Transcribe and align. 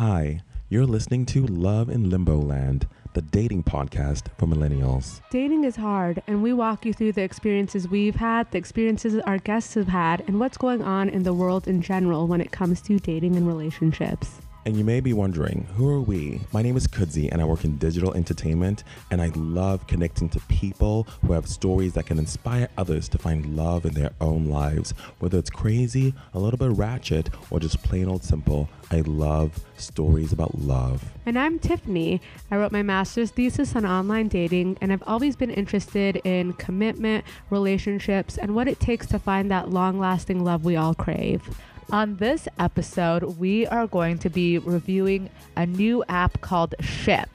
Hi, 0.00 0.40
you're 0.70 0.86
listening 0.86 1.26
to 1.26 1.44
Love 1.44 1.90
in 1.90 2.08
Limbo 2.08 2.38
Land, 2.38 2.88
the 3.12 3.20
dating 3.20 3.64
podcast 3.64 4.28
for 4.38 4.46
millennials. 4.46 5.20
Dating 5.28 5.64
is 5.64 5.76
hard, 5.76 6.22
and 6.26 6.42
we 6.42 6.54
walk 6.54 6.86
you 6.86 6.94
through 6.94 7.12
the 7.12 7.20
experiences 7.20 7.86
we've 7.86 8.14
had, 8.14 8.50
the 8.50 8.56
experiences 8.56 9.16
our 9.26 9.36
guests 9.36 9.74
have 9.74 9.88
had, 9.88 10.24
and 10.26 10.40
what's 10.40 10.56
going 10.56 10.80
on 10.80 11.10
in 11.10 11.24
the 11.24 11.34
world 11.34 11.68
in 11.68 11.82
general 11.82 12.26
when 12.26 12.40
it 12.40 12.50
comes 12.50 12.80
to 12.80 12.98
dating 12.98 13.36
and 13.36 13.46
relationships. 13.46 14.40
And 14.66 14.76
you 14.76 14.84
may 14.84 15.00
be 15.00 15.14
wondering, 15.14 15.66
who 15.74 15.88
are 15.88 16.02
we? 16.02 16.38
My 16.52 16.60
name 16.60 16.76
is 16.76 16.86
Kudzi, 16.86 17.30
and 17.32 17.40
I 17.40 17.46
work 17.46 17.64
in 17.64 17.78
digital 17.78 18.12
entertainment, 18.12 18.84
and 19.10 19.22
I 19.22 19.28
love 19.34 19.86
connecting 19.86 20.28
to 20.28 20.40
people 20.40 21.04
who 21.22 21.32
have 21.32 21.48
stories 21.48 21.94
that 21.94 22.04
can 22.04 22.18
inspire 22.18 22.68
others 22.76 23.08
to 23.08 23.18
find 23.18 23.56
love 23.56 23.86
in 23.86 23.94
their 23.94 24.10
own 24.20 24.50
lives. 24.50 24.92
Whether 25.18 25.38
it's 25.38 25.48
crazy, 25.48 26.12
a 26.34 26.38
little 26.38 26.58
bit 26.58 26.72
ratchet, 26.72 27.30
or 27.50 27.58
just 27.58 27.82
plain 27.82 28.06
old 28.06 28.22
simple, 28.22 28.68
I 28.90 29.00
love 29.00 29.64
stories 29.78 30.30
about 30.30 30.58
love. 30.58 31.10
And 31.24 31.38
I'm 31.38 31.58
Tiffany. 31.58 32.20
I 32.50 32.56
wrote 32.56 32.70
my 32.70 32.82
master's 32.82 33.30
thesis 33.30 33.74
on 33.74 33.86
online 33.86 34.28
dating, 34.28 34.76
and 34.82 34.92
I've 34.92 35.04
always 35.06 35.36
been 35.36 35.50
interested 35.50 36.16
in 36.16 36.52
commitment, 36.52 37.24
relationships, 37.48 38.36
and 38.36 38.54
what 38.54 38.68
it 38.68 38.78
takes 38.78 39.06
to 39.06 39.18
find 39.18 39.50
that 39.50 39.70
long 39.70 39.98
lasting 39.98 40.44
love 40.44 40.66
we 40.66 40.76
all 40.76 40.94
crave. 40.94 41.48
On 41.92 42.14
this 42.16 42.46
episode, 42.60 43.24
we 43.38 43.66
are 43.66 43.88
going 43.88 44.18
to 44.18 44.30
be 44.30 44.58
reviewing 44.58 45.28
a 45.56 45.66
new 45.66 46.04
app 46.08 46.40
called 46.40 46.76
Ship. 46.78 47.28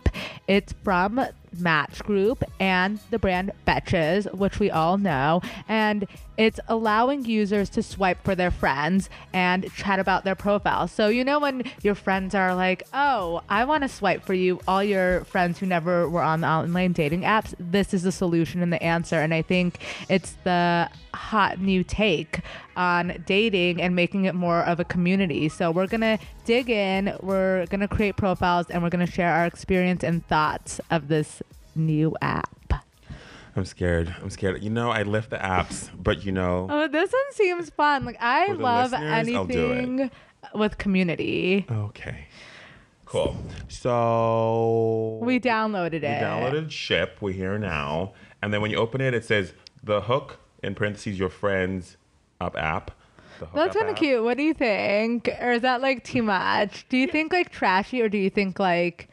It's 0.47 0.73
from 0.81 1.25
Match 1.59 2.03
Group 2.03 2.43
and 2.59 2.99
the 3.09 3.19
brand 3.19 3.51
Betches, 3.67 4.33
which 4.33 4.59
we 4.59 4.71
all 4.71 4.97
know, 4.97 5.41
and 5.67 6.07
it's 6.37 6.59
allowing 6.67 7.25
users 7.25 7.69
to 7.69 7.83
swipe 7.83 8.23
for 8.23 8.35
their 8.35 8.51
friends 8.51 9.09
and 9.33 9.71
chat 9.73 9.99
about 9.99 10.23
their 10.23 10.35
profile. 10.35 10.87
So, 10.87 11.07
you 11.07 11.23
know, 11.23 11.39
when 11.39 11.63
your 11.81 11.95
friends 11.95 12.35
are 12.35 12.55
like, 12.55 12.83
oh, 12.93 13.41
I 13.49 13.65
want 13.65 13.83
to 13.83 13.89
swipe 13.89 14.25
for 14.25 14.33
you, 14.33 14.59
all 14.67 14.83
your 14.83 15.23
friends 15.25 15.59
who 15.59 15.65
never 15.65 16.09
were 16.09 16.21
on 16.21 16.41
the 16.41 16.47
online 16.47 16.91
dating 16.91 17.21
apps, 17.21 17.53
this 17.59 17.93
is 17.93 18.03
the 18.03 18.11
solution 18.11 18.61
and 18.61 18.71
the 18.71 18.83
answer. 18.83 19.15
And 19.15 19.33
I 19.33 19.41
think 19.41 19.79
it's 20.09 20.33
the 20.43 20.89
hot 21.13 21.61
new 21.61 21.83
take 21.83 22.41
on 22.75 23.23
dating 23.25 23.81
and 23.81 23.95
making 23.95 24.25
it 24.25 24.35
more 24.35 24.61
of 24.63 24.81
a 24.81 24.85
community. 24.85 25.47
So, 25.47 25.71
we're 25.71 25.87
going 25.87 26.01
to 26.01 26.19
dig 26.43 26.69
in, 26.69 27.15
we're 27.21 27.65
going 27.67 27.79
to 27.79 27.87
create 27.87 28.17
profiles, 28.17 28.69
and 28.69 28.83
we're 28.83 28.89
going 28.89 29.05
to 29.05 29.11
share 29.11 29.31
our 29.31 29.45
experience 29.45 30.03
and 30.03 30.25
thoughts 30.27 30.81
of 30.91 31.07
this 31.07 31.41
new 31.75 32.15
app. 32.21 32.73
I'm 33.55 33.65
scared. 33.65 34.13
I'm 34.21 34.29
scared. 34.29 34.61
You 34.63 34.69
know, 34.69 34.89
I 34.91 35.03
left 35.03 35.29
the 35.29 35.37
apps, 35.37 35.89
but 35.97 36.25
you 36.25 36.31
know, 36.31 36.67
Oh, 36.69 36.87
this 36.87 37.11
one 37.11 37.31
seems 37.33 37.69
fun. 37.69 38.03
Like 38.05 38.17
I 38.19 38.51
love 38.51 38.91
listeners, 38.91 39.29
I'll 39.35 39.45
do 39.45 39.71
it. 39.71 39.77
anything 39.77 40.11
with 40.53 40.77
community. 40.77 41.65
okay. 41.71 42.27
Cool. 43.05 43.37
So 43.69 45.19
We 45.21 45.39
downloaded 45.39 45.93
it. 45.95 46.01
We 46.03 46.07
downloaded 46.25 46.71
Ship. 46.71 47.15
We're 47.21 47.33
here 47.33 47.57
now. 47.57 48.13
And 48.41 48.53
then 48.53 48.61
when 48.61 48.71
you 48.71 48.77
open 48.77 48.99
it, 48.99 49.13
it 49.13 49.23
says 49.23 49.53
the 49.83 50.01
hook, 50.01 50.39
in 50.63 50.75
parentheses, 50.75 51.17
your 51.17 51.29
friends 51.29 51.97
up 52.41 52.57
app. 52.57 52.91
That's 53.53 53.75
kind 53.75 53.89
of 53.89 53.95
cute. 53.95 54.23
What 54.23 54.37
do 54.37 54.43
you 54.43 54.53
think? 54.53 55.29
Or 55.39 55.51
is 55.51 55.61
that 55.61 55.81
like 55.81 56.03
too 56.03 56.23
much? 56.23 56.87
Do 56.89 56.97
you 56.97 57.07
think 57.07 57.31
like 57.33 57.51
trashy 57.51 58.01
or 58.01 58.09
do 58.09 58.17
you 58.17 58.29
think 58.29 58.59
like 58.59 59.09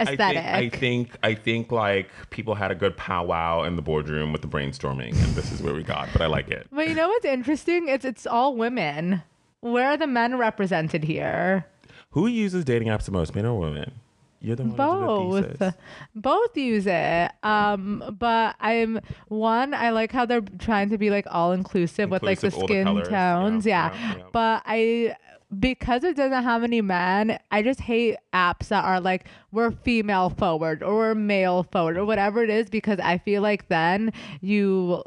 aesthetic? 0.00 0.44
I 0.44 0.68
think, 0.68 0.74
I 0.74 0.78
think 0.78 1.18
I 1.22 1.34
think 1.34 1.72
like 1.72 2.10
people 2.30 2.54
had 2.54 2.70
a 2.70 2.74
good 2.74 2.96
powwow 2.96 3.64
in 3.64 3.76
the 3.76 3.82
boardroom 3.82 4.32
with 4.32 4.42
the 4.42 4.48
brainstorming, 4.48 5.12
and 5.12 5.34
this 5.34 5.52
is 5.52 5.62
where 5.62 5.74
we 5.74 5.82
got. 5.82 6.08
But 6.12 6.22
I 6.22 6.26
like 6.26 6.48
it. 6.48 6.66
but 6.72 6.88
you 6.88 6.94
know 6.94 7.08
what's 7.08 7.24
interesting? 7.24 7.88
It's 7.88 8.04
it's 8.04 8.26
all 8.26 8.56
women. 8.56 9.22
Where 9.60 9.88
are 9.88 9.96
the 9.96 10.06
men 10.06 10.36
represented 10.38 11.04
here? 11.04 11.66
Who 12.10 12.26
uses 12.26 12.64
dating 12.64 12.88
apps 12.88 13.04
the 13.04 13.12
most, 13.12 13.34
men 13.34 13.46
or 13.46 13.58
women? 13.58 13.92
You're 14.40 14.56
the 14.56 14.64
one 14.64 15.02
who 15.02 15.40
did 15.40 15.58
the 15.58 15.58
both 15.58 15.74
both 16.14 16.56
use 16.56 16.86
it 16.86 17.32
um 17.42 18.02
but 18.18 18.54
i'm 18.60 19.00
one 19.28 19.74
i 19.74 19.90
like 19.90 20.12
how 20.12 20.26
they're 20.26 20.42
trying 20.58 20.90
to 20.90 20.98
be 20.98 21.10
like 21.10 21.26
all 21.28 21.52
inclusive 21.52 22.10
with 22.10 22.22
like 22.22 22.40
the 22.40 22.50
skin 22.50 23.02
tones 23.02 23.66
yeah, 23.66 23.92
yeah, 23.92 24.16
yeah. 24.18 24.24
but 24.32 24.62
i 24.66 25.16
because 25.60 26.02
it 26.02 26.16
doesn't 26.16 26.42
have 26.42 26.64
any 26.64 26.80
men 26.80 27.38
i 27.50 27.62
just 27.62 27.80
hate 27.80 28.16
apps 28.34 28.68
that 28.68 28.84
are 28.84 29.00
like 29.00 29.26
we're 29.52 29.70
female 29.70 30.28
forward 30.28 30.82
or 30.82 30.94
we're 30.96 31.14
male 31.14 31.62
forward 31.62 31.96
or 31.96 32.04
whatever 32.04 32.42
it 32.42 32.50
is 32.50 32.68
because 32.68 32.98
i 33.00 33.16
feel 33.18 33.42
like 33.42 33.68
then 33.68 34.12
you 34.40 35.02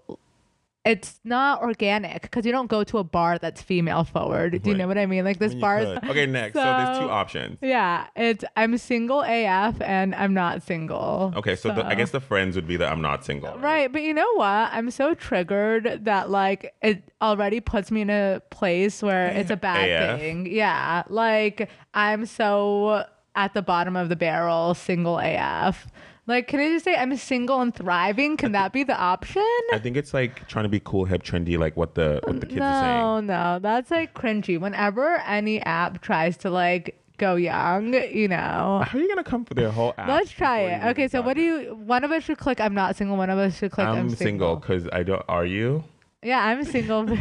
it's 0.86 1.20
not 1.26 1.62
organic 1.62 2.22
because 2.24 2.46
you 2.46 2.52
don't 2.52 2.68
go 2.68 2.84
to 2.86 3.00
a 3.00 3.04
bar 3.04 3.38
that's 3.38 3.62
female 3.62 4.04
forward. 4.06 4.62
Do 4.62 4.70
you 4.70 4.78
know 4.78 4.88
what 4.88 4.98
I 4.98 5.06
mean? 5.06 5.26
Like 5.26 5.38
this 5.38 5.54
you 5.54 5.60
bar. 5.60 5.80
could. 5.80 6.10
Okay, 6.10 6.26
next. 6.26 6.54
So, 6.54 6.64
there's 6.64 6.98
two 7.00 7.10
options. 7.10 7.58
Yeah, 7.62 8.08
it's 8.16 8.46
I'm 8.56 8.78
single 8.78 9.22
AF 9.22 9.82
and 9.82 10.16
I'm 10.16 10.34
not 10.34 10.64
single. 10.64 11.34
Okay, 11.36 11.56
so, 11.56 11.74
the, 11.74 11.86
I 11.86 11.96
guess 11.96 12.12
the 12.12 12.22
friends 12.22 12.56
would 12.56 12.68
be 12.68 12.78
that 12.78 12.92
I'm 12.92 13.02
not 13.02 13.26
single. 13.26 13.58
Right, 13.60 13.92
but 13.92 14.02
you 14.04 14.14
know 14.14 14.34
what? 14.36 14.46
I'm 14.72 14.90
so 14.90 15.14
triggered 15.14 16.06
that 16.06 16.30
like 16.30 16.74
it 16.82 17.04
already 17.22 17.60
puts 17.60 17.92
me 17.92 18.02
in 18.02 18.10
a 18.10 18.42
place 18.50 19.04
where 19.04 19.28
it's 19.36 19.52
a 19.52 19.58
bad 19.58 19.90
AF. 19.90 20.20
thing. 20.20 20.48
Yeah, 20.50 21.04
like 21.10 21.70
I'm 21.94 22.26
so 22.26 23.04
at 23.36 23.54
the 23.54 23.62
bottom 23.62 23.96
of 23.96 24.10
the 24.10 24.16
barrel, 24.16 24.74
single 24.74 25.20
AF. 25.20 25.88
Like, 26.30 26.48
can 26.48 26.60
I 26.60 26.70
just 26.70 26.86
say 26.86 26.96
I'm 26.96 27.18
single 27.18 27.60
and 27.60 27.74
thriving? 27.74 28.38
Can 28.38 28.52
that 28.52 28.72
be 28.72 28.84
the 28.84 28.96
option? 28.96 29.42
I 29.74 29.80
think 29.80 29.98
it's 29.98 30.14
like 30.14 30.48
trying 30.48 30.62
to 30.62 30.70
be 30.70 30.80
cool, 30.80 31.06
hip, 31.06 31.24
trendy, 31.24 31.58
like 31.58 31.76
what 31.76 31.96
the 31.96 32.22
what 32.24 32.40
the 32.40 32.46
kids 32.46 32.62
are 32.62 32.82
saying. 32.84 33.26
No, 33.26 33.54
no, 33.56 33.60
that's 33.60 33.90
like 33.90 34.14
cringy. 34.14 34.60
Whenever 34.60 35.16
any 35.26 35.60
app 35.62 36.02
tries 36.04 36.38
to 36.38 36.52
like 36.52 37.02
go 37.18 37.36
young, 37.36 37.96
you 37.96 38.28
know. 38.28 38.84
How 38.86 39.00
are 39.00 39.02
you 39.02 39.08
gonna 39.08 39.24
come 39.24 39.44
for 39.44 39.56
their 39.56 39.72
whole 39.72 39.96
app? 39.98 40.08
Let's 40.08 40.30
try 40.30 40.60
it. 40.60 40.86
Okay, 40.92 41.08
so 41.08 41.24
what 41.24 41.36
do 41.36 41.42
you? 41.42 41.74
One 41.74 42.04
of 42.04 42.12
us 42.12 42.26
should 42.26 42.38
click. 42.38 42.62
I'm 42.62 42.76
not 42.76 42.96
single. 42.96 43.18
One 43.18 43.32
of 43.32 43.40
us 43.40 43.58
should 43.58 43.72
click. 43.72 43.88
I'm, 43.88 43.98
I'm 43.98 44.10
single 44.12 44.56
because 44.58 44.88
I 44.94 45.02
don't. 45.02 45.24
Are 45.28 45.48
you? 45.48 45.84
Yeah, 46.22 46.44
I'm 46.44 46.64
single. 46.66 47.08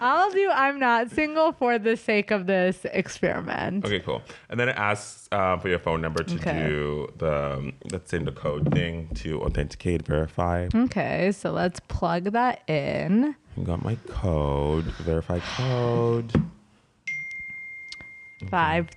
I'll 0.00 0.30
do. 0.30 0.50
I'm 0.52 0.78
not 0.78 1.10
single 1.10 1.52
for 1.52 1.78
the 1.78 1.96
sake 1.96 2.30
of 2.30 2.46
this 2.46 2.84
experiment. 2.92 3.84
Okay, 3.84 3.98
cool. 3.98 4.22
And 4.48 4.60
then 4.60 4.68
it 4.68 4.76
asks 4.76 5.28
uh, 5.32 5.56
for 5.58 5.68
your 5.68 5.80
phone 5.80 6.00
number 6.00 6.22
to 6.22 6.34
Okay. 6.36 6.68
do 6.68 7.08
the 7.18 7.54
um, 7.56 7.72
let's 7.90 8.10
say 8.10 8.18
the 8.18 8.30
code 8.30 8.72
thing 8.72 9.08
to 9.16 9.40
authenticate, 9.42 10.02
verify. 10.06 10.68
Okay, 10.72 11.32
so 11.32 11.50
let's 11.50 11.80
plug 11.88 12.24
that 12.32 12.62
in. 12.68 13.34
I 13.56 13.60
got 13.64 13.82
my 13.82 13.96
code, 14.06 14.84
verify 14.84 15.40
code. 15.56 16.32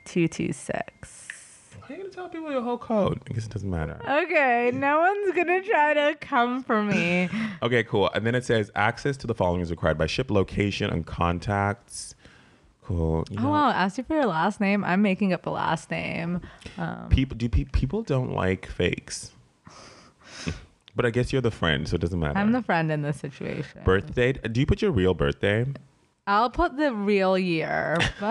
Two 0.06 0.28
six. 0.53 1.28
Tell 2.12 2.30
people 2.30 2.52
your 2.52 2.62
whole 2.62 2.78
code? 2.78 3.20
I 3.30 3.34
guess 3.34 3.46
it 3.46 3.52
doesn't 3.52 3.70
matter. 3.70 4.00
Okay, 4.08 4.72
no 4.74 5.00
one's 5.00 5.36
gonna 5.36 5.62
try 5.64 5.94
to 5.94 6.16
come 6.20 6.64
for 6.64 6.84
me. 6.84 7.30
Okay, 7.64 7.84
cool. 7.84 8.10
And 8.16 8.26
then 8.26 8.34
it 8.34 8.44
says 8.44 8.72
access 8.76 9.16
to 9.18 9.28
the 9.28 9.36
following 9.36 9.62
is 9.62 9.70
required 9.70 9.96
by 9.98 10.08
ship 10.08 10.32
location 10.32 10.90
and 10.90 11.06
contacts. 11.06 12.16
Cool. 12.84 13.24
You 13.30 13.38
Oh 13.40 13.44
know, 13.44 13.50
wow, 13.52 13.70
ask 13.70 14.00
you 14.00 14.04
for 14.04 14.16
your 14.16 14.26
last 14.26 14.60
name. 14.60 14.84
I'm 14.84 15.04
making 15.04 15.32
up 15.32 15.46
a 15.46 15.52
last 15.52 15.92
name. 15.92 16.42
Um, 16.80 17.08
people 17.10 17.38
do 17.38 17.48
pe- 17.50 17.66
people 17.66 18.02
don't 18.02 18.32
like 18.34 18.66
fakes. 18.66 19.32
but 20.96 21.06
I 21.06 21.12
guess 21.12 21.32
you're 21.32 21.42
the 21.44 21.52
friend, 21.52 21.88
so 21.88 21.96
it 21.96 22.02
doesn't 22.02 22.20
matter. 22.20 22.38
I'm 22.40 22.52
the 22.52 22.64
friend 22.64 22.92
in 22.92 23.04
this 23.04 23.20
situation. 23.20 23.82
birthday. 23.86 24.34
Do 24.34 24.60
you 24.60 24.66
put 24.66 24.82
your 24.82 24.92
real 24.92 25.14
birthday? 25.14 25.66
I'll 26.28 26.50
put 26.52 26.78
the 26.78 26.94
real 26.94 27.38
year. 27.38 27.98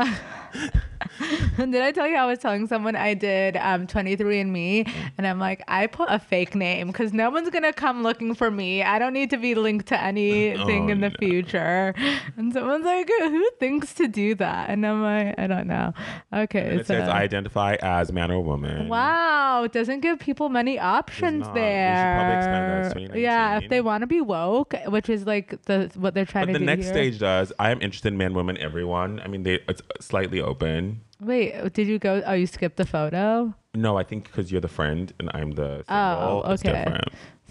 did 1.58 1.76
I 1.82 1.92
tell 1.92 2.06
you 2.06 2.16
I 2.16 2.24
was 2.26 2.38
telling 2.38 2.66
someone 2.66 2.94
I 2.96 3.14
did 3.14 3.56
um, 3.56 3.86
23andMe 3.86 4.88
and 5.18 5.26
I'm 5.26 5.38
like, 5.38 5.62
I 5.68 5.86
put 5.86 6.08
a 6.10 6.18
fake 6.18 6.54
name 6.54 6.86
because 6.88 7.12
no 7.12 7.30
one's 7.30 7.50
going 7.50 7.64
to 7.64 7.72
come 7.72 8.02
looking 8.02 8.34
for 8.34 8.50
me. 8.50 8.82
I 8.82 8.98
don't 8.98 9.12
need 9.12 9.30
to 9.30 9.36
be 9.36 9.54
linked 9.54 9.86
to 9.88 10.00
anything 10.02 10.86
Oh, 10.86 10.92
in 10.92 11.00
the 11.00 11.10
no. 11.10 11.16
future. 11.18 11.94
And 12.36 12.52
someone's 12.52 12.84
like, 12.84 13.08
who 13.18 13.50
thinks 13.58 13.92
to 13.94 14.08
do 14.08 14.34
that? 14.36 14.70
And 14.70 14.86
I'm 14.86 15.02
like, 15.02 15.34
I 15.38 15.46
don't 15.46 15.66
know. 15.66 15.92
Okay. 16.32 16.70
And 16.70 16.80
it 16.80 16.86
so, 16.86 16.94
says 16.94 17.08
identify 17.08 17.76
as 17.82 18.12
man 18.12 18.30
or 18.30 18.42
woman. 18.42 18.88
Wow, 18.88 19.64
it 19.64 19.72
doesn't 19.72 20.00
give 20.00 20.18
people 20.20 20.48
many 20.48 20.78
options 20.78 21.40
not. 21.46 21.54
We 21.54 21.60
should 21.60 22.14
probably 22.14 22.36
expand 22.36 22.84
that. 22.84 22.96
It's 22.96 23.10
there. 23.12 23.18
Yeah, 23.18 23.58
if 23.58 23.68
they 23.68 23.80
want 23.80 24.02
to 24.02 24.06
be 24.06 24.20
woke, 24.20 24.74
which 24.86 25.08
is 25.08 25.26
like 25.26 25.60
the 25.64 25.90
what 25.96 26.14
they're 26.14 26.24
trying 26.24 26.46
But 26.46 26.52
to 26.54 26.58
the 26.58 26.58
do 26.60 26.64
The 26.66 26.76
next 26.76 26.84
here. 26.86 26.94
stage 26.94 27.18
does. 27.18 27.52
I 27.58 27.70
am 27.80 27.84
interested 27.84 28.12
in 28.12 28.18
man, 28.18 28.34
woman, 28.34 28.56
everyone. 28.58 29.20
I 29.20 29.28
mean, 29.28 29.42
they 29.42 29.60
it's 29.68 29.82
slightly 30.00 30.40
open. 30.40 31.00
Wait, 31.20 31.72
did 31.72 31.86
you 31.86 31.98
go? 31.98 32.22
Oh, 32.26 32.32
you 32.32 32.46
skipped 32.46 32.76
the 32.76 32.86
photo. 32.86 33.54
No, 33.74 33.96
I 33.96 34.04
think 34.04 34.24
because 34.24 34.50
you're 34.50 34.60
the 34.60 34.68
friend 34.68 35.12
and 35.18 35.30
I'm 35.34 35.52
the 35.52 35.84
single. 35.88 36.42
Oh, 36.46 36.52
okay. 36.52 37.00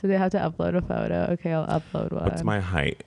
So 0.02 0.08
they 0.08 0.18
have 0.18 0.32
to 0.32 0.38
upload 0.38 0.76
a 0.76 0.82
photo. 0.82 1.28
Okay, 1.34 1.52
I'll 1.52 1.68
upload 1.68 2.12
one. 2.12 2.24
What's 2.24 2.44
my 2.44 2.60
height? 2.60 3.04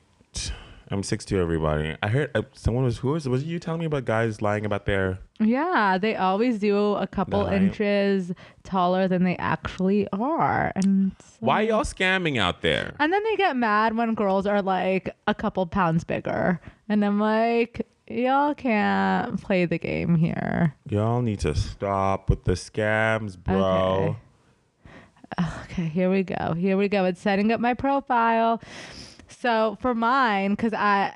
I'm 0.93 1.03
6'2", 1.03 1.39
everybody. 1.39 1.97
I 2.03 2.09
heard 2.09 2.31
uh, 2.35 2.43
someone 2.53 2.85
was, 2.85 2.99
who 2.99 3.09
was, 3.09 3.27
was 3.29 3.45
you 3.45 3.59
telling 3.59 3.81
me 3.81 3.87
about 3.87 4.05
guys 4.05 4.43
lying 4.43 4.67
about 4.67 4.85
their, 4.87 5.19
yeah, 5.41 5.97
they 5.99 6.17
always 6.17 6.59
do 6.59 6.95
a 6.95 7.07
couple 7.07 7.47
inches 7.47 8.31
taller 8.63 9.09
than 9.09 9.25
they 9.25 9.37
actually 9.39 10.07
are, 10.13 10.71
and 10.77 11.13
so- 11.19 11.37
why 11.41 11.63
y'all 11.63 11.85
scamming 11.85 12.39
out 12.39 12.61
there? 12.63 12.95
And 12.99 13.13
then 13.13 13.25
they 13.25 13.37
get 13.37 13.57
mad 13.57 13.97
when 13.97 14.15
girls 14.15 14.47
are 14.47 14.61
like 14.61 15.09
a 15.27 15.35
couple 15.35 15.67
pounds 15.67 16.05
bigger, 16.05 16.61
and 16.89 17.05
I'm 17.05 17.19
like, 17.19 17.87
y'all 18.07 18.55
can't 18.55 19.41
play 19.43 19.65
the 19.65 19.79
game 19.79 20.17
here. 20.17 20.75
Y'all 20.91 21.23
need 21.23 21.41
to 21.41 21.55
stop 21.55 22.29
with 22.29 22.45
the 22.45 22.53
scams, 22.53 23.37
bro. 23.39 23.57
Okay. 24.11 24.17
Okay, 25.65 25.87
here 25.89 26.11
we 26.11 26.23
go. 26.23 26.53
Here 26.53 26.77
we 26.77 26.89
go. 26.89 27.07
It's 27.07 27.19
setting 27.19 27.51
up 27.53 27.59
my 27.59 27.73
profile. 27.73 28.61
So 29.39 29.77
for 29.81 29.95
mine, 29.95 30.53
because 30.53 30.73
I 30.75 31.15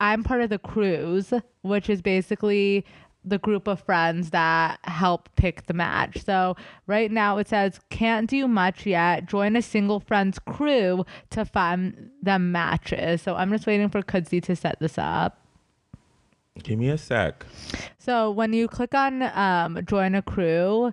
I'm 0.00 0.22
part 0.22 0.40
of 0.40 0.50
the 0.50 0.58
cruise, 0.58 1.32
which 1.62 1.88
is 1.88 2.02
basically 2.02 2.84
the 3.24 3.38
group 3.38 3.66
of 3.66 3.80
friends 3.80 4.30
that 4.30 4.78
help 4.84 5.28
pick 5.36 5.66
the 5.66 5.72
match. 5.72 6.22
So 6.24 6.56
right 6.86 7.10
now 7.10 7.38
it 7.38 7.48
says 7.48 7.80
can't 7.90 8.28
do 8.28 8.46
much 8.46 8.84
yet. 8.84 9.26
Join 9.26 9.56
a 9.56 9.62
single 9.62 10.00
friend's 10.00 10.38
crew 10.38 11.06
to 11.30 11.44
find 11.44 12.10
them 12.22 12.52
matches. 12.52 13.22
So 13.22 13.34
I'm 13.34 13.50
just 13.50 13.66
waiting 13.66 13.88
for 13.88 14.02
Kudzi 14.02 14.42
to 14.42 14.54
set 14.54 14.78
this 14.80 14.98
up. 14.98 15.40
Give 16.62 16.78
me 16.78 16.88
a 16.88 16.98
sec. 16.98 17.44
So 17.98 18.30
when 18.30 18.52
you 18.52 18.68
click 18.68 18.94
on 18.94 19.22
um, 19.22 19.80
join 19.86 20.14
a 20.14 20.22
crew, 20.22 20.92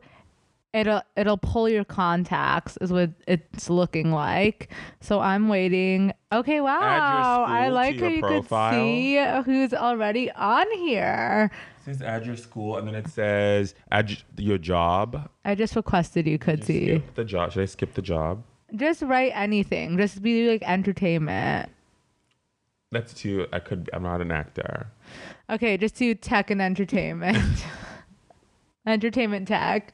it'll 0.74 1.02
it'll 1.16 1.38
pull 1.38 1.68
your 1.68 1.84
contacts 1.84 2.78
is 2.78 2.92
what 2.92 3.12
it's 3.28 3.70
looking 3.70 4.12
like. 4.12 4.72
So 5.00 5.20
I'm 5.20 5.48
waiting. 5.48 6.14
Okay, 6.32 6.62
wow. 6.62 7.44
I 7.48 7.70
like 7.70 8.00
how 8.00 8.08
you 8.08 8.22
profile. 8.22 8.72
could 8.72 8.78
see 8.78 9.42
who's 9.46 9.74
already 9.74 10.32
on 10.32 10.70
here. 10.78 11.52
It 11.80 11.86
says 11.86 12.02
add 12.02 12.26
your 12.26 12.38
school, 12.38 12.78
and 12.78 12.88
then 12.88 12.96
it 12.96 13.08
says 13.08 13.74
add 13.92 14.16
your 14.38 14.58
job. 14.58 15.30
I 15.44 15.56
just 15.56 15.76
requested 15.76 16.28
you 16.28 16.38
could 16.38 16.64
see. 16.64 16.86
Skip 16.86 17.16
the 17.16 17.26
job. 17.26 17.52
Should 17.52 17.64
I 17.64 17.66
skip 17.66 17.94
the 17.94 18.02
job? 18.02 18.44
Just 18.76 19.02
write 19.02 19.34
anything. 19.36 19.98
Just 19.98 20.22
be 20.22 20.50
like 20.50 20.64
entertainment. 20.64 21.70
That's 22.92 23.14
too. 23.14 23.48
I 23.52 23.60
could. 23.60 23.90
I'm 23.94 24.04
not 24.04 24.22
an 24.22 24.32
actor. 24.32 24.88
Okay, 25.50 25.78
just 25.78 25.96
do 25.96 26.14
tech 26.14 26.50
and 26.50 26.62
entertainment. 26.62 27.66
entertainment 28.86 29.48
tech. 29.48 29.94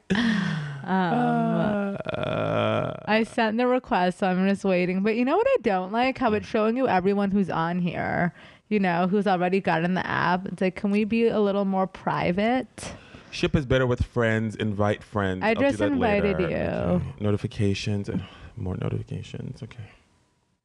Um, 0.88 1.98
Uh, 2.06 2.94
I 3.06 3.24
sent 3.24 3.58
the 3.58 3.68
request, 3.68 4.20
so 4.20 4.28
I'm 4.28 4.48
just 4.48 4.64
waiting. 4.64 5.04
But 5.04 5.16
you 5.16 5.26
know 5.26 5.36
what 5.38 5.48
I 5.48 5.58
don't 5.62 5.92
like? 5.92 6.18
How 6.18 6.34
it's 6.34 6.48
showing 6.48 6.78
you 6.78 6.88
everyone 6.88 7.32
who's 7.32 7.50
on 7.50 7.80
here, 7.80 8.34
you 8.70 8.80
know, 8.80 9.08
who's 9.08 9.28
already 9.28 9.60
gotten 9.60 9.94
the 9.96 10.06
app. 10.08 10.46
It's 10.48 10.62
like, 10.62 10.76
can 10.76 10.92
we 10.92 11.04
be 11.04 11.28
a 11.28 11.40
little 11.40 11.66
more 11.66 11.88
private? 11.88 12.94
ship 13.30 13.56
is 13.56 13.66
better 13.66 13.86
with 13.86 14.04
friends. 14.04 14.56
Invite 14.56 15.04
friends. 15.04 15.44
I 15.44 15.50
I'll 15.50 15.56
just 15.56 15.82
invited 15.82 16.40
later. 16.40 16.50
you. 16.50 16.58
Okay. 16.58 17.06
Notifications. 17.20 18.10
and 18.10 18.24
More 18.56 18.78
notifications. 18.78 19.62
Okay. 19.62 19.84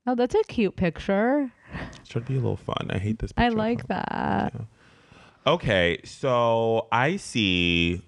Oh, 0.07 0.15
that's 0.15 0.35
a 0.35 0.43
cute 0.45 0.77
picture. 0.77 1.53
Should 2.09 2.27
be 2.27 2.35
a 2.35 2.41
little 2.41 2.57
fun. 2.57 2.89
I 2.91 2.99
hate 2.99 3.19
this. 3.19 3.33
I 3.37 3.49
like 3.49 3.87
that. 3.89 4.55
Okay, 5.47 5.99
so 6.05 6.87
I 6.93 7.17
see. 7.17 8.03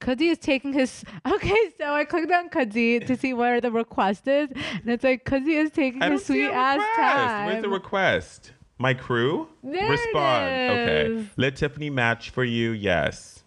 Kudzi 0.00 0.30
is 0.30 0.38
taking 0.38 0.72
his. 0.72 1.04
Okay, 1.30 1.72
so 1.78 1.92
I 1.92 2.04
clicked 2.04 2.32
on 2.32 2.48
Kudzi 2.48 3.06
to 3.06 3.16
see 3.16 3.34
where 3.34 3.60
the 3.60 3.70
request 3.70 4.26
is, 4.26 4.48
and 4.50 4.88
it's 4.88 5.04
like 5.04 5.24
Kudzi 5.24 5.62
is 5.62 5.70
taking 5.70 6.00
his 6.02 6.24
sweet 6.24 6.48
ass 6.48 6.78
request. 6.78 6.96
time. 6.96 7.46
Where's 7.46 7.62
the 7.62 7.68
request? 7.68 8.52
My 8.78 8.94
crew? 8.94 9.46
There 9.62 9.90
Respond. 9.90 10.70
Okay. 10.70 11.26
Let 11.36 11.56
Tiffany 11.56 11.90
match 11.90 12.30
for 12.30 12.44
you. 12.44 12.70
Yes. 12.70 13.44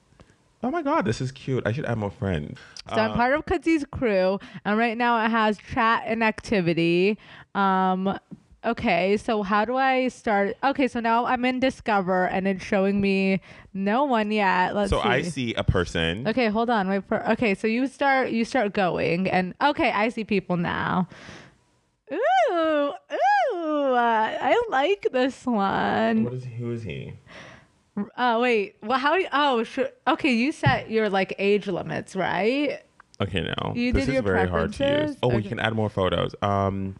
Oh 0.61 0.71
my 0.71 0.81
God, 0.81 1.03
this 1.05 1.19
is 1.19 1.31
cute. 1.31 1.65
I 1.65 1.71
should 1.73 1.85
add 1.85 1.97
more 1.97 2.11
friends. 2.11 2.57
So 2.89 2.95
I'm 2.95 3.13
part 3.13 3.33
of 3.33 3.45
Kudzi's 3.45 3.85
crew, 3.91 4.39
and 4.63 4.77
right 4.77 4.97
now 4.97 5.23
it 5.25 5.29
has 5.29 5.57
chat 5.57 6.03
and 6.05 6.23
activity. 6.23 7.17
Um, 7.55 8.17
okay, 8.65 9.17
so 9.17 9.43
how 9.43 9.65
do 9.65 9.75
I 9.75 10.07
start? 10.07 10.55
Okay, 10.63 10.87
so 10.87 10.99
now 10.99 11.25
I'm 11.25 11.45
in 11.45 11.59
Discover, 11.59 12.25
and 12.25 12.47
it's 12.47 12.63
showing 12.63 13.01
me 13.01 13.41
no 13.73 14.03
one 14.05 14.31
yet. 14.31 14.75
Let's 14.75 14.89
so 14.89 15.01
see. 15.01 15.07
I 15.07 15.21
see 15.21 15.53
a 15.55 15.63
person. 15.63 16.27
Okay, 16.27 16.47
hold 16.47 16.69
on. 16.69 16.89
Wait 16.89 17.03
for. 17.07 17.27
Okay, 17.31 17.55
so 17.55 17.67
you 17.67 17.87
start. 17.87 18.29
You 18.31 18.45
start 18.45 18.73
going, 18.73 19.29
and 19.29 19.53
okay, 19.61 19.91
I 19.91 20.09
see 20.09 20.23
people 20.23 20.57
now. 20.57 21.07
Ooh, 22.11 22.17
ooh! 22.51 23.93
I 23.95 24.61
like 24.69 25.07
this 25.11 25.45
one. 25.45 26.23
What 26.23 26.33
is 26.33 26.45
who 26.45 26.71
is 26.71 26.83
he? 26.83 27.13
Oh 28.17 28.41
wait, 28.41 28.75
well, 28.81 28.97
how? 28.97 29.17
Oh, 29.31 29.63
sure. 29.63 29.89
Okay, 30.07 30.33
you 30.33 30.51
set 30.51 30.89
your 30.89 31.09
like 31.09 31.35
age 31.37 31.67
limits, 31.67 32.15
right? 32.15 32.81
Okay, 33.21 33.41
no. 33.41 33.73
You 33.75 33.93
this 33.93 34.05
did 34.05 34.09
is 34.09 34.13
your 34.15 34.23
very 34.23 34.47
hard 34.47 34.73
to 34.73 35.07
use. 35.07 35.17
Oh, 35.21 35.27
we 35.29 35.43
can 35.43 35.59
add 35.59 35.73
more 35.73 35.89
photos. 35.89 36.33
Um 36.41 36.95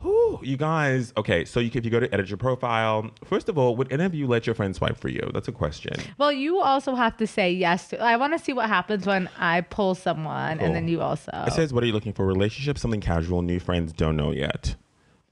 whew, 0.00 0.40
you 0.42 0.56
guys, 0.56 1.12
okay, 1.16 1.44
so 1.44 1.60
you 1.60 1.70
if 1.74 1.84
you 1.84 1.90
go 1.90 2.00
to 2.00 2.12
edit 2.12 2.28
your 2.28 2.36
profile, 2.36 3.10
first 3.24 3.48
of 3.48 3.58
all, 3.58 3.76
would 3.76 3.92
any 3.92 4.04
of 4.04 4.14
you 4.14 4.26
let 4.26 4.46
your 4.46 4.54
friend 4.54 4.74
swipe 4.74 4.96
for 4.98 5.08
you? 5.08 5.28
That's 5.34 5.48
a 5.48 5.52
question. 5.52 5.94
Well, 6.18 6.32
you 6.32 6.60
also 6.60 6.94
have 6.94 7.16
to 7.18 7.26
say 7.26 7.50
yes 7.52 7.88
to. 7.88 8.00
I 8.00 8.16
want 8.16 8.32
to 8.32 8.38
see 8.38 8.52
what 8.52 8.68
happens 8.68 9.06
when 9.06 9.28
I 9.38 9.60
pull 9.62 9.94
someone, 9.94 10.58
Cool. 10.58 10.66
and 10.66 10.74
then 10.76 10.88
you 10.88 11.00
also. 11.00 11.30
It 11.46 11.52
says, 11.52 11.72
what 11.72 11.82
are 11.82 11.86
you 11.86 11.92
looking 11.92 12.12
for? 12.12 12.26
Relationship, 12.26 12.78
something 12.78 13.00
casual, 13.00 13.42
new 13.42 13.60
friends, 13.60 13.92
don't 13.92 14.16
know 14.16 14.30
yet. 14.32 14.76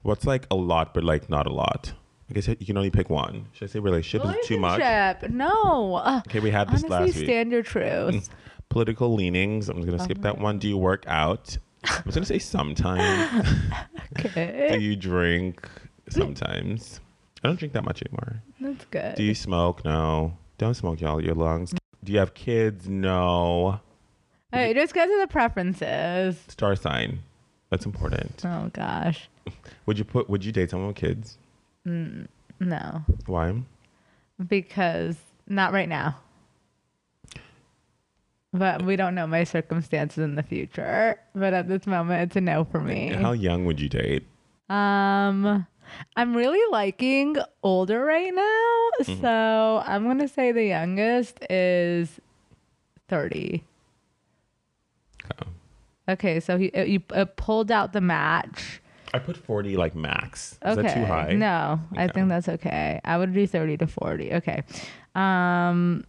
What's 0.01 0.25
like 0.25 0.45
a 0.51 0.55
lot, 0.55 0.93
but 0.93 1.03
like 1.03 1.29
not 1.29 1.47
a 1.47 1.53
lot? 1.53 1.93
I 2.29 2.33
guess 2.33 2.47
you 2.47 2.55
can 2.57 2.75
only 2.77 2.89
pick 2.91 3.09
one. 3.09 3.47
Should 3.53 3.69
I 3.69 3.71
say 3.71 3.79
relationship? 3.79 4.27
Is 4.29 4.35
it 4.35 4.43
too 4.43 4.59
much? 4.59 4.79
Relationship. 4.79 5.31
No. 5.31 5.95
Uh, 5.95 6.21
Okay, 6.27 6.39
we 6.41 6.51
had 6.51 6.67
this 6.69 6.83
honestly, 6.83 6.89
last 6.89 7.15
week. 7.15 7.25
stand 7.25 7.51
your 7.51 7.63
truth. 7.63 8.29
Political 8.69 9.13
leanings. 9.15 9.69
I'm 9.69 9.77
just 9.77 9.87
gonna 9.87 10.03
skip 10.03 10.19
that 10.23 10.37
one. 10.37 10.59
Do 10.59 10.67
you 10.67 10.77
work 10.77 11.05
out? 11.07 11.57
I 11.85 12.01
was 12.05 12.15
gonna 12.15 12.25
say 12.25 12.39
sometimes. 12.39 13.47
Do 14.23 14.79
you 14.79 14.95
drink? 14.95 15.67
Sometimes. 16.09 16.99
I 17.43 17.47
don't 17.47 17.59
drink 17.59 17.73
that 17.73 17.83
much 17.83 18.01
anymore. 18.01 18.41
that's 18.59 18.85
good. 18.85 19.15
Do 19.15 19.23
you 19.23 19.35
smoke? 19.35 19.83
No. 19.85 20.37
Don't 20.57 20.73
smoke, 20.73 21.01
y'all. 21.01 21.21
Your 21.23 21.35
lungs. 21.35 21.73
Do 22.03 22.11
you 22.13 22.19
have 22.19 22.33
kids? 22.33 22.87
No. 22.89 23.79
All 24.53 24.59
right, 24.63 24.75
just 24.75 24.93
go 24.93 25.05
to 25.05 25.17
the 25.19 25.27
preferences. 25.27 26.37
Star 26.47 26.75
sign. 26.75 27.19
That's 27.69 27.85
important. 27.85 28.43
Oh 28.45 28.69
gosh, 28.71 29.29
Would 29.85 29.97
you 29.99 30.05
put? 30.05 30.29
Would 30.29 30.45
you 30.45 30.53
date 30.53 30.69
someone 30.69 30.87
with 30.87 30.95
kids? 30.95 31.37
Mm, 31.85 32.27
no, 32.61 33.03
Why? 33.25 33.61
because 34.47 35.17
not 35.47 35.73
right 35.73 35.89
now. 35.89 36.17
But 38.53 38.81
we 38.83 38.95
don't 38.95 39.13
know 39.13 39.27
my 39.27 39.43
circumstances 39.43 40.19
in 40.23 40.35
the 40.35 40.43
future. 40.43 41.19
But 41.35 41.53
at 41.53 41.67
this 41.67 41.85
moment, 41.85 42.21
it's 42.23 42.35
a 42.37 42.41
no 42.41 42.63
for 42.63 42.79
me. 42.79 43.09
How 43.09 43.33
young 43.33 43.65
would 43.65 43.79
you 43.79 43.89
date? 43.89 44.23
Um, 44.69 45.65
I'm 46.15 46.35
really 46.35 46.61
liking 46.71 47.37
older 47.63 48.03
right 48.03 48.33
now, 48.33 48.73
Mm-hmm. 49.03 49.21
so 49.21 49.83
I'm 49.85 50.05
gonna 50.07 50.27
say 50.27 50.51
the 50.51 50.63
youngest 50.65 51.37
is 51.49 52.19
thirty. 53.07 53.63
Oh. 55.31 55.47
Okay, 56.09 56.39
so 56.39 56.57
he 56.57 56.71
uh, 56.71 56.83
you 56.83 57.01
uh, 57.11 57.25
pulled 57.35 57.69
out 57.71 57.93
the 57.93 58.01
match. 58.01 58.81
I 59.13 59.19
put 59.19 59.37
40 59.37 59.77
like 59.77 59.95
max. 59.95 60.53
Is 60.65 60.77
Okay, 60.77 60.81
that 60.87 60.93
too 60.95 61.05
high? 61.05 61.33
no, 61.33 61.79
I 61.95 62.07
think 62.07 62.27
that's 62.29 62.49
okay. 62.49 62.99
I 63.05 63.17
would 63.17 63.33
do 63.33 63.45
thirty 63.47 63.77
to 63.77 63.87
forty. 63.87 64.33
Okay, 64.33 64.63
um, 65.15 66.03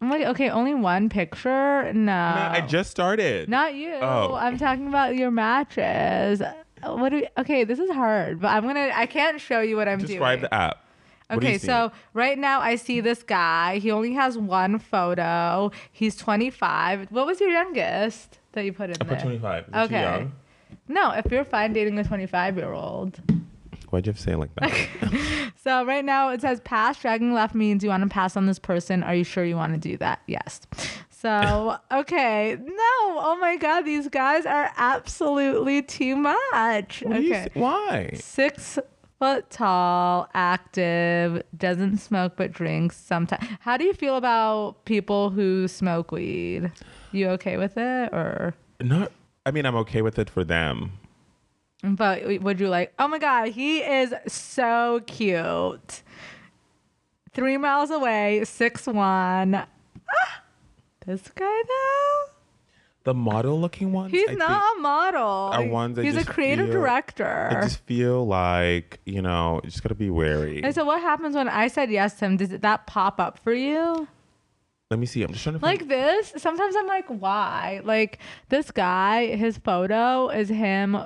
I'm 0.00 0.08
like 0.08 0.22
okay, 0.22 0.48
only 0.48 0.74
one 0.74 1.08
picture. 1.08 1.92
No, 1.92 2.12
I 2.12 2.64
just 2.66 2.90
started. 2.90 3.48
Not 3.48 3.74
you. 3.74 3.94
Oh. 3.94 4.34
I'm 4.34 4.56
talking 4.56 4.88
about 4.88 5.14
your 5.16 5.30
matches. 5.30 6.40
Uh, 6.40 6.54
what 6.94 7.10
do 7.10 7.16
we, 7.16 7.28
okay, 7.36 7.64
this 7.64 7.78
is 7.78 7.90
hard, 7.90 8.40
but 8.40 8.48
I'm 8.48 8.62
gonna 8.62 8.90
I 8.94 9.06
can't 9.06 9.40
show 9.40 9.60
you 9.60 9.76
what 9.76 9.88
I'm 9.88 9.98
Describe 9.98 10.40
doing. 10.40 10.40
Describe 10.40 10.40
the 10.40 10.54
app. 10.54 10.84
What 11.28 11.38
Okay, 11.44 11.58
so 11.58 11.92
right 12.14 12.36
now 12.38 12.60
I 12.60 12.76
see 12.76 13.00
this 13.00 13.22
guy. 13.22 13.78
He 13.78 13.90
only 13.90 14.14
has 14.14 14.36
one 14.38 14.78
photo. 14.78 15.70
He's 15.92 16.16
25. 16.16 17.12
What 17.12 17.26
was 17.26 17.38
your 17.38 17.50
youngest 17.50 18.38
that 18.52 18.64
you 18.64 18.72
put 18.72 18.90
in 18.90 18.96
I 19.00 19.04
there? 19.04 19.16
put 19.16 19.22
25. 19.22 19.64
Is 19.68 19.74
Okay. 19.74 20.00
young? 20.00 20.32
No, 20.88 21.12
if 21.12 21.30
you're 21.30 21.44
fine 21.44 21.72
dating 21.72 21.98
a 21.98 22.04
25 22.04 22.56
year 22.56 22.72
old. 22.72 23.20
Why'd 23.90 24.06
you 24.06 24.10
have 24.10 24.16
to 24.16 24.22
say 24.22 24.32
it 24.32 24.38
like 24.38 24.54
that? 24.56 25.50
So 25.62 25.84
right 25.84 26.04
now 26.04 26.30
it 26.30 26.40
says 26.40 26.58
pass. 26.60 26.98
Dragging 26.98 27.34
left 27.34 27.54
means 27.54 27.84
you 27.84 27.90
want 27.90 28.02
to 28.02 28.08
pass 28.08 28.34
on 28.34 28.46
this 28.46 28.58
person. 28.58 29.02
Are 29.02 29.14
you 29.14 29.24
sure 29.24 29.44
you 29.44 29.56
want 29.56 29.74
to 29.74 29.78
do 29.78 29.98
that? 29.98 30.22
Yes. 30.26 30.62
So 31.10 31.76
okay, 31.92 32.56
no. 32.58 32.74
Oh 33.18 33.36
my 33.40 33.56
God, 33.56 33.82
these 33.82 34.08
guys 34.08 34.46
are 34.46 34.72
absolutely 34.78 35.82
too 35.82 36.16
much. 36.16 37.02
What 37.02 37.18
okay. 37.18 37.48
Why? 37.52 38.12
Six 38.14 38.78
foot 39.18 39.50
tall, 39.50 40.30
active, 40.32 41.42
doesn't 41.58 41.98
smoke 41.98 42.32
but 42.36 42.52
drinks 42.52 42.96
sometimes. 42.96 43.46
How 43.60 43.76
do 43.76 43.84
you 43.84 43.92
feel 43.92 44.16
about 44.16 44.86
people 44.86 45.28
who 45.28 45.68
smoke 45.68 46.10
weed? 46.10 46.72
You 47.12 47.28
okay 47.30 47.58
with 47.58 47.76
it 47.76 48.14
or 48.14 48.54
Not. 48.80 49.12
I 49.44 49.50
mean, 49.50 49.66
I'm 49.66 49.76
okay 49.76 50.00
with 50.00 50.18
it 50.18 50.30
for 50.30 50.42
them. 50.42 50.92
But 51.82 52.42
would 52.42 52.60
you 52.60 52.68
like, 52.68 52.92
oh 52.98 53.08
my 53.08 53.18
God, 53.18 53.48
he 53.48 53.78
is 53.78 54.14
so 54.26 55.00
cute. 55.06 56.02
Three 57.32 57.56
miles 57.56 57.90
away, 57.90 58.44
six 58.44 58.86
one. 58.86 59.54
Ah, 59.54 60.42
this 61.06 61.22
guy 61.34 61.44
though? 61.66 62.32
The 63.04 63.14
model 63.14 63.58
looking 63.58 63.92
one. 63.92 64.10
He's 64.10 64.28
I 64.28 64.34
not 64.34 64.76
a 64.76 64.80
model. 64.80 65.22
are 65.22 65.64
ones 65.64 65.96
He's 65.96 66.16
a 66.16 66.24
creative 66.24 66.66
feel- 66.66 66.74
director. 66.74 67.48
I 67.50 67.62
just 67.62 67.78
feel 67.86 68.26
like 68.26 69.00
you 69.06 69.22
know, 69.22 69.60
you 69.64 69.70
just 69.70 69.82
gotta 69.82 69.94
be 69.94 70.10
wary. 70.10 70.62
and 70.62 70.74
so 70.74 70.84
what 70.84 71.00
happens 71.00 71.34
when 71.34 71.48
I 71.48 71.68
said 71.68 71.90
yes 71.90 72.14
to 72.18 72.26
him? 72.26 72.36
Does 72.36 72.50
that 72.50 72.86
pop 72.86 73.18
up 73.20 73.38
for 73.38 73.52
you? 73.54 74.06
Let 74.90 74.98
me 74.98 75.06
see. 75.06 75.22
I'm 75.22 75.30
just 75.32 75.44
trying 75.44 75.54
to 75.54 75.60
find. 75.60 75.78
Like 75.80 75.88
this? 75.88 76.32
Sometimes 76.36 76.74
I'm 76.76 76.88
like, 76.88 77.06
why? 77.06 77.80
Like 77.84 78.18
this 78.48 78.70
guy, 78.72 79.34
his 79.36 79.56
photo 79.56 80.28
is 80.28 80.48
him 80.48 80.98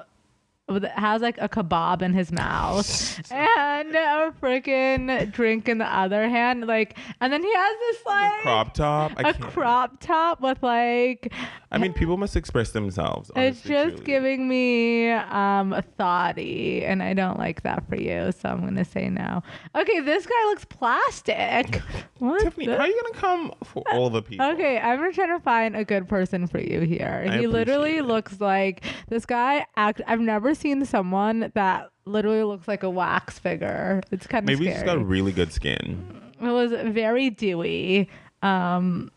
has 0.97 1.21
like 1.21 1.37
a 1.41 1.49
kebab 1.49 2.01
in 2.01 2.15
his 2.15 2.33
mouth 2.33 3.21
and 3.31 3.95
a 3.95 4.33
freaking 4.41 5.31
drink 5.33 5.69
in 5.69 5.79
the 5.79 5.85
other 5.87 6.29
hand. 6.29 6.67
Like, 6.67 6.97
and 7.21 7.33
then 7.33 7.43
he 7.43 7.55
has 7.55 7.77
this 7.81 8.07
like 8.07 8.43
crop 8.43 8.75
top. 8.75 9.13
I 9.17 9.29
a 9.31 9.33
can't. 9.35 9.41
crop 9.53 10.01
top 10.01 10.41
with 10.41 10.63
like 10.63 11.33
I 11.71 11.79
mean, 11.79 11.93
people 11.93 12.17
must 12.17 12.37
express 12.37 12.71
themselves. 12.71 13.31
it's 13.37 13.37
honestly, 13.67 13.71
just 13.71 13.89
truly. 13.97 14.05
giving 14.07 14.49
me 14.49 15.11
um 15.11 15.73
a 15.73 15.83
thoughty 15.83 16.85
and 16.85 17.03
I 17.03 17.13
don't 17.15 17.39
like 17.39 17.63
that 17.65 17.87
for 17.89 17.97
you, 17.97 18.33
so 18.33 18.49
I'm 18.49 18.61
gonna 18.65 18.85
say 18.85 19.11
no. 19.11 19.43
Okay, 19.75 20.01
this 20.01 20.25
guy 20.27 20.45
looks 20.47 20.65
plastic. 20.65 21.83
What 22.19 22.41
Tiffany, 22.43 22.67
the- 22.67 22.77
how 22.77 22.85
are 22.85 22.87
you 22.89 23.03
gonna 23.03 23.15
come 23.21 23.53
for 23.65 23.83
all 23.93 24.09
the 24.09 24.23
people? 24.23 24.47
Okay, 24.53 24.79
I'm 24.79 24.99
gonna 24.99 25.13
try 25.13 25.27
to 25.27 25.41
find 25.41 25.77
a 25.77 25.85
good 25.85 26.09
person 26.09 26.47
for 26.47 26.59
you 26.59 26.81
here. 26.81 27.27
I 27.29 27.39
he 27.39 27.47
literally 27.49 27.99
it. 27.99 28.05
looks 28.05 28.41
like 28.41 28.83
this 29.09 29.27
guy. 29.27 29.67
Act. 29.77 30.01
I've 30.07 30.21
never 30.21 30.54
seen 30.59 30.85
someone 30.85 31.51
that 31.55 31.91
literally 32.05 32.43
looks 32.45 32.69
like 32.69 32.83
a 32.83 32.91
wax 32.91 33.39
figure. 33.39 34.01
It's 34.11 34.27
kind 34.27 34.43
of 34.45 34.47
Maybe 34.47 34.67
scary. 34.67 34.75
he's 34.75 34.83
got 34.85 35.07
really 35.07 35.33
good 35.33 35.53
skin. 35.53 36.07
it 36.41 36.45
was 36.45 36.73
very 36.93 37.31
dewy. 37.31 38.09
Um, 38.43 39.11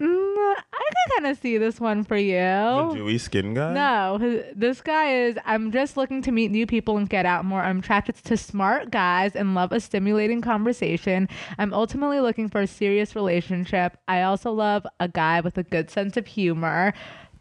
mm, 0.00 0.06
I 0.06 0.90
can 0.90 1.22
kind 1.22 1.26
of 1.32 1.38
see 1.38 1.56
this 1.58 1.80
one 1.80 2.04
for 2.04 2.16
you. 2.16 2.34
The 2.34 2.92
dewy 2.96 3.18
skin 3.18 3.54
guy. 3.54 3.72
No, 3.72 4.18
this 4.54 4.80
guy 4.80 5.14
is. 5.14 5.36
I'm 5.46 5.72
just 5.72 5.96
looking 5.96 6.20
to 6.22 6.32
meet 6.32 6.50
new 6.50 6.66
people 6.66 6.96
and 6.98 7.08
get 7.08 7.24
out 7.26 7.44
more. 7.44 7.62
I'm 7.62 7.78
attracted 7.78 8.16
to 8.16 8.36
smart 8.36 8.90
guys 8.90 9.34
and 9.34 9.54
love 9.54 9.72
a 9.72 9.80
stimulating 9.80 10.40
conversation. 10.42 11.28
I'm 11.58 11.72
ultimately 11.72 12.20
looking 12.20 12.48
for 12.48 12.60
a 12.60 12.66
serious 12.66 13.16
relationship. 13.16 13.96
I 14.08 14.22
also 14.22 14.52
love 14.52 14.86
a 15.00 15.08
guy 15.08 15.40
with 15.40 15.56
a 15.58 15.62
good 15.62 15.90
sense 15.90 16.16
of 16.16 16.26
humor. 16.26 16.92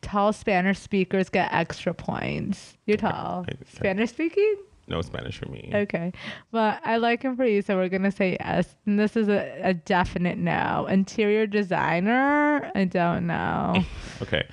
Tall 0.03 0.33
Spanish 0.33 0.79
speakers 0.79 1.29
get 1.29 1.51
extra 1.51 1.93
points. 1.93 2.77
You're 2.85 2.97
tall. 2.97 3.45
Spanish 3.73 4.11
speaking? 4.11 4.57
No 4.87 5.01
Spanish 5.01 5.37
for 5.37 5.47
me. 5.49 5.71
Okay. 5.73 6.11
But 6.51 6.81
I 6.83 6.97
like 6.97 7.23
him 7.23 7.37
for 7.37 7.45
you, 7.45 7.61
so 7.61 7.77
we're 7.77 7.87
going 7.87 8.03
to 8.03 8.11
say 8.11 8.35
yes. 8.39 8.75
And 8.85 8.99
this 8.99 9.15
is 9.15 9.29
a, 9.29 9.59
a 9.63 9.73
definite 9.73 10.37
no. 10.37 10.85
Interior 10.87 11.47
designer? 11.47 12.69
I 12.75 12.85
don't 12.85 13.27
know. 13.27 13.83
Okay. 14.21 14.47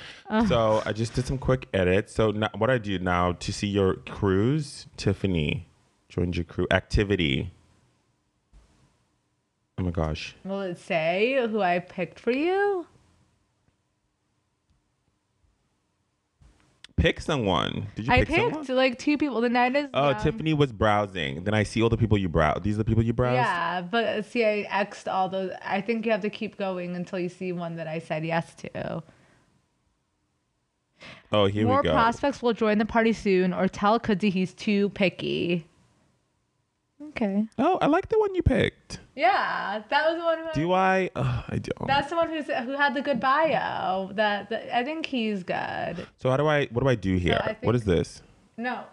So 0.49 0.83
I 0.87 0.93
just 0.93 1.15
did 1.15 1.27
some 1.27 1.39
quick 1.39 1.69
edits. 1.73 2.13
So 2.13 2.33
now, 2.33 2.49
what 2.57 2.71
I 2.71 2.79
do 2.79 2.99
now 2.99 3.33
to 3.33 3.53
see 3.53 3.69
your 3.69 3.95
cruise, 3.95 4.87
Tiffany 4.97 5.69
joined 6.09 6.35
your 6.35 6.45
crew 6.45 6.67
activity. 6.73 7.53
Oh 9.79 9.85
my 9.85 9.91
gosh. 9.91 10.35
Will 10.45 10.63
it 10.63 10.79
say 10.79 11.47
who 11.49 11.61
I 11.61 11.79
picked 11.79 12.19
for 12.19 12.33
you? 12.33 12.87
Pick 17.01 17.21
someone. 17.21 17.87
Did 17.95 18.07
you 18.07 18.13
I 18.13 18.19
pick 18.19 18.29
picked 18.29 18.55
someone? 18.55 18.77
like 18.77 18.99
two 18.99 19.17
people. 19.17 19.41
The 19.41 19.49
night 19.49 19.75
is 19.75 19.89
Oh. 19.95 20.13
Tiffany 20.23 20.53
was 20.55 20.71
browsing. 20.73 21.45
Then 21.45 21.55
I 21.55 21.63
see 21.63 21.83
all 21.83 21.89
the 21.89 21.97
people 21.97 22.19
you 22.19 22.29
browse. 22.29 22.61
These 22.63 22.75
are 22.75 22.79
the 22.79 22.85
people 22.85 23.03
you 23.03 23.13
browse. 23.15 23.35
Yeah, 23.35 23.81
but 23.81 24.25
see, 24.27 24.45
I 24.45 24.67
xed 24.85 25.11
all 25.11 25.29
those. 25.29 25.53
I 25.65 25.81
think 25.81 26.05
you 26.05 26.13
have 26.13 26.21
to 26.21 26.31
keep 26.31 26.59
going 26.59 26.95
until 26.95 27.19
you 27.19 27.29
see 27.29 27.53
one 27.53 27.77
that 27.77 27.87
I 27.87 27.99
said 28.01 28.25
yes 28.25 28.55
to. 28.57 29.03
Oh, 31.33 31.47
here 31.47 31.67
More 31.67 31.79
we 31.79 31.85
go. 31.85 31.93
More 31.93 32.03
prospects 32.03 32.43
will 32.43 32.53
join 32.53 32.79
the 32.79 32.85
party 32.85 33.13
soon, 33.13 33.55
or 33.55 33.69
tell 33.69 33.99
Kudzi 33.99 34.31
he's 34.31 34.53
too 34.53 34.91
picky. 34.91 35.67
Okay. 37.09 37.47
oh, 37.59 37.79
I 37.81 37.87
like 37.87 38.09
the 38.11 38.19
one 38.19 38.35
you 38.35 38.43
picked. 38.43 39.01
Yeah, 39.17 39.83
that 39.89 40.11
was 40.11 40.19
the 40.19 40.25
one. 40.25 40.39
Who 40.39 40.61
Do 40.61 40.73
I? 40.73 41.11
Oh, 41.17 41.45
I 41.49 41.57
don't. 41.59 41.87
That's 41.87 42.11
the 42.11 42.17
one 42.17 42.29
who's 42.29 42.47
who 42.47 42.77
had 42.77 42.95
the 42.95 43.03
good 43.03 43.19
bio. 43.21 44.11
That, 44.13 44.51
that 44.51 44.75
I 44.77 44.85
think 44.85 45.07
he's 45.07 45.43
good. 45.43 46.07
so 46.19 46.29
how 46.31 46.37
do 46.37 46.47
I? 46.47 46.67
What 46.67 46.83
do 46.83 46.89
I 46.89 46.95
do 46.95 47.17
here? 47.17 47.41
I 47.43 47.57
what 47.63 47.75
is 47.75 47.85
this? 47.85 48.23
No. 48.57 48.85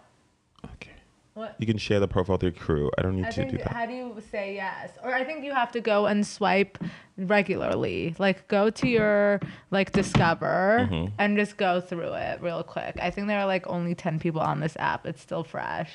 Okay. 0.74 0.92
What? 1.34 1.54
You 1.58 1.66
can 1.66 1.76
share 1.78 2.00
the 2.00 2.08
profile 2.08 2.34
with 2.34 2.42
your 2.42 2.52
crew. 2.52 2.90
I 2.98 3.02
don't 3.02 3.14
need 3.16 3.26
I 3.26 3.30
to 3.30 3.44
do 3.50 3.58
that. 3.58 3.68
how 3.68 3.86
do 3.86 3.92
you 3.92 4.16
say 4.30 4.54
yes? 4.54 4.90
Or 5.04 5.14
I 5.14 5.22
think 5.22 5.44
you 5.44 5.52
have 5.52 5.70
to 5.72 5.80
go 5.80 6.06
and 6.06 6.26
swipe 6.26 6.78
regularly. 7.16 8.14
Like 8.18 8.48
go 8.48 8.70
to 8.70 8.88
your 8.88 9.40
like 9.70 9.92
discover 9.92 10.88
Mm-hmm. 10.90 11.14
and 11.18 11.36
just 11.36 11.56
go 11.58 11.80
through 11.80 12.14
it 12.14 12.40
real 12.42 12.62
quick. 12.62 12.96
I 13.00 13.10
think 13.10 13.28
there 13.28 13.38
are 13.38 13.46
like 13.46 13.66
only 13.68 13.94
10 13.94 14.18
people 14.18 14.40
on 14.40 14.60
this 14.60 14.76
app. 14.78 15.06
It's 15.06 15.20
still 15.20 15.44
fresh. 15.44 15.92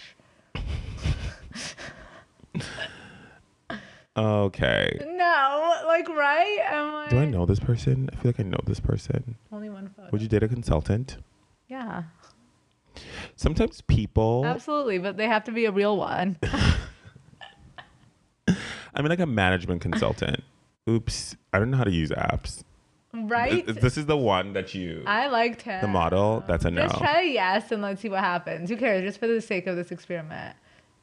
Okay. 4.16 5.00
No, 5.16 5.82
like 5.88 6.08
right? 6.08 6.60
I'm 6.72 6.94
like 6.94 7.10
Do 7.10 7.18
I 7.18 7.26
know 7.26 7.48
this 7.48 7.60
person? 7.60 8.10
I 8.14 8.16
feel 8.18 8.30
like 8.30 8.40
I 8.40 8.44
know 8.44 8.60
this 8.66 8.80
person. 8.80 9.36
only 9.52 9.72
one 9.72 9.90
photo. 9.96 10.10
Would 10.12 10.22
you 10.22 10.28
date 10.28 10.44
a 10.44 10.48
consultant? 10.48 11.18
yeah. 11.68 12.04
Sometimes 13.36 13.82
people, 13.82 14.46
Absolutely, 14.46 15.00
but 15.00 15.18
they 15.18 15.26
have 15.28 15.44
to 15.46 15.52
be 15.52 15.66
a 15.66 15.72
real 15.72 15.98
one. 15.98 16.38
I 18.48 19.02
mean, 19.02 19.10
like 19.10 19.20
a 19.20 19.26
management 19.26 19.82
consultant. 19.82 20.44
Oops, 20.88 21.36
I 21.52 21.58
don't 21.58 21.72
know 21.72 21.78
how 21.78 21.84
to 21.86 21.92
use 21.92 22.12
apps. 22.12 22.62
right? 23.14 23.66
Th- 23.66 23.80
This 23.80 23.98
is 23.98 24.06
the 24.06 24.16
one 24.18 24.54
that 24.54 24.76
you, 24.76 25.02
I 25.08 25.28
liked 25.30 25.64
him. 25.64 25.82
the 25.82 25.88
model. 25.88 26.44
That's 26.48 26.66
a 26.66 26.70
no. 26.72 26.84
Just 26.84 27.00
try 27.00 27.22
a 27.22 27.26
yes 27.26 27.72
and 27.72 27.82
let's 27.82 28.00
see 28.02 28.10
what 28.10 28.20
happens. 28.20 28.70
Who 28.70 28.78
cares? 28.78 29.02
Just 29.02 29.20
for 29.20 29.26
the 29.26 29.42
sake 29.42 29.66
of 29.66 29.76
this 29.76 29.90
experiment. 29.92 30.56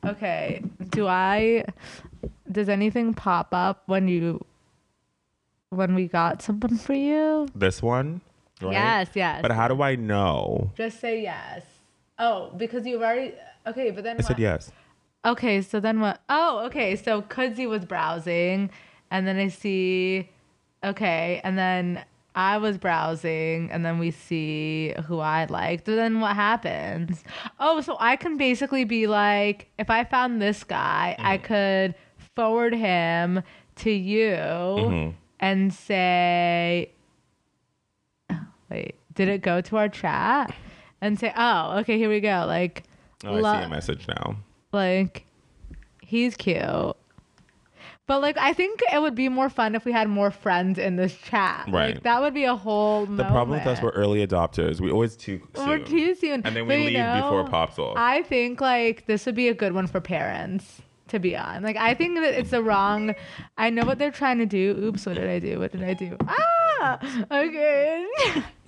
Okay. 0.05 0.63
Do 0.91 1.07
I? 1.07 1.65
Does 2.51 2.69
anything 2.69 3.15
pop 3.15 3.49
up 3.53 3.83
when 3.87 4.09
you? 4.09 4.45
When 5.71 5.95
we 5.95 6.09
got 6.09 6.43
something 6.43 6.77
for 6.77 6.95
you? 6.95 7.47
This 7.55 7.81
one, 7.81 8.23
right? 8.61 8.73
Yes. 8.73 9.09
Yes. 9.15 9.43
But 9.43 9.53
how 9.53 9.69
do 9.69 9.83
I 9.83 9.95
know? 9.95 10.73
Just 10.75 11.01
say 11.01 11.23
yes. 11.23 11.63
Oh, 12.19 12.51
because 12.57 12.87
you've 12.87 13.03
already. 13.03 13.35
Okay, 13.67 13.91
but 13.91 14.03
then. 14.05 14.17
I 14.19 14.23
said 14.23 14.39
yes. 14.39 14.73
Okay, 15.25 15.61
so 15.61 15.81
then 15.81 16.01
what? 16.01 16.21
Oh, 16.29 16.65
okay. 16.67 16.97
So 16.97 17.23
Kudzi 17.23 17.69
was 17.69 17.85
browsing, 17.85 18.71
and 19.11 19.27
then 19.27 19.37
I 19.37 19.49
see, 19.49 20.31
okay, 20.83 21.41
and 21.45 21.59
then 21.59 22.05
I 22.35 22.59
was 22.59 22.79
browsing, 22.79 23.71
and 23.73 23.85
then 23.85 23.99
we 23.99 24.11
see 24.13 24.95
who 25.07 25.19
I 25.19 25.47
liked. 25.47 25.89
And 25.89 25.99
then 25.99 26.21
what 26.21 26.37
happens? 26.37 27.25
Oh, 27.59 27.81
so 27.81 27.97
I 27.99 28.17
can 28.17 28.37
basically 28.37 28.85
be 28.85 29.07
like, 29.07 29.69
if 29.79 29.91
I 29.91 30.05
found 30.05 30.41
this 30.41 30.63
guy, 30.65 31.17
I 31.19 31.39
could 31.39 31.95
forward 32.37 32.75
him 32.75 33.43
to 33.77 33.91
you 33.91 34.31
Mhm. 34.37 35.15
and 35.41 35.75
say, 35.75 36.93
wait, 38.71 38.95
did 39.15 39.29
it 39.29 39.43
go 39.43 39.61
to 39.61 39.77
our 39.77 39.89
chat? 39.89 40.55
And 41.01 41.19
say, 41.19 41.33
oh, 41.37 41.79
okay, 41.79 41.99
here 41.99 42.09
we 42.09 42.21
go. 42.21 42.45
Like, 42.47 42.85
Oh, 43.25 43.37
I 43.37 43.41
lo- 43.41 43.59
see 43.59 43.65
a 43.65 43.69
message 43.69 44.07
now. 44.09 44.37
like 44.73 45.27
he's 46.03 46.37
cute 46.37 46.97
but 48.11 48.21
like 48.21 48.37
i 48.39 48.53
think 48.53 48.81
it 48.93 49.01
would 49.01 49.15
be 49.15 49.29
more 49.29 49.49
fun 49.49 49.77
if 49.77 49.85
we 49.85 49.93
had 49.93 50.09
more 50.09 50.33
friends 50.33 50.81
in 50.81 50.97
this 50.97 51.15
chat. 51.19 51.65
Right. 51.69 51.95
like 51.95 52.03
that 52.03 52.21
would 52.21 52.35
be 52.35 52.43
a 52.43 52.57
whole 52.57 53.07
The 53.07 53.23
problem 53.37 53.57
with 53.59 53.69
us, 53.69 53.81
we're 53.81 53.91
early 53.91 54.27
adopters. 54.27 54.81
We 54.81 54.91
always 54.91 55.15
too 55.15 55.41
soon. 55.55 55.69
we're 55.69 55.79
too 55.79 56.17
soon. 56.17 56.43
And 56.45 56.57
then 56.57 56.67
But 56.67 56.75
we 56.75 56.89
you 56.89 56.99
leave 56.99 57.15
before 57.23 57.41
know, 57.43 57.47
it 57.47 57.51
pops 57.51 57.79
off. 57.79 57.95
i 57.97 58.23
think 58.25 58.61
like 58.61 59.07
this 59.07 59.27
would 59.27 59.37
be 59.37 59.47
a 59.47 59.55
good 59.55 59.75
one 59.75 59.87
for 59.87 60.01
parents 60.01 60.83
to 61.13 61.21
be 61.21 61.37
on. 61.37 61.63
Like 61.63 61.77
i 61.77 61.95
think 61.95 62.19
that 62.19 62.35
it's 62.35 62.51
the 62.51 62.65
wrong 62.65 63.15
i 63.57 63.71
know 63.71 63.85
what 63.85 63.99
they're 64.01 64.11
trying 64.23 64.39
to 64.39 64.47
do. 64.47 64.77
Oops 64.87 65.07
what 65.07 65.15
did 65.15 65.29
i 65.29 65.39
do? 65.39 65.61
What 65.61 65.71
did 65.71 65.85
i 65.85 65.95
do? 65.95 66.17
Ah! 66.27 66.99
Okay 67.31 68.07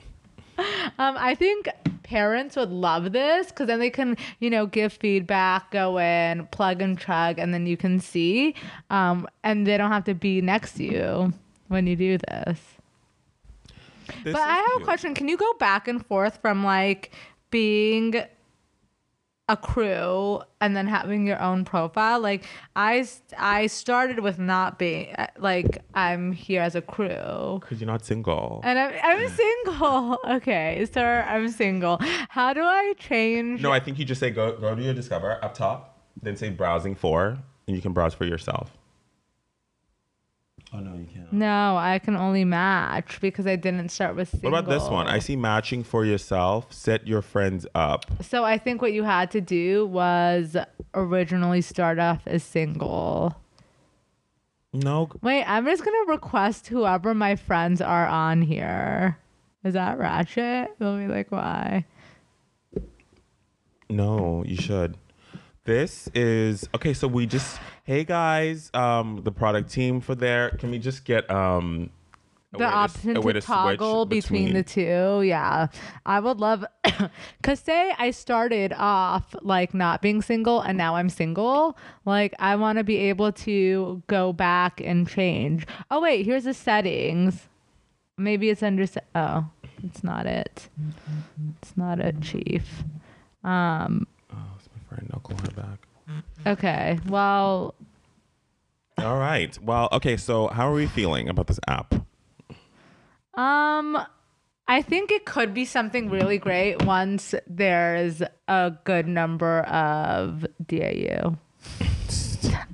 um 0.99 1.17
i 1.19 1.35
think 1.35 1.69
parents 2.03 2.57
would 2.57 2.71
love 2.71 3.13
this 3.13 3.49
because 3.49 3.67
then 3.67 3.79
they 3.79 3.91
can 3.91 4.17
you 4.41 4.51
know 4.51 4.67
give 4.67 4.93
feedback 4.93 5.71
go 5.71 5.99
in 5.99 6.47
plug 6.49 6.83
and 6.83 6.99
chug 6.99 7.39
and 7.39 7.55
then 7.55 7.67
you 7.67 7.77
can 7.77 7.99
see 8.01 8.55
um 8.91 9.27
and 9.43 9.67
they 9.67 9.77
don't 9.77 9.91
have 9.91 10.05
to 10.05 10.15
be 10.15 10.41
next 10.41 10.75
to 10.75 10.85
you 10.85 11.33
when 11.69 11.87
you 11.87 11.97
do 11.97 12.19
this 12.19 12.61
This 14.25 14.33
but 14.35 14.43
I 14.43 14.57
have 14.57 14.83
a 14.83 14.85
question. 14.85 15.15
Can 15.15 15.29
you 15.29 15.37
go 15.37 15.53
back 15.55 15.89
and 15.89 16.05
forth 16.05 16.39
from 16.43 16.65
like 16.65 17.13
being 17.51 18.15
a 19.53 19.57
crew 19.57 20.41
and 20.61 20.75
then 20.77 20.87
having 20.87 21.27
your 21.27 21.41
own 21.41 21.65
profile? 21.65 22.21
Like 22.21 22.45
i 22.75 23.07
i 23.39 23.67
started 23.67 24.19
with 24.21 24.39
not 24.39 24.79
being 24.79 25.15
uh, 25.15 25.27
like 25.39 25.79
I'm 25.95 26.33
here 26.33 26.63
as 26.63 26.75
a 26.75 26.83
crew. 26.83 27.59
Because 27.61 27.81
you're 27.81 27.93
not 27.97 28.05
single. 28.05 28.61
And 28.65 28.79
I'm, 28.79 28.93
I'm 29.03 29.29
single. 29.29 30.19
Okay, 30.43 30.87
sir, 30.93 31.25
I'm 31.29 31.49
single. 31.49 31.99
How 32.29 32.53
do 32.53 32.63
I 32.63 32.95
change? 32.99 33.61
No, 33.61 33.71
I 33.71 33.81
think 33.81 33.99
you 33.99 34.05
just 34.05 34.21
say 34.21 34.31
go 34.31 34.57
go 34.59 34.75
to 34.75 34.83
your 34.83 34.95
Discover 34.95 35.45
up 35.45 35.55
top, 35.55 35.79
then 36.23 36.37
say 36.37 36.49
browsing 36.51 36.95
for, 36.95 37.39
and 37.67 37.77
you 37.77 37.83
can 37.83 37.93
browse 37.93 38.15
for 38.15 38.25
yourself. 38.25 38.71
Oh 40.75 40.81
no, 40.81 40.95
you 40.95 41.07
can't. 41.13 41.31
No, 41.33 41.77
I 41.77 41.99
can 41.99 42.17
only 42.17 42.45
match 42.45 43.21
because 43.21 43.47
I 43.47 43.57
didn't 43.57 43.91
start 43.91 44.17
with 44.17 44.31
single. 44.31 44.51
What 44.51 44.59
about 44.59 44.71
this 44.71 44.89
one? 44.89 45.07
I 45.07 45.19
see 45.19 45.37
matching 45.37 45.85
for 45.85 46.05
yourself. 46.05 46.73
Set 46.73 47.07
your 47.07 47.21
friends 47.21 47.67
up. 47.75 48.07
So 48.23 48.45
I 48.45 48.57
think 48.57 48.81
what 48.81 48.93
you 48.95 49.03
had 49.03 49.31
to 49.33 49.41
do 49.43 49.87
was 49.87 50.57
originally 50.95 51.61
start 51.61 51.99
off 51.99 52.23
as 52.27 52.43
single. 52.43 53.37
No, 54.73 55.11
Wait, 55.21 55.45
I'm 55.45 55.67
just 55.67 55.85
gonna 55.85 56.07
request 56.11 56.69
whoever 56.69 57.13
my 57.13 57.37
friends 57.37 57.83
are 57.83 58.07
on 58.07 58.41
here. 58.41 59.19
Is 59.65 59.75
that 59.75 59.99
ratchet? 59.99 60.71
They'll 60.79 60.97
be 60.97 61.07
like, 61.07 61.31
why? 61.31 61.85
no, 63.91 64.43
you 64.47 64.57
should. 64.57 64.97
This 65.65 66.09
is 66.15 66.69
okay. 66.75 66.95
So 66.95 67.07
we 67.07 67.27
just, 67.27 67.61
hey 67.85 68.05
guys, 68.05 68.71
um, 68.75 69.21
the 69.25 69.33
product 69.33 69.71
team 69.71 70.01
for 70.01 70.15
there. 70.15 70.51
Can 70.51 70.71
we 70.71 70.79
just 70.79 71.05
get 71.05 71.29
um, 71.31 71.91
The 72.53 72.59
to- 72.59 72.65
option 72.65 73.15
to 73.15 73.23
switch 73.23 73.45
toggle 73.45 74.07
between, 74.07 74.53
the 74.55 74.63
two. 74.63 75.23
Yeah. 75.23 75.67
I 76.07 76.21
would 76.21 76.39
love 76.39 76.65
cause 77.43 77.61
say 77.61 77.93
I 77.99 78.11
started 78.13 78.73
off 78.77 79.35
like 79.43 79.75
not 79.75 80.01
being 80.03 80.23
single 80.23 80.61
and 80.61 80.77
now 80.79 80.95
I'm 80.97 81.09
single. 81.09 81.77
Like 82.05 82.35
I 82.39 82.57
wanna 82.57 82.85
be 82.85 82.97
able 82.99 83.33
to 83.33 84.03
go 84.07 84.33
back 84.33 84.81
and 84.85 85.09
change. 85.09 85.67
Oh 85.91 86.01
wait, 86.01 86.25
here's 86.27 86.45
the 86.45 86.55
settings. 86.55 87.49
Maybe 88.19 88.51
it's 88.51 88.63
under 88.63 88.87
se- 88.87 89.01
oh, 89.15 89.47
it's 89.83 90.05
not 90.05 90.27
it. 90.27 90.69
It's 91.63 91.77
not 91.77 91.99
it, 91.99 92.21
Chief. 92.21 92.85
Um 93.43 94.07
Oh, 94.33 94.37
it's 94.59 94.69
my 94.77 94.89
friend. 94.89 95.11
I'll 95.13 95.21
call 95.21 95.37
her 95.39 95.51
back. 95.61 95.89
Okay. 96.47 96.99
Well 97.07 97.75
All 98.99 99.19
right. 99.19 99.57
Well, 99.63 99.89
okay. 99.93 100.17
So 100.17 100.49
how 100.49 100.71
are 100.71 100.75
we 100.75 100.87
feeling 100.87 101.29
about 101.29 101.47
this 101.47 101.61
app? 101.67 101.95
Um, 103.35 103.99
I 104.69 104.83
think 104.83 105.11
it 105.11 105.25
could 105.25 105.55
be 105.55 105.65
something 105.65 106.11
really 106.11 106.39
great 106.39 106.85
once 106.85 107.35
there's 107.47 108.23
a 108.49 108.73
good 108.85 109.09
number 109.09 109.61
of 109.63 110.47
DAU. 110.65 111.37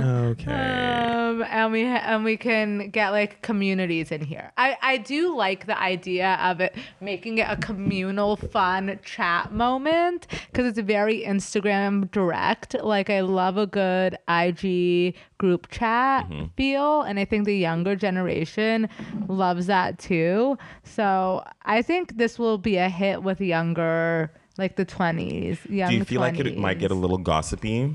Okay. 0.00 0.52
Um, 0.52 1.44
and 1.48 1.72
we 1.72 1.84
ha- 1.84 2.02
and 2.04 2.24
we 2.24 2.36
can 2.36 2.90
get 2.90 3.10
like 3.10 3.42
communities 3.42 4.10
in 4.10 4.22
here. 4.22 4.52
I 4.56 4.76
I 4.82 4.96
do 4.98 5.36
like 5.36 5.66
the 5.66 5.78
idea 5.78 6.38
of 6.42 6.60
it 6.60 6.74
making 7.00 7.38
it 7.38 7.46
a 7.48 7.56
communal, 7.56 8.36
fun 8.36 8.98
chat 9.04 9.52
moment 9.52 10.26
because 10.50 10.66
it's 10.66 10.78
very 10.78 11.22
Instagram 11.22 12.10
direct. 12.10 12.74
Like 12.82 13.10
I 13.10 13.20
love 13.20 13.56
a 13.58 13.66
good 13.66 14.16
IG 14.28 15.14
group 15.38 15.68
chat 15.70 16.26
feel, 16.56 17.02
and 17.02 17.18
I 17.18 17.24
think 17.24 17.46
the 17.46 17.56
younger 17.56 17.96
generation 17.96 18.88
loves 19.28 19.66
that 19.66 19.98
too. 19.98 20.56
So 20.84 21.44
I 21.64 21.82
think 21.82 22.16
this 22.16 22.38
will 22.38 22.58
be 22.58 22.76
a 22.76 22.88
hit 22.88 23.22
with 23.22 23.40
younger, 23.40 24.32
like 24.58 24.76
the 24.76 24.84
twenties. 24.84 25.58
Young 25.68 25.90
Do 25.90 25.96
you 25.96 26.04
feel 26.04 26.20
like 26.20 26.38
it 26.38 26.56
might 26.56 26.78
get 26.78 26.90
a 26.90 26.94
little 26.94 27.18
gossipy 27.18 27.94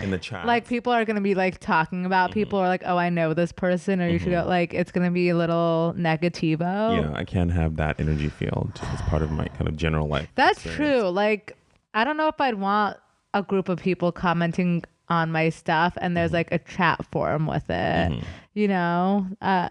in 0.00 0.10
the 0.10 0.18
chat? 0.18 0.44
like 0.46 0.66
people 0.66 0.92
are 0.92 1.04
gonna 1.04 1.20
be 1.20 1.34
like 1.34 1.58
talking 1.60 2.04
about 2.04 2.30
Mm-hmm. 2.30 2.40
people 2.40 2.58
are 2.58 2.66
like 2.68 2.82
oh 2.86 2.96
i 2.96 3.08
know 3.10 3.32
this 3.34 3.52
person 3.52 4.00
or 4.00 4.08
you 4.08 4.18
should 4.18 4.30
go 4.30 4.44
like 4.46 4.74
it's 4.74 4.90
gonna 4.92 5.10
be 5.10 5.28
a 5.28 5.36
little 5.36 5.94
negativo 5.96 7.00
yeah, 7.02 7.12
I 7.14 7.24
can't 7.24 7.52
have 7.52 7.76
that 7.76 8.00
energy 8.00 8.28
field 8.28 8.72
as 8.92 9.02
part 9.02 9.22
of 9.22 9.30
my 9.30 9.46
kind 9.46 9.68
of 9.68 9.76
general 9.76 10.08
life. 10.08 10.28
that's 10.34 10.64
experience. 10.64 11.00
true 11.02 11.08
like 11.10 11.56
i 11.94 12.02
don't 12.04 12.16
know 12.16 12.28
if 12.28 12.40
i'd 12.40 12.54
want 12.56 12.96
a 13.34 13.42
group 13.42 13.68
of 13.68 13.78
people 13.80 14.10
commenting 14.12 14.82
on 15.08 15.30
my 15.30 15.48
stuff 15.50 15.96
and 16.00 16.16
there's 16.16 16.30
Mm-hmm. 16.30 16.36
like 16.36 16.52
a 16.52 16.58
chat 16.58 17.04
forum 17.12 17.46
with 17.46 17.68
it 17.68 18.22
you 18.54 18.66
know 18.68 19.26
uh 19.42 19.68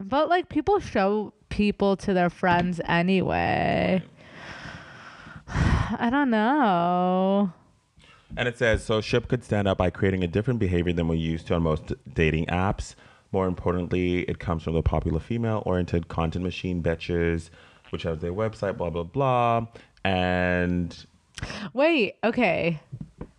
but 0.00 0.28
like 0.28 0.48
people 0.48 0.78
show 0.80 1.32
people 1.50 1.96
to 1.98 2.14
their 2.14 2.30
friends 2.30 2.80
anyway 2.86 4.02
i 5.48 6.08
don't 6.10 6.30
know 6.30 7.52
And 8.36 8.48
it 8.48 8.58
says 8.58 8.84
so 8.84 9.00
Ship 9.00 9.26
could 9.28 9.44
stand 9.44 9.68
up 9.68 9.78
by 9.78 9.90
creating 9.90 10.24
a 10.24 10.26
different 10.26 10.60
behavior 10.60 10.92
than 10.92 11.08
we're 11.08 11.14
used 11.14 11.46
to 11.48 11.54
on 11.54 11.62
most 11.62 11.92
dating 12.12 12.46
apps. 12.46 12.94
More 13.32 13.46
importantly, 13.46 14.20
it 14.22 14.38
comes 14.38 14.62
from 14.62 14.74
the 14.74 14.82
popular 14.82 15.20
female-oriented 15.20 16.08
content 16.08 16.44
machine 16.44 16.82
Betches, 16.82 17.50
which 17.90 18.02
has 18.04 18.18
their 18.20 18.32
website, 18.32 18.76
blah 18.76 18.90
blah 18.90 19.02
blah, 19.02 19.66
and 20.04 21.06
wait 21.72 22.14
okay 22.22 22.80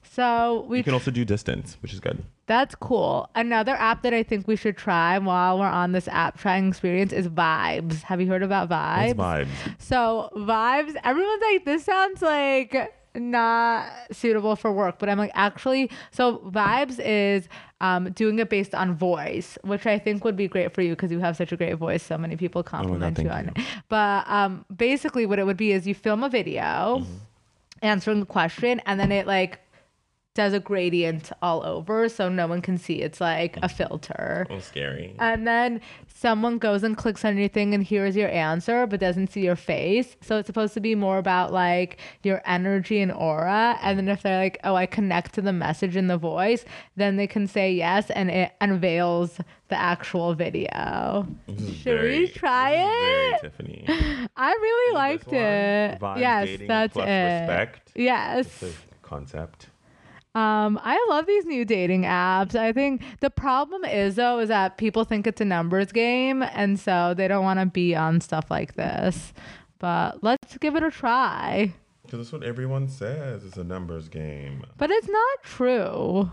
so 0.03 0.65
we 0.69 0.77
you 0.77 0.83
can 0.83 0.93
also 0.93 1.11
do 1.11 1.25
distance, 1.25 1.77
which 1.81 1.93
is 1.93 1.99
good. 1.99 2.23
That's 2.47 2.75
cool. 2.75 3.29
Another 3.35 3.73
app 3.75 4.03
that 4.03 4.13
I 4.13 4.21
think 4.21 4.47
we 4.47 4.55
should 4.55 4.77
try 4.77 5.17
while 5.17 5.57
we're 5.59 5.65
on 5.65 5.93
this 5.93 6.07
app 6.07 6.37
trying 6.37 6.67
experience 6.67 7.11
is 7.11 7.27
Vibes. 7.27 8.01
Have 8.03 8.21
you 8.21 8.27
heard 8.27 8.43
about 8.43 8.69
Vibes? 8.69 9.11
It's 9.11 9.19
vibes. 9.19 9.47
So 9.79 10.29
Vibes, 10.35 10.95
everyone's 11.03 11.41
like, 11.41 11.65
this 11.65 11.83
sounds 11.83 12.21
like 12.21 12.93
not 13.15 13.91
suitable 14.11 14.55
for 14.55 14.71
work, 14.71 14.99
but 14.99 15.09
I'm 15.09 15.17
like, 15.17 15.31
actually, 15.33 15.89
so 16.11 16.39
Vibes 16.49 16.99
is 16.99 17.47
um, 17.81 18.11
doing 18.11 18.39
it 18.39 18.49
based 18.49 18.73
on 18.73 18.95
voice, 18.95 19.57
which 19.63 19.85
I 19.85 19.99
think 19.99 20.23
would 20.23 20.35
be 20.35 20.47
great 20.47 20.73
for 20.73 20.81
you 20.81 20.91
because 20.91 21.11
you 21.11 21.19
have 21.19 21.35
such 21.35 21.51
a 21.51 21.57
great 21.57 21.75
voice. 21.75 22.03
So 22.03 22.17
many 22.17 22.35
people 22.35 22.63
compliment 22.63 23.17
you 23.17 23.29
Oh 23.29 23.33
thank 23.33 23.47
on 23.47 23.53
it. 23.57 23.65
But 23.89 24.27
um, 24.27 24.65
basically, 24.75 25.25
what 25.25 25.39
it 25.39 25.45
would 25.45 25.57
be 25.57 25.71
is 25.71 25.87
you 25.87 25.95
film 25.95 26.23
a 26.23 26.29
video 26.29 26.65
Mm-hmm. 26.65 27.13
answering 27.81 28.19
the 28.21 28.25
question, 28.25 28.81
and 28.85 28.99
then 28.99 29.11
it 29.11 29.27
like 29.27 29.59
does 30.35 30.53
a 30.53 30.59
gradient 30.59 31.31
all 31.41 31.65
over 31.65 32.07
so 32.09 32.27
no 32.29 32.45
one 32.45 32.61
can 32.61 32.77
see 32.77 33.01
it's 33.01 33.21
like 33.21 33.57
a 33.63 33.69
filter. 33.69 34.45
Oh, 34.49 34.59
scary. 34.59 35.15
And 35.17 35.47
then 35.47 35.81
someone 36.13 36.57
goes 36.57 36.83
and 36.83 36.95
clicks 36.95 37.23
on 37.23 37.37
your 37.37 37.47
thing 37.47 37.73
and 37.73 37.81
hears 37.81 38.15
your 38.17 38.29
answer 38.29 38.85
but 38.85 38.99
doesn't 38.99 39.31
see 39.31 39.41
your 39.41 39.55
face. 39.55 40.17
So 40.21 40.37
it's 40.37 40.47
supposed 40.47 40.73
to 40.75 40.81
be 40.81 40.93
more 40.93 41.17
about 41.17 41.53
like 41.53 41.99
your 42.21 42.41
energy 42.45 42.99
and 42.99 43.13
aura. 43.13 43.79
And 43.81 43.97
then 43.97 44.09
if 44.09 44.23
they're 44.23 44.37
like, 44.37 44.59
oh, 44.65 44.75
I 44.75 44.85
connect 44.85 45.33
to 45.35 45.41
the 45.41 45.53
message 45.53 45.95
in 45.95 46.07
the 46.07 46.17
voice, 46.17 46.65
then 46.97 47.15
they 47.15 47.27
can 47.27 47.47
say 47.47 47.71
yes 47.73 48.09
and 48.11 48.29
it 48.29 48.51
unveils 48.59 49.39
the 49.69 49.79
actual 49.79 50.33
video. 50.35 51.25
Should 51.81 52.01
we 52.03 52.27
try 52.27 52.71
very 52.71 53.33
it? 53.35 53.41
Tiffany. 53.41 53.85
I 54.35 54.51
really 54.51 54.93
liked 54.93 55.31
it. 55.31 55.97
Yes, 56.19 56.59
that's 56.67 56.97
it. 56.97 56.99
Respect. 56.99 57.91
Yes. 57.95 58.63
Concept. 59.01 59.69
Um, 60.35 60.77
I 60.83 61.03
love 61.09 61.25
these 61.25 61.45
new 61.45 61.63
dating 61.63 62.03
apps. 62.03 62.55
I 62.55 62.73
think 62.73 63.01
the 63.21 63.29
problem 63.29 63.85
is 63.85 64.15
though 64.15 64.39
is 64.39 64.49
that 64.49 64.77
people 64.77 65.05
think 65.05 65.25
it's 65.25 65.39
a 65.39 65.45
numbers 65.45 65.93
game, 65.93 66.43
and 66.43 66.77
so 66.77 67.13
they 67.15 67.29
don't 67.29 67.43
want 67.43 67.61
to 67.61 67.65
be 67.65 67.95
on 67.95 68.19
stuff 68.19 68.51
like 68.51 68.75
this. 68.75 69.33
But 69.79 70.23
let's 70.23 70.57
give 70.57 70.75
it 70.75 70.83
a 70.83 70.91
try. 70.91 71.73
Because 72.03 72.19
that's 72.19 72.31
what 72.33 72.43
everyone 72.43 72.89
says. 72.89 73.45
It's 73.45 73.57
a 73.57 73.63
numbers 73.63 74.09
game. 74.09 74.63
But 74.77 74.91
it's 74.91 75.07
not 75.07 75.43
true. 75.43 76.31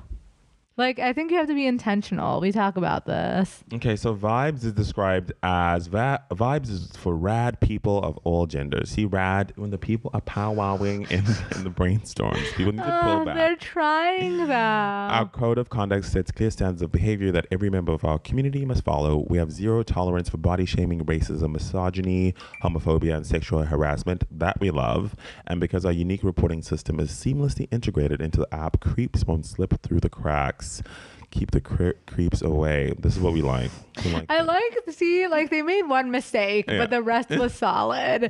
Like 0.79 0.99
I 0.99 1.13
think 1.13 1.31
you 1.31 1.37
have 1.37 1.49
to 1.49 1.55
be 1.55 1.67
intentional. 1.67 2.41
We 2.41 2.51
talk 2.51 2.79
about 2.79 3.05
this. 3.05 3.63
Okay, 3.75 3.95
so 3.95 4.15
vibes 4.17 4.65
is 4.65 4.73
described 4.73 5.33
as 5.43 5.87
va- 5.87 6.23
vibes 6.31 6.71
is 6.71 6.91
for 6.97 7.15
rad 7.15 7.61
people 7.61 8.03
of 8.03 8.17
all 8.25 8.47
genders. 8.47 8.91
See, 8.91 9.05
rad 9.05 9.53
when 9.57 9.71
the 9.71 9.77
people 9.77 10.11
are 10.15 10.23
powwowing 10.23 11.03
in, 11.11 11.19
in 11.57 11.65
the 11.65 11.71
brainstorms. 11.71 12.43
People 12.55 12.73
need 12.73 12.85
to 12.85 13.01
pull 13.03 13.21
Oh, 13.21 13.25
back. 13.27 13.35
they're 13.37 13.57
trying 13.57 14.47
that. 14.47 15.11
Our 15.13 15.29
code 15.29 15.59
of 15.59 15.69
conduct 15.69 16.07
sets 16.07 16.31
clear 16.31 16.51
standards 16.51 16.81
of 16.81 16.91
behavior 16.91 17.31
that 17.33 17.47
every 17.51 17.69
member 17.69 17.93
of 17.93 18.03
our 18.07 18.19
community 18.19 18.65
must 18.65 18.83
follow. 18.83 19.27
We 19.29 19.37
have 19.37 19.53
zero 19.53 19.83
tolerance 19.83 20.31
for 20.31 20.39
body 20.39 20.65
shaming, 20.65 21.05
racism, 21.05 21.53
misogyny, 21.53 22.35
homophobia, 22.63 23.15
and 23.17 23.27
sexual 23.27 23.63
harassment. 23.65 24.25
That 24.31 24.59
we 24.59 24.71
love. 24.71 25.15
And 25.47 25.61
because 25.61 25.85
our 25.85 25.93
unique 25.93 26.25
reporting 26.25 26.63
system 26.63 26.99
is 26.99 27.11
seamlessly 27.11 27.69
integrated 27.71 28.23
into 28.23 28.41
the 28.41 28.55
app, 28.55 28.81
creeps 28.81 29.27
won't 29.27 29.45
slip 29.45 29.83
through 29.83 30.01
the 30.01 30.09
cracks. 30.09 30.62
Keep 31.31 31.53
the 31.53 31.63
cre- 31.63 31.97
creeps 32.07 32.43
away. 32.43 32.93
This 32.99 33.17
is 33.17 33.21
what 33.23 33.33
we 33.33 33.41
like. 33.41 33.71
We 34.05 34.13
like 34.13 34.27
I 34.29 34.39
that. 34.39 34.47
like 34.47 34.79
see 34.91 35.27
like 35.29 35.49
they 35.49 35.63
made 35.63 35.85
one 35.85 36.11
mistake, 36.11 36.67
Yeah. 36.69 36.77
but 36.77 36.91
the 36.91 37.01
rest 37.01 37.31
was 37.43 37.55
solid. 37.55 38.25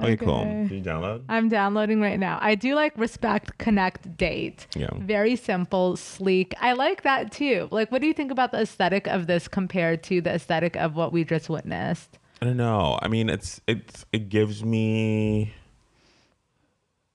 Okay, 0.00 0.16
cool. 0.16 0.36
Okay. 0.40 0.66
Do 0.70 0.74
you 0.76 0.80
download? 0.82 1.24
I'm 1.28 1.50
downloading 1.50 2.00
right 2.00 2.18
now. 2.18 2.38
I 2.40 2.54
do 2.54 2.74
like 2.74 2.96
respect, 2.96 3.58
connect, 3.58 4.16
date. 4.16 4.66
Yeah. 4.74 4.88
Very 4.94 5.36
simple, 5.36 5.96
sleek. 5.96 6.54
I 6.58 6.72
like 6.72 7.02
that 7.02 7.30
too. 7.30 7.68
Like, 7.70 7.92
what 7.92 8.00
do 8.00 8.06
you 8.06 8.14
think 8.14 8.30
about 8.30 8.52
the 8.52 8.60
aesthetic 8.62 9.06
of 9.06 9.26
this 9.26 9.48
compared 9.48 10.02
to 10.04 10.22
the 10.22 10.30
aesthetic 10.30 10.76
of 10.76 10.96
what 10.96 11.12
we 11.12 11.24
just 11.24 11.50
witnessed? 11.50 12.18
I 12.40 12.46
don't 12.46 12.56
know. 12.56 12.98
I 13.02 13.08
mean, 13.08 13.28
it's 13.28 13.60
it's 13.66 14.06
it 14.14 14.30
gives 14.30 14.64
me 14.64 15.52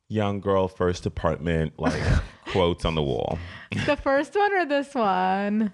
young 0.07 0.39
girl 0.39 0.67
first 0.67 1.05
apartment 1.05 1.73
like 1.79 2.01
quotes 2.51 2.85
on 2.85 2.95
the 2.95 3.03
wall. 3.03 3.39
the 3.85 3.95
first 3.95 4.35
one 4.35 4.53
or 4.53 4.65
this 4.65 4.93
one? 4.93 5.71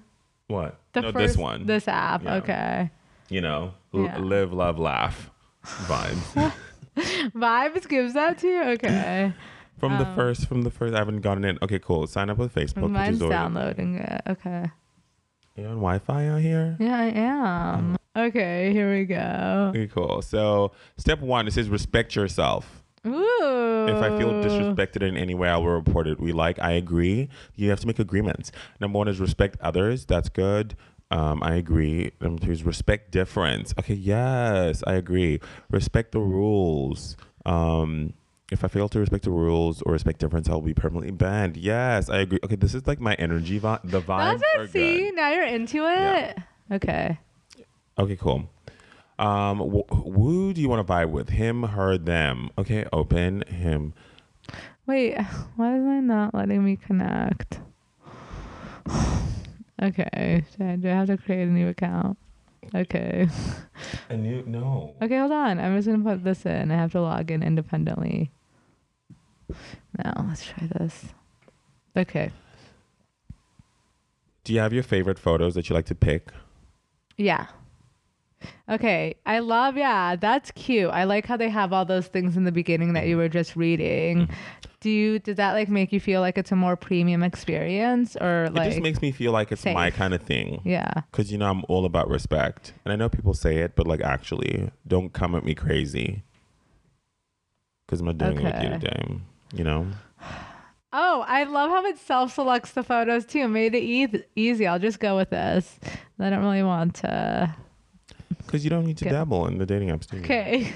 What? 0.47 0.79
The 0.93 1.01
no, 1.01 1.11
first, 1.11 1.27
this 1.33 1.37
one. 1.37 1.65
This 1.65 1.87
app. 1.87 2.23
Yeah. 2.23 2.35
Okay. 2.35 2.91
you 3.29 3.41
know, 3.41 3.73
l- 3.93 4.03
Yeah. 4.03 4.17
live, 4.19 4.53
love, 4.53 4.79
laugh 4.79 5.29
vibes. 5.63 6.53
Vibes 7.35 7.87
gives 7.87 8.13
that 8.13 8.39
to 8.39 8.47
you. 8.47 8.63
Okay. 8.71 9.33
from 9.77 9.97
the 9.99 10.07
um, 10.07 10.15
first, 10.15 10.47
from 10.47 10.63
the 10.63 10.71
first, 10.71 10.95
I 10.95 10.97
haven't 10.97 11.21
gotten 11.21 11.45
it. 11.45 11.57
Okay, 11.61 11.79
cool. 11.79 12.07
Sign 12.07 12.29
up 12.29 12.37
with 12.37 12.53
Facebook, 12.53 12.83
which 12.83 12.91
Mine's 12.91 13.21
is 13.21 13.29
downloading 13.29 13.95
it. 13.97 14.21
Okay. 14.27 14.71
You 15.55 15.65
on 15.65 15.75
Wi-Fi 15.75 16.27
out 16.27 16.41
here? 16.41 16.77
Yeah, 16.79 16.97
I 16.97 17.05
am. 17.05 17.93
Uh-huh. 17.93 18.27
Okay, 18.27 18.71
here 18.71 18.91
we 18.91 19.05
go. 19.05 19.71
Okay, 19.75 19.87
cool. 19.87 20.21
So 20.23 20.71
step 20.97 21.19
one, 21.19 21.47
it 21.47 21.53
says 21.53 21.69
respect 21.69 22.15
yourself. 22.15 22.83
Ooh. 23.13 23.85
If 23.87 24.01
I 24.01 24.17
feel 24.17 24.31
disrespected 24.33 25.01
in 25.01 25.15
any 25.17 25.33
way, 25.33 25.49
I 25.49 25.57
will 25.57 25.67
report 25.75 26.07
it. 26.07 26.19
We 26.19 26.31
like, 26.33 26.59
I 26.59 26.71
agree. 26.73 27.29
You 27.55 27.69
have 27.69 27.79
to 27.81 27.87
make 27.87 27.99
agreements. 27.99 28.51
Number 28.79 28.97
one 28.97 29.07
is 29.07 29.19
respect 29.19 29.57
others. 29.61 30.05
That's 30.05 30.29
good. 30.29 30.75
Um, 31.09 31.41
I 31.41 31.55
agree. 31.55 32.11
Number 32.19 32.45
two 32.45 32.51
is 32.51 32.63
respect 32.63 33.11
difference. 33.11 33.73
Okay, 33.79 33.93
yes, 33.93 34.83
I 34.85 34.93
agree. 34.95 35.39
Respect 35.71 36.11
the 36.11 36.19
rules. 36.19 37.15
Um, 37.45 38.13
if 38.51 38.63
I 38.63 38.67
fail 38.67 38.89
to 38.89 38.99
respect 38.99 39.23
the 39.23 39.31
rules 39.31 39.81
or 39.83 39.93
respect 39.93 40.19
difference, 40.19 40.49
I'll 40.49 40.59
be 40.61 40.73
permanently 40.73 41.11
banned. 41.11 41.55
Yes, 41.57 42.09
I 42.09 42.17
agree. 42.19 42.39
Okay, 42.43 42.55
this 42.55 42.73
is 42.75 42.87
like 42.87 42.99
my 42.99 43.13
energy 43.15 43.59
vibe. 43.59 43.81
The 43.89 44.01
vibes 44.01 44.41
That's 44.55 44.69
it. 44.69 44.71
See, 44.71 44.99
good. 45.05 45.15
now 45.15 45.31
you're 45.31 45.45
into 45.45 45.77
Yeah. 45.77 46.15
it. 46.17 46.37
Okay. 46.73 47.19
Okay, 47.97 48.15
cool. 48.17 48.49
Um, 49.19 49.59
wh- 49.59 49.93
who 49.93 50.53
do 50.53 50.61
you 50.61 50.69
want 50.69 50.85
to 50.85 50.93
vibe 50.93 51.09
with? 51.09 51.29
Him, 51.29 51.63
her, 51.63 51.97
them? 51.97 52.49
Okay, 52.57 52.85
open 52.93 53.41
him. 53.47 53.93
Wait, 54.85 55.17
why 55.55 55.77
is 55.77 55.85
I 55.85 55.99
not 55.99 56.33
letting 56.33 56.63
me 56.63 56.75
connect? 56.75 57.59
okay, 59.81 60.43
do 60.57 60.89
I 60.89 60.91
have 60.91 61.07
to 61.07 61.17
create 61.17 61.47
a 61.47 61.51
new 61.51 61.67
account? 61.69 62.17
Okay. 62.75 63.27
A 64.09 64.17
new 64.17 64.43
no. 64.45 64.95
Okay, 65.01 65.17
hold 65.17 65.31
on. 65.31 65.59
I'm 65.59 65.75
just 65.77 65.87
gonna 65.87 66.03
put 66.03 66.23
this 66.23 66.45
in. 66.45 66.71
I 66.71 66.75
have 66.75 66.91
to 66.93 67.01
log 67.01 67.31
in 67.31 67.43
independently. 67.43 68.31
Now 69.97 70.25
let's 70.27 70.45
try 70.45 70.67
this. 70.67 71.05
Okay. 71.95 72.31
Do 74.43 74.53
you 74.53 74.59
have 74.59 74.73
your 74.73 74.83
favorite 74.83 75.19
photos 75.19 75.55
that 75.55 75.69
you 75.69 75.75
like 75.75 75.85
to 75.87 75.95
pick? 75.95 76.31
Yeah. 77.17 77.47
Okay. 78.69 79.15
I 79.25 79.39
love, 79.39 79.77
yeah, 79.77 80.15
that's 80.15 80.51
cute. 80.51 80.89
I 80.89 81.05
like 81.05 81.25
how 81.25 81.37
they 81.37 81.49
have 81.49 81.71
all 81.73 81.85
those 81.85 82.07
things 82.07 82.35
in 82.37 82.43
the 82.43 82.51
beginning 82.51 82.93
that 82.93 83.07
you 83.07 83.17
were 83.17 83.29
just 83.29 83.55
reading. 83.55 84.27
Mm-hmm. 84.27 84.33
Do 84.81 84.89
you, 84.91 85.19
does 85.19 85.37
that 85.37 85.53
like 85.53 85.69
make 85.69 85.91
you 85.91 85.99
feel 85.99 86.21
like 86.21 86.37
it's 86.37 86.51
a 86.51 86.55
more 86.55 86.75
premium 86.75 87.23
experience 87.23 88.15
or 88.15 88.49
like, 88.51 88.67
it 88.67 88.69
just 88.71 88.81
makes 88.83 89.01
me 89.01 89.11
feel 89.11 89.31
like 89.31 89.51
it's 89.51 89.65
my 89.65 89.89
kind 89.91 90.13
of 90.13 90.21
thing. 90.21 90.61
yeah. 90.65 90.91
Because 91.11 91.31
you 91.31 91.37
know 91.37 91.49
I'm 91.49 91.63
all 91.67 91.85
about 91.85 92.07
respect, 92.09 92.73
and 92.85 92.93
I 92.93 92.95
know 92.95 93.09
people 93.09 93.33
say 93.33 93.57
it, 93.57 93.75
but 93.75 93.87
like 93.87 94.01
actually, 94.01 94.69
don't 94.87 95.11
come 95.13 95.33
at 95.35 95.43
me 95.43 95.55
crazy. 95.55 96.23
Because 97.85 98.01
I'm 98.01 98.05
not 98.07 98.17
doing 98.17 98.37
it 98.37 98.43
with 98.43 98.61
you 98.63 98.69
Okay. 98.69 98.79
today. 98.79 99.19
You 99.55 99.63
know. 99.63 99.87
Oh, 100.93 101.25
I 101.27 101.43
love 101.43 101.69
how 101.69 101.85
it 101.85 101.97
self 101.97 102.33
selects 102.33 102.71
the 102.71 102.83
photos 102.83 103.25
too. 103.25 103.47
Made 103.47 103.73
it 103.75 103.83
e- 103.83 104.23
easy. 104.35 104.67
I'll 104.67 104.79
just 104.79 104.99
go 104.99 105.15
with 105.17 105.29
this. 105.31 105.79
I 106.19 106.29
don't 106.29 106.39
really 106.43 106.63
want 106.63 106.95
to. 106.95 107.55
Because 108.47 108.63
you 108.63 108.69
don't 108.71 108.85
need 108.85 108.97
to 108.97 109.05
Okay. 109.05 109.13
dabble 109.13 109.45
in 109.47 109.57
the 109.59 109.65
dating 109.65 109.89
apps. 109.89 110.07
Do 110.07 110.17
you? 110.17 110.23
Okay. 110.23 110.73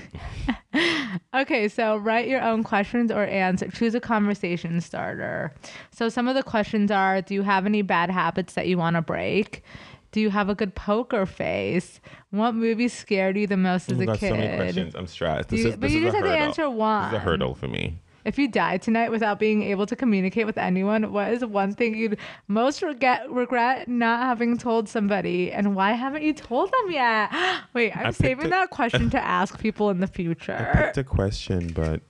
okay, 1.34 1.67
so 1.67 1.97
write 1.97 2.27
your 2.27 2.41
own 2.41 2.63
questions 2.63 3.12
or 3.12 3.23
answer. 3.23 3.67
Choose 3.69 3.95
a 3.95 3.99
conversation 3.99 4.79
starter. 4.81 5.53
So 5.91 6.10
some 6.10 6.27
of 6.27 6.36
the 6.36 6.43
questions 6.43 6.91
are 6.91 7.21
Do 7.21 7.34
you 7.34 7.41
have 7.43 7.65
any 7.65 7.81
bad 7.81 8.10
habits 8.12 8.53
that 8.53 8.67
you 8.67 8.77
want 8.77 8.95
to 8.97 9.01
break? 9.01 9.63
Do 10.12 10.19
you 10.19 10.29
have 10.29 10.49
a 10.49 10.55
good 10.55 10.75
poker 10.75 11.25
face? 11.25 12.01
What 12.31 12.53
movie 12.53 12.89
scared 12.89 13.38
you 13.38 13.47
the 13.47 13.55
most 13.57 13.89
Oh 13.89 13.93
as 13.93 13.97
my 13.97 14.03
a 14.03 14.07
God, 14.07 14.19
kid? 14.19 14.29
so 14.29 14.36
many 14.36 14.57
questions. 14.57 14.93
I'm 14.95 15.07
stressed. 15.07 15.49
This 15.49 15.62
you- 15.62 15.69
is, 15.69 15.75
but 15.77 15.89
you 15.89 15.99
is 15.99 16.03
just 16.03 16.13
a 16.15 16.17
have 16.17 16.25
to 16.25 16.31
hurdle. 16.31 16.45
answer 16.47 16.69
one. 16.69 17.03
This 17.12 17.13
is 17.13 17.17
a 17.17 17.25
hurdle 17.29 17.55
for 17.55 17.67
me. 17.69 17.97
If 18.23 18.38
you 18.38 18.47
died 18.47 18.81
tonight 18.81 19.10
without 19.10 19.39
being 19.39 19.63
able 19.63 19.86
to 19.88 19.95
communicate 19.95 20.45
with 20.45 20.57
anyone, 20.57 21.12
what 21.12 21.31
is 21.34 21.43
one 21.43 21.73
thing 21.73 21.95
you'd 21.95 22.17
most 22.47 22.81
regret 22.81 23.29
regret 23.31 23.88
not 23.88 24.21
having 24.21 24.57
told 24.57 24.88
somebody, 24.88 25.51
and 25.51 25.75
why 25.75 25.91
haven't 25.93 26.23
you 26.23 26.34
told 26.34 26.71
them 26.71 26.91
yet? 26.91 27.31
Wait, 27.73 27.95
I'm 27.95 28.12
saving 28.12 28.47
a- 28.47 28.49
that 28.49 28.69
question 28.69 29.10
to 29.12 29.19
ask 29.23 29.60
people 29.60 29.89
in 29.89 29.99
the 29.99 30.07
future. 30.07 30.55
I 30.73 30.81
picked 30.84 30.97
a 30.97 31.03
question, 31.03 31.71
but 31.73 32.01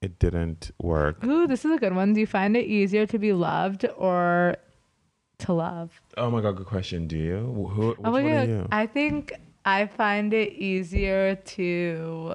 it 0.00 0.18
didn't 0.18 0.70
work. 0.80 1.24
Ooh, 1.24 1.46
this 1.46 1.64
is 1.64 1.72
a 1.72 1.78
good 1.78 1.94
one. 1.94 2.12
Do 2.12 2.20
you 2.20 2.26
find 2.26 2.56
it 2.56 2.66
easier 2.66 3.04
to 3.06 3.18
be 3.18 3.32
loved 3.32 3.84
or 3.96 4.56
to 5.38 5.52
love? 5.52 6.00
Oh 6.16 6.30
my 6.30 6.40
god, 6.40 6.56
good 6.56 6.66
question. 6.66 7.08
Do 7.08 7.16
you? 7.16 7.38
Who? 7.74 7.82
Oh 7.82 7.88
which 7.88 7.98
oh 8.04 8.10
one 8.12 8.24
my 8.24 8.30
are 8.30 8.46
God, 8.46 8.48
you? 8.48 8.68
I 8.70 8.86
think 8.86 9.32
I 9.64 9.86
find 9.86 10.32
it 10.32 10.52
easier 10.52 11.34
to 11.34 12.34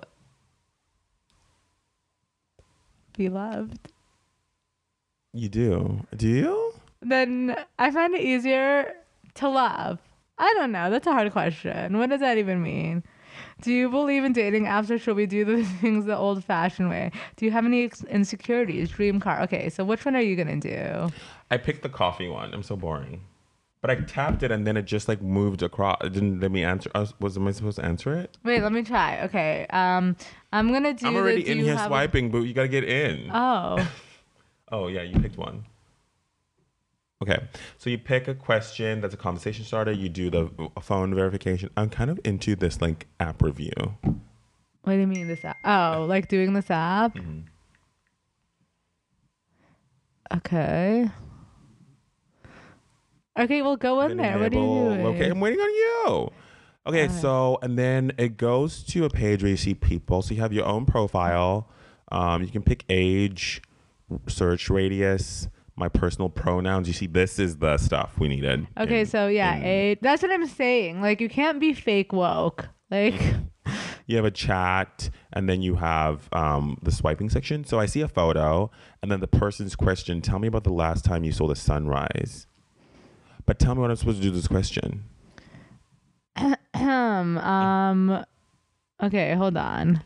be 3.13 3.29
loved. 3.29 3.91
You 5.33 5.49
do. 5.49 6.05
Do 6.15 6.27
you? 6.27 6.73
then 7.05 7.55
I 7.79 7.91
find 7.91 8.13
it 8.13 8.21
easier 8.21 8.93
to 9.35 9.49
love. 9.49 9.99
I 10.37 10.53
don't 10.57 10.71
know. 10.71 10.89
That's 10.89 11.07
a 11.07 11.11
hard 11.11 11.31
question. 11.31 11.97
What 11.97 12.09
does 12.09 12.21
that 12.21 12.37
even 12.37 12.61
mean? 12.61 13.03
Do 13.61 13.71
you 13.71 13.89
believe 13.89 14.23
in 14.23 14.33
dating 14.33 14.65
apps 14.65 14.89
or 14.89 14.97
should 14.97 15.15
we 15.15 15.25
do 15.25 15.45
the 15.45 15.63
things 15.81 16.05
the 16.05 16.17
old 16.17 16.43
fashioned 16.43 16.89
way? 16.89 17.11
Do 17.35 17.45
you 17.45 17.51
have 17.51 17.65
any 17.65 17.91
insecurities? 18.09 18.89
Dream 18.89 19.19
car. 19.19 19.41
Okay, 19.41 19.69
so 19.69 19.83
which 19.83 20.05
one 20.05 20.15
are 20.15 20.21
you 20.21 20.35
going 20.35 20.59
to 20.59 21.07
do? 21.09 21.13
I 21.51 21.57
picked 21.57 21.83
the 21.83 21.89
coffee 21.89 22.27
one. 22.27 22.53
I'm 22.53 22.63
so 22.63 22.75
boring. 22.75 23.21
But 23.83 23.91
I 23.91 23.95
tapped 23.95 24.43
it 24.43 24.51
and 24.51 24.65
then 24.65 24.77
it 24.77 24.83
just 24.83 25.09
like 25.09 25.21
moved 25.21 25.61
across. 25.61 25.97
It 26.05 26.13
didn't 26.13 26.39
let 26.39 26.53
me 26.53 26.63
answer. 26.63 26.89
I 26.95 27.05
was, 27.19 27.35
am 27.35 27.45
I 27.49 27.51
supposed 27.51 27.79
to 27.79 27.83
answer 27.83 28.13
it? 28.13 28.37
Wait, 28.45 28.63
let 28.63 28.71
me 28.71 28.81
try. 28.81 29.21
Okay. 29.23 29.67
Um, 29.71 30.15
I'm 30.53 30.69
going 30.69 30.83
to 30.83 30.93
do 30.93 31.05
I'm 31.05 31.17
already 31.17 31.43
do 31.43 31.51
in 31.51 31.57
here 31.59 31.75
have 31.75 31.87
a- 31.87 31.89
swiping, 31.89 32.31
but 32.31 32.43
you 32.43 32.53
gotta 32.53 32.69
get 32.69 32.85
in. 32.85 33.29
Oh. 33.29 33.85
oh 34.71 34.87
yeah, 34.87 35.01
you 35.01 35.19
picked 35.19 35.37
one. 35.37 35.65
Okay, 37.21 37.39
so 37.77 37.89
you 37.89 37.97
pick 37.97 38.29
a 38.29 38.35
question 38.35 39.01
that's 39.01 39.13
a 39.13 39.17
conversation 39.17 39.65
starter. 39.65 39.91
You 39.91 40.07
do 40.07 40.29
the 40.29 40.49
phone 40.81 41.13
verification. 41.13 41.69
I'm 41.75 41.89
kind 41.89 42.09
of 42.09 42.21
into 42.23 42.55
this 42.55 42.81
like 42.81 43.07
app 43.19 43.41
review. 43.41 43.73
What 44.83 44.93
do 44.93 44.99
you 44.99 45.07
mean 45.07 45.27
this 45.27 45.43
app? 45.43 45.57
Oh, 45.65 46.05
like 46.07 46.29
doing 46.29 46.53
this 46.53 46.71
app? 46.71 47.15
Mm-hmm. 47.15 47.39
Okay. 50.37 51.09
Okay, 53.37 53.61
well 53.61 53.77
go 53.77 54.01
in 54.01 54.17
there. 54.17 54.37
What 54.37 54.53
are 54.53 54.55
you 54.55 54.61
doing? 54.61 55.05
Okay, 55.07 55.29
I'm 55.29 55.39
waiting 55.39 55.59
on 55.59 55.69
you. 55.71 56.31
Okay, 56.85 57.03
Alright. 57.03 57.11
so 57.11 57.57
and 57.61 57.77
then 57.77 58.11
it 58.17 58.37
goes 58.37 58.83
to 58.83 59.05
a 59.05 59.09
page 59.09 59.41
where 59.41 59.49
you 59.49 59.57
see 59.57 59.73
people. 59.73 60.21
So 60.21 60.33
you 60.33 60.41
have 60.41 60.53
your 60.53 60.65
own 60.65 60.85
profile. 60.85 61.69
Um, 62.11 62.43
you 62.43 62.49
can 62.49 62.61
pick 62.61 62.85
age, 62.89 63.61
search 64.27 64.69
radius, 64.69 65.47
my 65.75 65.89
personal 65.89 66.29
pronouns. 66.29 66.87
You 66.87 66.93
see, 66.93 67.07
this 67.07 67.39
is 67.39 67.57
the 67.57 67.77
stuff 67.77 68.19
we 68.19 68.27
needed. 68.27 68.67
Okay, 68.77 69.01
in- 69.01 69.05
so 69.07 69.27
yeah, 69.27 69.55
in- 69.55 69.63
a 69.63 69.97
that's 70.01 70.21
what 70.21 70.31
I'm 70.31 70.45
saying. 70.45 71.01
Like 71.01 71.21
you 71.21 71.29
can't 71.29 71.59
be 71.59 71.73
fake 71.73 72.13
woke. 72.13 72.67
Like 72.91 73.19
you 74.05 74.15
have 74.17 74.25
a 74.25 74.31
chat, 74.31 75.09
and 75.31 75.49
then 75.49 75.61
you 75.63 75.75
have 75.75 76.29
um, 76.33 76.77
the 76.83 76.91
swiping 76.91 77.29
section. 77.31 77.63
So 77.63 77.79
I 77.79 77.87
see 77.87 78.01
a 78.01 78.07
photo, 78.07 78.69
and 79.01 79.11
then 79.11 79.21
the 79.21 79.27
person's 79.27 79.75
question: 79.75 80.21
Tell 80.21 80.37
me 80.37 80.47
about 80.49 80.65
the 80.65 80.73
last 80.73 81.03
time 81.05 81.23
you 81.23 81.31
saw 81.31 81.47
the 81.47 81.55
sunrise. 81.55 82.45
But 83.45 83.59
tell 83.59 83.75
me 83.75 83.81
what 83.81 83.89
I'm 83.89 83.95
supposed 83.97 84.17
to 84.17 84.23
do 84.23 84.29
with 84.31 84.39
this 84.39 84.47
question. 84.47 85.03
um 86.73 87.37
um 87.37 88.25
okay, 89.01 89.35
hold 89.35 89.57
on. 89.57 90.01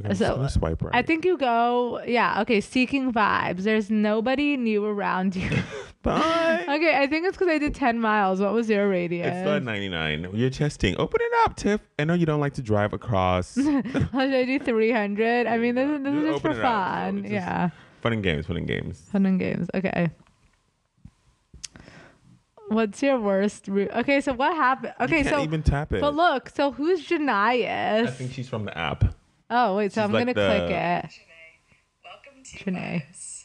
Okay, 0.00 0.08
I'm 0.08 0.14
So, 0.16 0.36
just 0.38 0.54
swipe 0.54 0.82
right. 0.82 0.94
I 0.94 1.02
think 1.02 1.24
you 1.24 1.36
go 1.38 2.02
yeah, 2.06 2.40
okay, 2.42 2.60
seeking 2.60 3.12
vibes. 3.12 3.62
There's 3.62 3.90
nobody 3.90 4.56
new 4.56 4.84
around 4.84 5.36
you. 5.36 5.48
Bye. 6.02 6.64
okay, 6.68 6.98
I 7.00 7.06
think 7.06 7.26
it's 7.26 7.36
cuz 7.38 7.48
I 7.48 7.56
did 7.58 7.74
10 7.74 7.98
miles. 8.00 8.40
What 8.40 8.52
was 8.52 8.68
your 8.68 8.88
radius? 8.88 9.28
It's 9.28 9.46
not 9.46 9.62
99. 9.62 10.30
You're 10.34 10.50
testing. 10.50 10.96
Open 10.98 11.20
it 11.22 11.32
up, 11.44 11.56
Tiff. 11.56 11.80
I 11.98 12.04
know 12.04 12.12
you 12.14 12.26
don't 12.26 12.40
like 12.40 12.54
to 12.54 12.62
drive 12.62 12.92
across. 12.92 13.54
How 13.56 13.62
should 13.62 14.34
I 14.34 14.44
do 14.44 14.58
300? 14.58 15.46
I 15.46 15.56
mean, 15.58 15.74
this, 15.74 15.88
is- 15.88 16.02
this 16.02 16.12
Just 16.12 16.24
is 16.26 16.30
just 16.32 16.42
for 16.42 16.54
fun. 16.60 17.22
Just- 17.22 17.32
yeah. 17.32 17.70
fun 18.02 18.12
and 18.12 18.22
games, 18.22 18.46
fun 18.46 18.56
and 18.58 18.66
games. 18.66 19.00
Fun 19.12 19.24
and 19.26 19.38
games. 19.40 19.68
Okay. 19.74 20.10
What's 22.74 23.00
your 23.04 23.20
worst 23.20 23.68
route? 23.68 23.90
Okay, 23.94 24.20
so 24.20 24.32
what 24.32 24.56
happened? 24.56 24.94
Okay, 25.00 25.18
you 25.18 25.24
can't 25.24 25.36
so 25.36 25.42
even 25.44 25.62
tap 25.62 25.92
it. 25.92 26.00
but 26.00 26.12
look, 26.14 26.48
so 26.48 26.72
who's 26.72 27.06
Janias? 27.06 28.08
I 28.08 28.10
think 28.10 28.32
she's 28.32 28.48
from 28.48 28.64
the 28.64 28.76
app. 28.76 29.14
Oh 29.48 29.76
wait, 29.76 29.92
so 29.92 30.00
She's 30.00 30.04
I'm 30.06 30.12
like 30.12 30.22
gonna 30.22 30.34
the- 30.34 30.58
click 30.58 30.70
it. 30.70 31.04
Shanae. 31.06 31.10
Welcome 32.04 32.42
to 32.42 32.58
Shanae. 32.58 33.02
Vibes. 33.06 33.44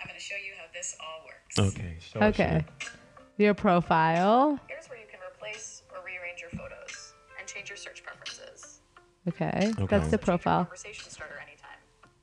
I'm 0.00 0.06
going 0.08 0.18
to 0.18 0.24
show 0.24 0.36
you 0.36 0.52
how 0.58 0.64
this 0.72 0.96
all 1.00 1.26
works. 1.26 1.76
Okay. 1.76 1.96
show 2.00 2.20
Okay. 2.20 2.64
shit. 2.80 2.90
Your 3.36 3.52
profile. 3.54 4.58
Here's 4.68 4.88
where 4.88 4.98
you 4.98 5.04
can 5.10 5.20
replace 5.30 5.82
or 5.90 5.98
rearrange 6.06 6.40
your 6.40 6.50
photos 6.50 7.12
and 7.38 7.46
change 7.46 7.68
your 7.68 7.76
search 7.76 8.02
preferences. 8.02 8.80
Okay, 9.28 9.70
Okay. 9.78 9.86
that's 9.86 10.08
the 10.10 10.16
profile. 10.18 10.64
Conversation 10.64 11.10
starter 11.10 11.34
anytime. 11.46 11.78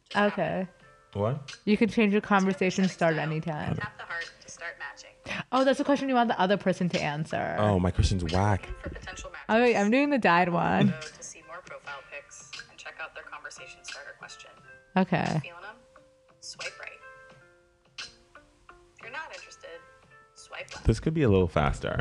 Just 0.10 0.34
Okay, 0.34 0.68
What? 1.14 1.56
you 1.66 1.78
can 1.78 1.90
change 1.90 2.12
your 2.12 2.22
conversation 2.22 2.88
start 2.90 3.14
style. 3.16 3.24
anytime. 3.30 3.76
Tap 3.76 3.98
the 4.00 4.04
heart 4.04 4.30
to 4.46 4.52
start 4.52 4.72
matching. 4.80 5.39
Oh, 5.52 5.64
that's 5.64 5.80
a 5.80 5.84
question 5.84 6.10
you 6.10 6.16
want 6.16 6.30
the 6.30 6.40
other 6.40 6.58
person 6.58 6.90
to 6.90 7.02
answer. 7.02 7.56
Oh, 7.58 7.80
my 7.80 7.90
question's 7.92 8.24
whack. 8.24 8.62
Looking 8.62 8.76
for 8.84 8.90
potential 8.90 9.32
matches. 9.32 9.46
Oh 9.50 9.62
wait, 9.62 9.76
I'm 9.76 9.90
doing 9.90 10.10
the 10.12 10.20
dyed 10.20 10.50
one. 10.50 10.94
To 11.18 11.24
see 11.24 11.42
more 11.48 11.62
profile 11.66 12.02
pics 12.12 12.52
and 12.70 12.78
check 12.78 12.96
out 13.02 13.16
their 13.16 13.24
conversation 13.24 13.80
starter 13.84 14.16
question. 14.20 14.52
Okay. 14.96 15.40
Feeling 15.42 15.62
them? 15.62 15.76
Swipe 16.40 16.80
right. 16.80 16.92
If 17.98 18.10
you're 19.02 19.12
not 19.12 19.34
interested, 19.34 19.70
swipe 20.36 20.72
left. 20.74 20.86
This 20.86 21.00
could 21.00 21.16
be 21.16 21.24
a 21.24 21.30
little 21.30 21.48
faster. 21.48 22.00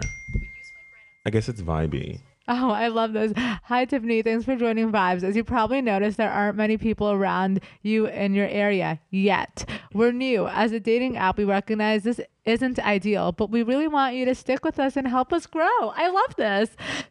I 1.25 1.31
guess 1.31 1.49
it's 1.49 1.63
vibey. 1.63 2.21
Oh, 2.51 2.71
I 2.71 2.89
love 2.89 3.13
this. 3.13 3.35
Hi, 3.37 3.85
Tiffany. 3.85 4.23
Thanks 4.23 4.47
for 4.47 4.57
joining 4.57 4.91
Vibes. 4.91 5.23
As 5.23 5.37
you 5.37 5.45
probably 5.45 5.83
noticed, 5.83 6.17
there 6.17 6.31
aren't 6.31 6.57
many 6.57 6.79
people 6.79 7.11
around 7.11 7.61
you 7.83 8.07
in 8.07 8.33
your 8.33 8.49
area 8.49 9.01
yet. 9.11 9.69
We're 9.93 10.13
new. 10.13 10.49
As 10.49 10.73
a 10.73 10.81
dating 10.81 11.19
app, 11.19 11.37
we 11.37 11.45
recognize 11.45 12.05
this 12.05 12.23
isn't 12.47 12.79
ideal, 12.79 13.33
but 13.33 13.51
we 13.51 13.63
really 13.63 13.87
want 13.87 14.15
you 14.15 14.25
to 14.25 14.35
stick 14.35 14.65
with 14.65 14.81
us 14.81 14.97
and 14.97 15.07
help 15.07 15.31
us 15.31 15.45
grow. 15.45 15.91
I 15.95 16.09
love 16.09 16.37
this. 16.37 16.71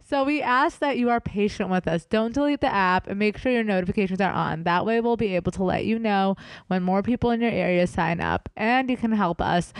So 0.09 0.23
we 0.23 0.41
ask 0.41 0.79
that 0.79 0.97
you 0.97 1.11
are 1.11 1.21
patient 1.21 1.69
with 1.69 1.87
us. 1.87 2.05
Don't 2.05 2.33
delete 2.33 2.61
the 2.61 2.73
app 2.73 3.05
and 3.05 3.19
make 3.19 3.37
sure 3.37 3.51
your 3.51 3.63
notifications 3.63 4.19
are 4.19 4.33
on. 4.33 4.63
That 4.63 4.87
way, 4.87 5.01
we'll 5.01 5.17
be 5.17 5.35
able 5.35 5.51
to 5.51 5.63
let 5.63 5.85
you 5.85 5.99
know 5.99 6.35
when 6.65 6.81
more 6.81 7.03
people 7.03 7.29
in 7.29 7.41
your 7.41 7.51
area 7.51 7.85
sign 7.85 8.19
up, 8.21 8.49
and 8.55 8.89
you 8.89 8.97
can 8.97 9.11
help 9.11 9.39
us 9.39 9.71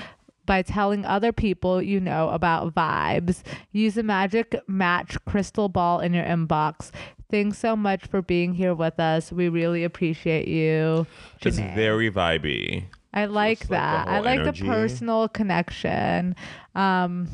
by 0.48 0.64
telling 0.64 1.06
other 1.06 1.32
people 1.32 1.80
you 1.82 2.00
know 2.00 2.30
about 2.30 2.74
vibes. 2.74 3.44
Use 3.72 3.96
a 3.98 4.02
magic 4.04 4.60
match 4.68 5.16
crystal 5.26 5.70
ball 5.70 6.00
in 6.00 6.16
your 6.16 6.26
inbox. 6.26 6.90
Thanks 7.30 7.60
so 7.60 7.76
much 7.76 8.06
for 8.08 8.22
being 8.24 8.54
here 8.56 8.74
with 8.74 9.00
us. 9.00 9.32
We 9.32 9.50
really 9.50 9.84
appreciate 9.84 10.48
you. 10.48 11.06
It's 11.42 11.60
Janae. 11.60 11.76
very 11.76 12.10
vibey. 12.10 12.86
I 13.14 13.26
like 13.26 13.60
Just 13.60 13.70
like 13.72 13.80
the 13.82 13.86
that. 13.86 14.08
I 14.08 14.16
whole 14.16 14.24
like 14.26 14.40
energy. 14.40 14.64
the 14.64 14.70
personal 14.70 15.28
connection. 15.30 16.36
Um, 16.74 17.28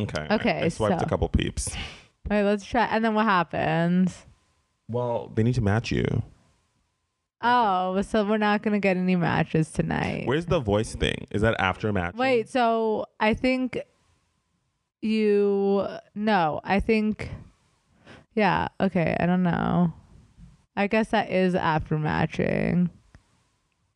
Okay. 0.00 0.26
I- 0.30 0.34
Okay, 0.36 0.60
I, 0.64 0.68
swiped 0.68 1.00
so- 1.00 1.06
a 1.06 1.08
couple 1.08 1.28
peeps. 1.28 1.68
wait, 2.30 2.42
let's 2.44 2.64
try. 2.64 2.84
And 2.86 3.04
then 3.04 3.14
what 3.14 3.24
happens? 3.26 4.24
Well, 4.88 5.30
they 5.34 5.42
need 5.42 5.54
to 5.56 5.60
match 5.60 5.90
you. 5.90 6.22
Oh, 7.42 8.00
so 8.02 8.24
we're 8.24 8.36
not 8.38 8.62
gonna 8.62 8.78
get 8.78 8.96
any 8.96 9.16
matches 9.16 9.70
tonight. 9.72 10.26
Where's 10.26 10.46
the 10.46 10.60
voice 10.60 10.94
thing? 10.94 11.26
Is 11.30 11.42
that 11.42 11.56
after 11.60 11.92
match? 11.92 12.14
Wait, 12.14 12.48
so 12.48 13.06
I 13.18 13.34
think 13.34 13.78
you 15.00 15.86
no, 16.14 16.60
I 16.64 16.80
think 16.80 17.30
yeah, 18.34 18.68
okay, 18.80 19.16
I 19.18 19.26
don't 19.26 19.42
know. 19.42 19.92
I 20.76 20.86
guess 20.86 21.08
that 21.08 21.30
is 21.30 21.54
after 21.54 21.98
matching. 21.98 22.88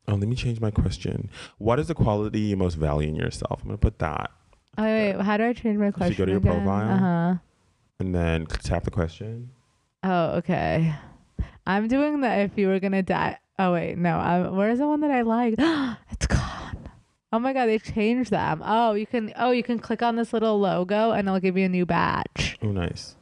Oh, 0.08 0.14
let 0.14 0.28
me 0.28 0.36
change 0.36 0.60
my 0.60 0.70
question. 0.70 1.30
What 1.58 1.78
is 1.80 1.88
the 1.88 1.94
quality 1.94 2.40
you 2.40 2.56
most 2.56 2.74
value 2.74 3.08
in 3.08 3.16
yourself? 3.16 3.60
I'm 3.62 3.68
gonna 3.68 3.78
put 3.78 3.98
that, 4.00 4.30
Oh 4.78 4.82
wait, 4.84 5.16
how 5.20 5.36
do 5.36 5.44
I 5.44 5.52
change 5.52 5.78
my 5.78 5.86
you 5.86 5.92
question? 5.92 6.16
go 6.16 6.24
to 6.26 6.30
your 6.32 6.38
again? 6.40 6.52
profile? 6.64 6.90
Uh-huh. 6.96 7.34
and 8.00 8.14
then 8.14 8.46
tap 8.46 8.84
the 8.84 8.90
question. 8.90 9.50
Oh, 10.02 10.32
okay. 10.36 10.94
I'm 11.66 11.88
doing 11.88 12.20
the 12.20 12.30
if 12.40 12.52
you 12.56 12.68
were 12.68 12.80
gonna 12.80 13.02
die. 13.02 13.38
Oh 13.58 13.72
wait, 13.72 13.96
no. 13.98 14.16
I, 14.18 14.48
where's 14.48 14.78
the 14.78 14.86
one 14.86 15.00
that 15.00 15.10
I 15.10 15.22
like? 15.22 15.54
it's 16.10 16.26
gone. 16.26 16.88
Oh 17.32 17.38
my 17.38 17.52
god, 17.52 17.66
they 17.66 17.78
changed 17.78 18.30
them. 18.30 18.62
Oh, 18.64 18.94
you 18.94 19.06
can. 19.06 19.32
Oh, 19.36 19.50
you 19.50 19.62
can 19.62 19.78
click 19.78 20.02
on 20.02 20.16
this 20.16 20.32
little 20.32 20.58
logo 20.58 21.10
and 21.10 21.26
it'll 21.26 21.40
give 21.40 21.56
you 21.56 21.66
a 21.66 21.68
new 21.68 21.86
batch. 21.86 22.56
Oh, 22.62 22.72
nice. 22.72 23.16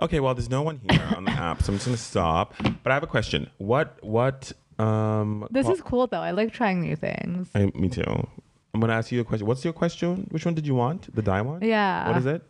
Okay, 0.00 0.18
well, 0.20 0.34
there's 0.34 0.50
no 0.50 0.62
one 0.62 0.80
here 0.90 1.02
on 1.16 1.24
the 1.24 1.30
app, 1.30 1.62
so 1.62 1.72
I'm 1.72 1.76
just 1.76 1.86
gonna 1.86 1.96
stop. 1.96 2.54
But 2.82 2.90
I 2.90 2.94
have 2.94 3.04
a 3.04 3.08
question. 3.08 3.50
What? 3.58 3.98
What? 4.02 4.52
Um. 4.78 5.46
This 5.50 5.66
qual- 5.66 5.74
is 5.74 5.82
cool 5.82 6.06
though. 6.08 6.20
I 6.20 6.32
like 6.32 6.52
trying 6.52 6.80
new 6.80 6.96
things. 6.96 7.48
I, 7.54 7.66
me 7.74 7.88
too. 7.88 8.02
I'm 8.02 8.80
gonna 8.80 8.94
ask 8.94 9.12
you 9.12 9.20
a 9.20 9.24
question. 9.24 9.46
What's 9.46 9.62
your 9.64 9.72
question? 9.72 10.26
Which 10.30 10.44
one 10.44 10.54
did 10.54 10.66
you 10.66 10.74
want? 10.74 11.14
The 11.14 11.22
die 11.22 11.42
one? 11.42 11.62
Yeah. 11.62 12.08
What 12.08 12.18
is 12.18 12.26
it? 12.26 12.42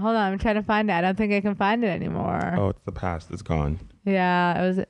Hold 0.00 0.14
on, 0.14 0.32
I'm 0.32 0.38
trying 0.38 0.54
to 0.54 0.62
find 0.62 0.88
it. 0.90 0.92
I 0.92 1.00
don't 1.00 1.16
think 1.16 1.32
I 1.32 1.40
can 1.40 1.56
find 1.56 1.82
it 1.82 1.88
anymore. 1.88 2.54
Oh, 2.56 2.68
it's 2.68 2.80
the 2.84 2.92
past. 2.92 3.30
It's 3.32 3.42
gone. 3.42 3.80
Yeah, 4.04 4.62
it 4.62 4.66
was. 4.66 4.78
Uh, 4.78 4.84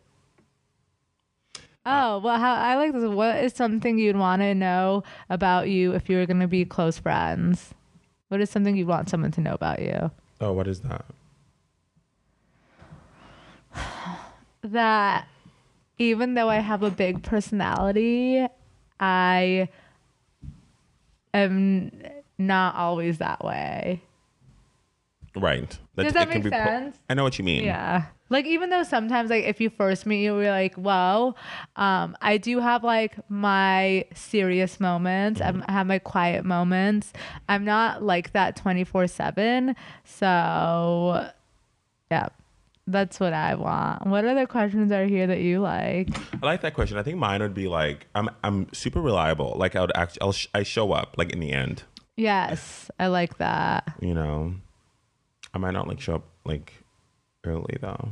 oh 1.87 2.19
well, 2.19 2.39
how 2.39 2.55
I 2.55 2.77
like 2.77 2.93
this. 2.93 3.05
What 3.05 3.43
is 3.43 3.55
something 3.55 3.99
you'd 3.99 4.17
want 4.17 4.43
to 4.43 4.55
know 4.55 5.05
about 5.31 5.69
you 5.69 5.93
if 5.93 6.11
you 6.11 6.19
were 6.19 6.27
gonna 6.27 6.49
be 6.49 6.65
close 6.67 6.99
friends? 6.99 7.75
What 8.29 8.43
is 8.43 8.51
something 8.51 8.77
you'd 8.77 8.89
want 8.89 9.09
someone 9.09 9.31
to 9.33 9.41
know 9.41 9.55
about 9.55 9.81
you? 9.81 10.11
Oh, 10.41 10.53
what 10.53 10.69
is 10.69 10.83
that? 10.83 11.07
that 14.63 15.27
even 15.97 16.35
though 16.35 16.51
I 16.51 16.57
have 16.57 16.83
a 16.83 16.91
big 16.91 17.23
personality, 17.23 18.47
I 19.01 19.69
am 21.33 21.91
not 22.37 22.77
always 22.77 23.19
that 23.19 23.43
way. 23.43 24.03
Right. 25.39 25.79
Does 25.97 26.07
it 26.07 26.15
that 26.15 26.31
can 26.31 26.43
make 26.43 26.45
be 26.45 26.51
po- 26.51 26.65
sense? 26.65 26.97
I 27.09 27.15
know 27.15 27.25
what 27.25 27.39
you 27.39 27.45
mean. 27.45 27.65
Yeah. 27.65 28.05
Like 28.31 28.45
even 28.47 28.71
though 28.71 28.83
sometimes 28.83 29.31
like 29.31 29.45
if 29.45 29.61
you 29.61 29.71
first 29.71 30.05
meet 30.05 30.23
you 30.23 30.35
we're 30.35 30.51
like, 30.51 30.75
whoa, 30.75 31.35
um, 31.77 32.17
I 32.21 32.37
do 32.37 32.61
have 32.61 32.85
like 32.85 33.17
my 33.31 34.05
serious 34.15 34.81
moments. 34.81 35.41
I'm, 35.41 35.65
I 35.67 35.73
have 35.73 35.87
my 35.87 35.99
quiet 35.99 36.45
moments. 36.45 37.13
I'm 37.49 37.65
not 37.65 38.03
like 38.03 38.33
that 38.33 38.57
24 38.57 39.07
seven. 39.07 39.77
So 40.05 41.29
yeah. 42.11 42.29
That's 42.91 43.21
what 43.21 43.35
I 43.35 43.55
want. 43.55 44.07
What 44.07 44.25
other 44.25 44.47
questions 44.47 44.91
are 44.93 45.05
here 45.05 45.27
that 45.27 45.41
you 45.41 45.61
like? 45.61 46.09
I 46.43 46.47
like 46.47 46.63
that 46.63 46.73
question. 46.73 46.97
I 46.97 47.03
think 47.03 47.19
mine 47.19 47.43
would 47.43 47.53
be 47.53 47.69
like, 47.69 48.07
I'm 48.15 48.31
I'm 48.43 48.73
super 48.73 49.03
reliable. 49.03 49.55
Like 49.59 49.77
I 49.77 49.83
would 49.83 49.93
actually, 49.95 50.23
I'll 50.23 50.33
sh- 50.33 50.47
I 50.55 50.63
show 50.63 50.93
up 50.93 51.17
like 51.19 51.31
in 51.31 51.39
the 51.41 51.53
end. 51.53 51.83
Yes, 52.17 52.91
I 52.99 53.09
like 53.09 53.37
that. 53.39 53.95
You 54.01 54.15
know, 54.15 54.55
I 55.55 55.59
might 55.59 55.73
not 55.73 55.89
like 55.89 56.01
show 56.01 56.17
up 56.17 56.25
like 56.45 56.73
early 57.45 57.77
though. 57.81 58.11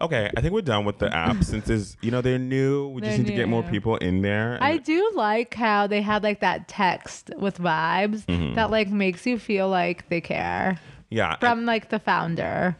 Okay, 0.00 0.30
I 0.36 0.40
think 0.40 0.52
we're 0.52 0.62
done 0.62 0.84
with 0.84 0.98
the 0.98 1.14
app 1.14 1.44
since 1.50 1.68
is 1.70 1.96
you 2.00 2.10
know 2.10 2.20
they're 2.20 2.38
new. 2.38 2.88
We 2.88 3.00
just 3.02 3.10
They're 3.10 3.18
need 3.18 3.26
to 3.30 3.36
get 3.36 3.48
more 3.48 3.62
new. 3.62 3.70
people 3.70 3.96
in 3.96 4.22
there. 4.22 4.58
I 4.60 4.78
do 4.78 5.12
like 5.14 5.54
how 5.54 5.86
they 5.86 6.02
had 6.02 6.22
like 6.22 6.40
that 6.40 6.66
text 6.68 7.30
with 7.36 7.58
vibes 7.58 8.24
Mm-hmm. 8.26 8.54
that 8.54 8.70
like 8.70 8.88
makes 8.88 9.26
you 9.26 9.38
feel 9.38 9.68
like 9.68 10.08
they 10.08 10.20
care 10.20 10.78
yeah, 11.10 11.36
from 11.36 11.66
like 11.66 11.90
the 11.90 11.98
founder. 11.98 12.76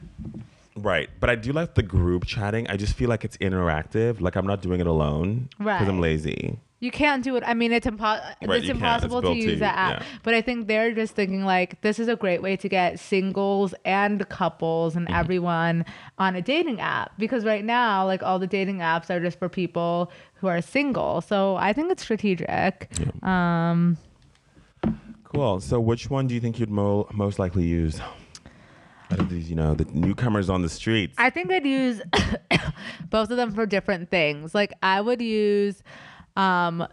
right. 0.77 1.09
But 1.21 1.29
I 1.31 1.35
do 1.37 1.53
like 1.53 1.75
the 1.75 1.83
group 1.83 2.25
chatting. 2.25 2.67
I 2.69 2.77
just 2.77 2.95
feel 2.95 3.09
like 3.09 3.25
it's 3.25 3.37
interactive. 3.39 4.21
Like 4.21 4.37
I'm 4.37 4.47
not 4.47 4.63
doing 4.63 4.81
it 4.81 4.87
alone 4.87 5.49
because 5.59 5.89
I'm 5.89 6.01
lazy. 6.01 6.59
You 6.83 6.91
can't 6.91 7.23
do 7.23 7.37
it. 7.37 7.45
I 7.47 7.55
mean, 7.55 7.71
it's, 7.73 7.87
impo- 7.87 8.01
Right, 8.01 8.35
it's 8.41 8.43
you 8.43 8.49
can't. 8.49 8.65
It's 8.65 8.69
impossible 8.71 9.23
to 9.23 9.33
use 9.35 9.53
to- 9.55 9.57
that 9.61 9.77
app. 9.79 10.01
yeah. 10.01 10.07
But 10.25 10.35
I 10.35 10.41
think 10.43 10.67
they're 10.67 10.93
just 10.93 11.15
thinking 11.15 11.45
like 11.45 11.81
this 11.81 12.01
is 12.01 12.09
a 12.09 12.17
great 12.17 12.43
way 12.43 12.57
to 12.57 12.69
get 12.69 12.99
singles 12.99 13.73
and 13.85 14.29
couples 14.29 14.97
and 14.97 15.07
Mm-hmm. 15.07 15.15
everyone 15.21 15.85
on 16.19 16.35
a 16.35 16.43
dating 16.43 16.81
app 16.81 17.13
because 17.19 17.45
right 17.45 17.65
now, 17.65 18.05
like 18.05 18.23
all 18.25 18.39
the 18.41 18.47
dating 18.49 18.79
apps 18.79 19.11
are 19.11 19.21
just 19.21 19.39
for 19.39 19.49
people 19.49 20.11
who 20.35 20.49
are 20.49 20.61
single. 20.61 21.21
So 21.21 21.55
I 21.57 21.73
think 21.73 21.91
it's 21.93 22.03
strategic. 22.03 22.91
Um, 23.23 23.97
Cool. 25.25 25.61
So 25.61 25.81
which 25.81 26.11
one 26.11 26.27
do 26.27 26.35
you 26.35 26.41
think 26.41 26.59
you'd 26.59 26.69
mo- 26.71 27.09
most 27.13 27.39
likely 27.39 27.65
use? 27.65 28.01
Out 29.11 29.19
of 29.21 29.29
these, 29.31 29.49
you 29.49 29.57
know, 29.57 29.75
the 29.75 29.85
newcomers 29.93 30.51
on 30.51 30.63
the 30.63 30.69
streets. 30.69 31.15
I 31.19 31.31
think 31.31 31.51
I'd 31.51 31.65
use 31.67 32.01
both 33.11 33.31
of 33.31 33.37
them 33.37 33.53
for 33.55 33.67
different 33.67 34.11
things. 34.11 34.55
Like 34.55 34.73
I 34.83 35.01
would 35.01 35.21
use 35.23 35.83
um 36.37 36.87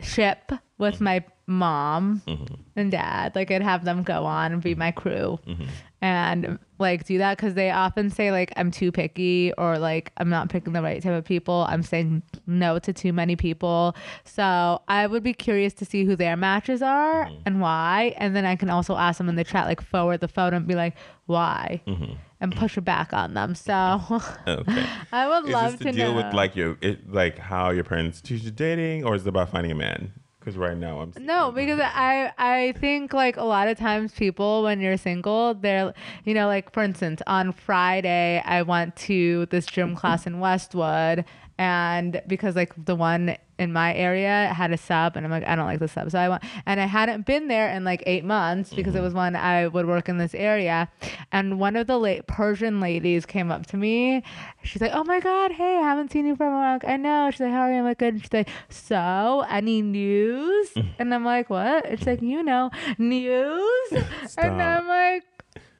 ship 0.00 0.52
with 0.78 1.00
my 1.00 1.24
mom 1.46 2.22
mm-hmm. 2.26 2.54
and 2.74 2.90
dad. 2.90 3.34
Like 3.34 3.50
I'd 3.50 3.62
have 3.62 3.84
them 3.84 4.02
go 4.02 4.24
on 4.24 4.52
and 4.52 4.62
be 4.62 4.72
mm-hmm. 4.72 4.78
my 4.78 4.90
crew. 4.92 5.38
Mm-hmm. 5.46 5.64
And 6.02 6.58
like 6.78 7.06
do 7.06 7.18
that 7.18 7.38
cuz 7.38 7.54
they 7.54 7.70
often 7.70 8.10
say 8.10 8.30
like 8.30 8.52
I'm 8.56 8.70
too 8.70 8.92
picky 8.92 9.52
or 9.56 9.78
like 9.78 10.12
I'm 10.18 10.28
not 10.28 10.50
picking 10.50 10.72
the 10.72 10.82
right 10.82 11.02
type 11.02 11.12
of 11.12 11.24
people. 11.24 11.66
I'm 11.68 11.82
saying 11.82 12.22
no 12.46 12.78
to 12.78 12.92
too 12.92 13.12
many 13.12 13.34
people. 13.34 13.96
So 14.24 14.82
I 14.88 15.06
would 15.06 15.22
be 15.22 15.32
curious 15.32 15.72
to 15.74 15.84
see 15.84 16.04
who 16.04 16.14
their 16.14 16.36
matches 16.36 16.82
are 16.82 17.24
mm-hmm. 17.24 17.42
and 17.46 17.60
why. 17.60 18.14
And 18.18 18.36
then 18.36 18.44
I 18.44 18.56
can 18.56 18.68
also 18.68 18.96
ask 18.96 19.18
them 19.18 19.28
in 19.28 19.36
the 19.36 19.44
chat 19.44 19.66
like 19.66 19.80
forward 19.80 20.20
the 20.20 20.28
photo 20.28 20.56
and 20.56 20.66
be 20.66 20.74
like 20.74 20.96
why 21.26 21.82
mm-hmm. 21.86 22.12
and 22.40 22.54
push 22.54 22.76
it 22.76 22.82
back 22.82 23.12
on 23.12 23.34
them. 23.34 23.54
So 23.54 23.72
okay. 24.46 24.86
I 25.12 25.28
would 25.28 25.48
Is 25.48 25.52
love 25.52 25.78
to 25.78 25.84
to 25.84 25.92
deal 25.92 26.12
know. 26.12 26.24
with 26.24 26.34
like 26.34 26.56
your, 26.56 26.76
it, 26.80 27.10
like 27.12 27.38
how 27.38 27.70
your 27.70 27.84
parents 27.84 28.20
teach 28.20 28.42
you 28.42 28.50
dating, 28.50 29.04
or 29.04 29.14
is 29.14 29.22
it 29.22 29.28
about 29.28 29.50
finding 29.50 29.72
a 29.72 29.74
man? 29.74 30.12
Because 30.46 30.58
right 30.58 30.76
now 30.76 31.00
I'm 31.00 31.12
No, 31.18 31.50
because 31.50 31.80
I 31.82 32.32
I 32.38 32.72
think 32.78 33.12
like 33.12 33.36
a 33.36 33.42
lot 33.42 33.66
of 33.66 33.76
times 33.76 34.12
people 34.12 34.62
when 34.62 34.78
you're 34.78 34.96
single, 34.96 35.54
they're 35.54 35.92
you 36.22 36.34
know 36.34 36.46
like 36.46 36.72
for 36.72 36.84
instance 36.84 37.20
on 37.26 37.50
Friday 37.50 38.40
I 38.44 38.62
went 38.62 38.94
to 39.08 39.46
this 39.46 39.66
gym 39.66 39.96
class 39.96 40.24
in 40.24 40.38
Westwood 40.38 41.24
and 41.58 42.20
because 42.26 42.56
like 42.56 42.72
the 42.84 42.94
one 42.94 43.36
in 43.58 43.72
my 43.72 43.94
area 43.94 44.52
had 44.54 44.70
a 44.70 44.76
sub 44.76 45.16
and 45.16 45.24
I'm 45.24 45.30
like 45.30 45.46
I 45.46 45.56
don't 45.56 45.64
like 45.64 45.78
the 45.78 45.88
sub 45.88 46.10
so 46.10 46.18
I 46.18 46.28
went 46.28 46.42
and 46.66 46.78
I 46.78 46.84
hadn't 46.84 47.24
been 47.24 47.48
there 47.48 47.70
in 47.70 47.84
like 47.84 48.02
eight 48.06 48.24
months 48.24 48.74
because 48.74 48.94
it 48.94 48.98
mm-hmm. 48.98 49.04
was 49.04 49.14
when 49.14 49.34
I 49.34 49.66
would 49.66 49.86
work 49.86 50.10
in 50.10 50.18
this 50.18 50.34
area. 50.34 50.90
And 51.32 51.58
one 51.58 51.76
of 51.76 51.86
the 51.86 51.98
late 51.98 52.26
Persian 52.26 52.80
ladies 52.80 53.24
came 53.24 53.50
up 53.50 53.66
to 53.68 53.78
me. 53.78 54.22
She's 54.62 54.82
like 54.82 54.92
oh 54.92 55.04
my 55.04 55.20
god 55.20 55.52
hey 55.52 55.78
I 55.78 55.82
haven't 55.82 56.12
seen 56.12 56.26
you 56.26 56.36
for 56.36 56.46
a 56.46 56.50
while. 56.50 56.78
I 56.86 56.98
know. 56.98 57.30
She's 57.30 57.40
like 57.40 57.52
how 57.52 57.60
are 57.60 57.72
you? 57.72 57.78
I'm 57.78 57.84
like 57.84 57.98
good. 57.98 58.14
And 58.14 58.22
she's 58.22 58.32
like 58.32 58.48
so 58.68 59.44
any 59.48 59.82
news? 59.82 60.72
And 60.98 61.12
I'm 61.14 61.24
like 61.24 61.50
what? 61.50 61.84
It's 61.86 62.06
like 62.06 62.22
you 62.22 62.42
know 62.42 62.70
news? 62.98 63.92
And. 64.38 64.60
I'm 64.66 64.88
like 64.88 65.24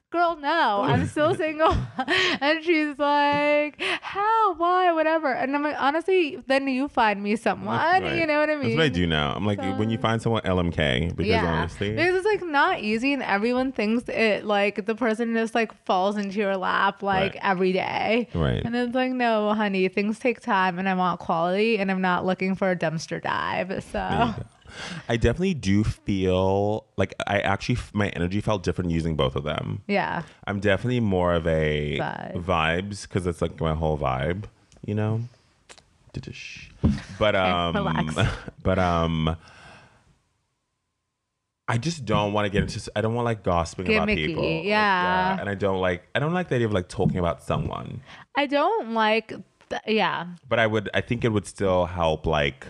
girl 0.09 0.37
no 0.37 0.81
i'm 0.83 1.05
still 1.07 1.35
single 1.43 1.75
and 2.41 2.63
she's 2.63 2.97
like 2.97 3.81
how, 4.07 4.53
why, 4.55 4.91
whatever. 4.93 5.31
And 5.33 5.53
I'm 5.53 5.63
like, 5.63 5.75
honestly, 5.77 6.41
then 6.47 6.67
you 6.67 6.87
find 6.87 7.21
me 7.21 7.35
someone. 7.35 7.77
Right. 7.77 8.17
You 8.17 8.25
know 8.25 8.39
what 8.39 8.49
I 8.49 8.55
mean? 8.55 8.63
That's 8.63 8.75
what 8.77 8.83
I 8.85 8.89
do 8.89 9.05
now. 9.05 9.33
I'm 9.35 9.45
like, 9.45 9.59
when 9.59 9.89
you 9.89 9.97
find 9.97 10.21
someone 10.21 10.41
LMK, 10.43 11.15
because 11.15 11.43
honestly, 11.43 11.91
because 11.91 12.15
it's 12.15 12.25
like 12.25 12.41
not 12.43 12.79
easy, 12.79 13.11
and 13.13 13.21
everyone 13.21 13.71
thinks 13.73 14.07
it 14.07 14.45
like 14.45 14.85
the 14.85 14.95
person 14.95 15.33
just 15.33 15.53
like 15.53 15.73
falls 15.85 16.15
into 16.17 16.37
your 16.37 16.55
lap 16.55 17.03
like 17.03 17.33
Right. 17.33 17.39
every 17.43 17.73
day. 17.73 18.29
Right. 18.33 18.63
And 18.63 18.75
it's 18.75 18.95
like, 18.95 19.11
no, 19.11 19.53
honey, 19.53 19.87
things 19.89 20.19
take 20.19 20.39
time, 20.39 20.79
and 20.79 20.87
I 20.87 20.93
want 20.93 21.19
quality, 21.19 21.77
and 21.77 21.91
I'm 21.91 22.01
not 22.01 22.25
looking 22.25 22.55
for 22.55 22.71
a 22.71 22.75
dumpster 22.75 23.21
dive. 23.21 23.83
So. 23.91 24.33
I 25.09 25.17
definitely 25.17 25.53
do 25.53 25.83
feel 25.83 26.85
like 26.97 27.13
I 27.27 27.39
actually 27.39 27.77
my 27.93 28.09
energy 28.09 28.41
felt 28.41 28.63
different 28.63 28.91
using 28.91 29.15
both 29.15 29.35
of 29.35 29.43
them. 29.43 29.81
yeah, 29.87 30.23
I'm 30.45 30.59
definitely 30.59 30.99
more 30.99 31.33
of 31.33 31.45
a 31.47 31.97
Vibe. 31.99 32.43
vibes 32.43 33.01
because 33.03 33.27
it's 33.27 33.41
like 33.41 33.59
my 33.59 33.73
whole 33.73 33.97
vibe, 33.97 34.45
you 34.85 34.95
know. 34.95 35.21
Didish. 36.13 36.69
But 37.19 37.35
um, 37.35 37.75
relax. 37.75 38.15
but 38.63 38.79
um, 38.79 39.35
I 41.67 41.77
just 41.77 42.05
don't 42.05 42.31
want 42.31 42.45
to 42.45 42.49
get 42.49 42.63
into. 42.63 42.91
I 42.95 43.01
don't 43.01 43.13
want 43.13 43.25
like 43.25 43.43
gossiping 43.43 43.93
about 43.93 44.07
people. 44.07 44.43
Like, 44.43 44.63
yeah. 44.63 45.37
and 45.39 45.49
I 45.49 45.53
don't 45.53 45.81
like. 45.81 46.07
I 46.15 46.19
don't 46.19 46.33
like 46.33 46.47
the 46.47 46.55
idea 46.55 46.67
of 46.67 46.73
like 46.73 46.87
talking 46.87 47.17
about 47.17 47.43
someone. 47.43 48.01
I 48.35 48.45
don't 48.45 48.93
like. 48.93 49.33
Th- 49.69 49.81
yeah, 49.85 50.27
But 50.47 50.59
I 50.59 50.67
would. 50.67 50.89
I 50.93 51.01
think 51.01 51.25
it 51.25 51.29
would 51.29 51.45
still 51.45 51.87
help 51.87 52.25
like 52.25 52.67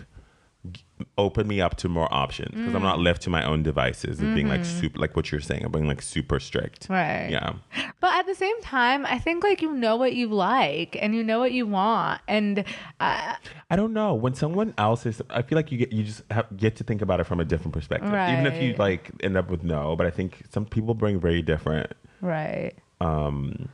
open 1.16 1.46
me 1.46 1.60
up 1.60 1.76
to 1.78 1.88
more 1.88 2.08
options 2.12 2.54
because 2.54 2.74
I'm 2.74 2.80
Mm. 2.80 2.90
not 2.92 2.98
left 3.00 3.22
to 3.22 3.30
my 3.30 3.44
own 3.44 3.62
devices 3.62 4.20
and 4.20 4.34
being 4.34 4.48
like 4.48 4.64
super 4.64 4.98
like 4.98 5.16
what 5.16 5.30
you're 5.30 5.40
saying. 5.40 5.64
I'm 5.64 5.72
being 5.72 5.86
like 5.88 6.02
super 6.02 6.38
strict. 6.40 6.84
Mm-hmm. 6.84 6.92
Right. 6.92 7.28
Yeah. 7.30 7.54
But 8.00 8.14
at 8.14 8.26
the 8.26 8.34
same 8.34 8.60
time, 8.62 9.04
I 9.06 9.18
think 9.18 9.42
like 9.44 9.60
you 9.62 9.72
know 9.72 9.96
what 9.96 10.14
you 10.14 10.28
like 10.28 10.96
and 11.00 11.14
you 11.14 11.22
know 11.24 11.38
what 11.38 11.52
you 11.52 11.66
want, 11.66 12.20
and 12.28 12.60
uh, 13.00 13.34
I 13.70 13.76
don't 13.76 13.92
know. 13.92 14.14
When 14.14 14.34
someone 14.34 14.74
else 14.78 15.06
is, 15.06 15.20
I 15.30 15.42
feel 15.42 15.56
like 15.56 15.70
you 15.72 15.78
get 15.78 15.92
you 15.92 16.04
just 16.04 16.22
have, 16.30 16.46
get 16.56 16.76
to 16.76 16.84
think 16.84 17.02
about 17.02 17.20
it 17.20 17.24
from 17.24 17.40
a 17.40 17.44
different 17.44 17.72
perspective. 17.74 18.08
Even 18.08 18.46
if 18.46 18.62
you 18.62 18.74
like 18.74 19.10
end 19.20 19.36
up 19.36 19.50
with 19.50 19.64
no, 19.64 19.96
but 19.96 20.06
I 20.06 20.10
think 20.10 20.44
some 20.50 20.64
people 20.64 20.94
bring 20.94 21.18
very 21.20 21.42
different 21.42 21.92
right. 22.20 22.72
um, 23.00 23.68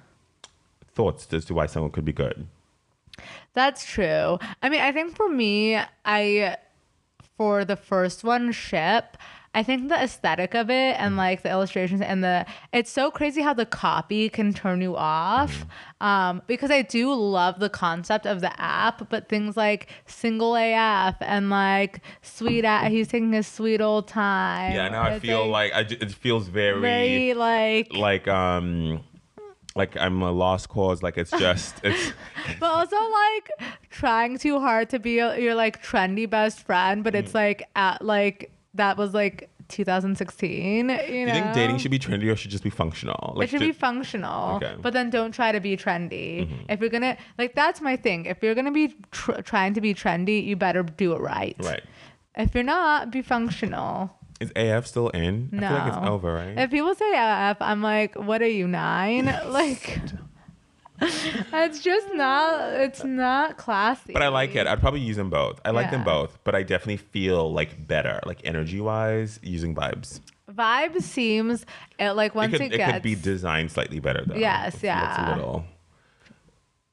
thoughts 0.95 1.33
as 1.33 1.45
to 1.47 1.55
why 1.55 1.67
someone 1.67 1.91
could 1.93 2.05
be 2.05 2.13
good. 2.13 2.47
That's 3.55 3.85
true. 3.87 4.39
I 4.63 4.69
mean, 4.69 4.81
I 4.81 4.91
think 4.91 5.15
for 5.17 5.29
me, 5.29 5.79
I 6.05 6.57
for 7.37 7.65
the 7.65 7.77
first 7.77 8.25
one, 8.25 8.53
ship. 8.53 9.17
I 9.57 9.63
think 9.63 9.89
the 9.89 10.03
aesthetic 10.03 10.55
of 10.55 10.69
it 10.69 10.97
and 10.99 11.17
like 11.17 11.43
the 11.43 11.51
illustrations 11.51 12.01
and 12.01 12.25
the 12.25 12.45
it's 12.73 12.91
so 12.91 13.13
crazy 13.13 13.41
how 13.41 13.55
the 13.55 13.65
copy 13.65 14.29
can 14.29 14.53
turn 14.53 14.81
you 14.81 14.97
off. 14.97 15.65
Um, 16.01 16.43
because 16.49 16.73
I 16.73 16.83
do 16.83 17.15
love 17.15 17.61
the 17.61 17.71
concept 17.71 18.27
of 18.27 18.41
the 18.41 18.61
app, 18.61 19.09
but 19.09 19.29
things 19.29 19.57
like 19.57 19.89
single 20.07 20.57
AF 20.57 21.15
and 21.21 21.51
like 21.51 22.01
sweet 22.21 22.65
at 22.65 22.89
he's 22.89 23.09
taking 23.09 23.33
his 23.33 23.47
sweet 23.47 23.81
old 23.81 24.09
time. 24.09 24.75
Yeah, 24.75 24.89
now 24.89 25.03
I 25.03 25.21
feel 25.21 25.47
like 25.47 25.73
I 25.73 25.81
it 25.83 26.11
feels 26.11 26.49
very, 26.49 26.81
very 26.81 27.35
like 27.35 27.93
like 27.95 28.27
um 28.27 29.05
like 29.77 29.97
I'm 29.97 30.23
a 30.23 30.31
lost 30.31 30.69
cause. 30.69 31.03
Like 31.03 31.19
it's 31.19 31.31
just 31.31 31.75
it's 31.83 32.13
but 32.61 32.67
also 32.71 32.97
like 32.97 33.51
trying 33.91 34.39
too 34.39 34.61
hard 34.61 34.91
to 34.91 34.99
be 34.99 35.19
a, 35.19 35.39
your 35.39 35.55
like 35.55 35.83
trendy 35.83 36.29
best 36.29 36.61
friend, 36.61 37.03
but 37.05 37.15
Mm. 37.15 37.19
it's 37.21 37.35
like 37.35 37.69
at 37.77 38.05
like 38.05 38.51
that 38.75 38.97
was 38.97 39.15
like 39.15 39.51
2016. 39.69 40.65
You, 40.67 40.83
know? 40.85 41.03
you 41.03 41.27
think 41.27 41.53
dating 41.55 41.79
should 41.79 41.91
be 41.91 41.99
trendy 41.99 42.31
or 42.31 42.37
should 42.37 42.51
just 42.51 42.65
be 42.65 42.71
functional? 42.71 43.41
it 43.41 43.49
should 43.49 43.61
ju- 43.61 43.67
be 43.67 43.73
functional, 43.73 44.57
Okay. 44.57 44.67
Mm-hmm. 44.67 44.83
but 44.83 44.93
then 44.93 45.11
don't 45.11 45.33
try 45.33 45.53
to 45.53 45.61
be 45.61 45.77
trendy. 45.77 46.49
If 46.69 46.81
you're 46.81 46.91
gonna 46.91 47.17
like, 47.39 47.55
that's 47.55 47.81
my 47.81 47.97
thing. 47.97 48.27
If 48.27 48.43
you're 48.43 48.55
gonna 48.55 48.73
be 48.73 48.95
tr- 49.11 49.41
trying 49.43 49.75
to 49.75 49.81
be 49.81 49.95
trendy, 49.95 50.45
you 50.45 50.57
better 50.57 50.83
do 50.83 51.13
it 51.15 51.21
right. 51.21 51.57
right. 51.61 51.83
If 52.37 52.55
you're 52.55 52.65
not, 52.65 53.11
be 53.11 53.23
functional. 53.23 54.11
Is 54.45 54.53
AF 54.57 54.87
still 54.87 55.09
in? 55.09 55.49
No. 55.53 55.67
I 55.67 55.71
feel 55.71 55.79
like 55.79 55.89
it's 55.89 56.07
over, 56.09 56.35
right? 56.35 56.59
If 56.59 56.71
people 56.71 56.95
say 56.95 57.13
AF, 57.15 57.57
I'm 57.61 57.83
like, 57.83 58.15
what 58.17 58.43
are 58.43 58.49
you 58.49 58.69
nine? 58.69 59.27
like, 59.47 60.01
it's 61.01 61.81
just 61.81 62.13
not. 62.13 62.75
It's 62.75 63.05
not 63.05 63.57
classy. 63.57 64.13
But 64.13 64.23
I 64.23 64.29
like 64.29 64.55
it. 64.55 64.67
I'd 64.67 64.81
probably 64.81 65.01
use 65.01 65.17
them 65.17 65.31
both. 65.31 65.61
I 65.65 65.71
like 65.71 65.91
them 65.91 66.05
both, 66.05 66.39
but 66.45 66.55
I 66.55 66.63
definitely 66.63 66.99
feel 66.99 67.53
like 67.53 67.87
better, 67.87 68.21
like 68.27 68.41
energy 68.45 68.81
wise, 68.81 69.41
using 69.43 69.75
vibes. 69.75 70.21
Vibe 70.53 71.01
seems 71.01 71.65
it, 71.99 72.13
like 72.13 72.35
once 72.35 72.53
it 72.53 72.61
it, 72.61 72.65
could, 72.65 72.75
it 72.75 72.77
gets 72.77 72.93
could 72.93 73.03
be 73.03 73.15
designed 73.15 73.73
slightly 73.73 73.99
better 73.99 74.25
though. 74.27 74.37
Yes, 74.37 74.77
yeah. 74.83 75.09
It's 75.09 75.33
a 75.33 75.37
little, 75.37 75.65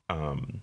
um, 0.10 0.62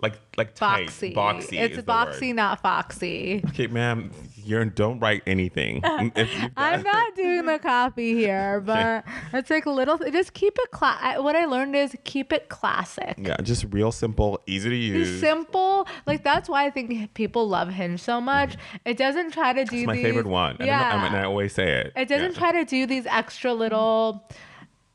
like 0.00 0.14
like 0.36 0.54
tight, 0.54 0.86
boxy. 0.88 1.14
boxy. 1.14 1.60
It's 1.60 1.76
boxy, 1.78 2.34
not 2.34 2.60
foxy. 2.62 3.42
Okay, 3.48 3.66
ma'am, 3.66 4.12
you're 4.36 4.64
don't 4.64 5.00
write 5.00 5.22
anything. 5.26 5.80
I'm 5.84 6.82
not 6.82 7.14
doing 7.16 7.46
the 7.46 7.58
copy 7.58 8.14
here, 8.14 8.60
but 8.64 9.04
it's 9.32 9.50
like 9.50 9.66
little. 9.66 9.98
Just 9.98 10.34
keep 10.34 10.56
it. 10.58 10.70
Cla- 10.70 11.16
what 11.20 11.34
I 11.34 11.46
learned 11.46 11.74
is 11.74 11.96
keep 12.04 12.32
it 12.32 12.48
classic. 12.48 13.14
Yeah, 13.18 13.36
just 13.42 13.66
real 13.70 13.90
simple, 13.90 14.40
easy 14.46 14.70
to 14.70 14.76
use. 14.76 15.18
Simple, 15.20 15.88
like 16.06 16.22
that's 16.22 16.48
why 16.48 16.66
I 16.66 16.70
think 16.70 17.12
people 17.14 17.48
love 17.48 17.68
Hinge 17.68 18.00
so 18.00 18.20
much. 18.20 18.56
It 18.84 18.96
doesn't 18.98 19.32
try 19.32 19.52
to 19.52 19.64
do 19.64 19.78
It's 19.78 19.86
my 19.86 19.94
these, 19.94 20.04
favorite 20.04 20.26
one. 20.26 20.56
I 20.60 20.64
know- 20.64 20.66
Yeah, 20.66 20.94
I, 20.94 21.02
mean, 21.02 21.14
I 21.18 21.24
always 21.24 21.52
say 21.52 21.80
it. 21.80 21.92
it 21.96 22.08
doesn't 22.08 22.34
Yeah. 22.34 22.38
try 22.38 22.52
to 22.52 22.64
do 22.64 22.86
these 22.86 23.06
extra 23.06 23.52
little 23.52 24.28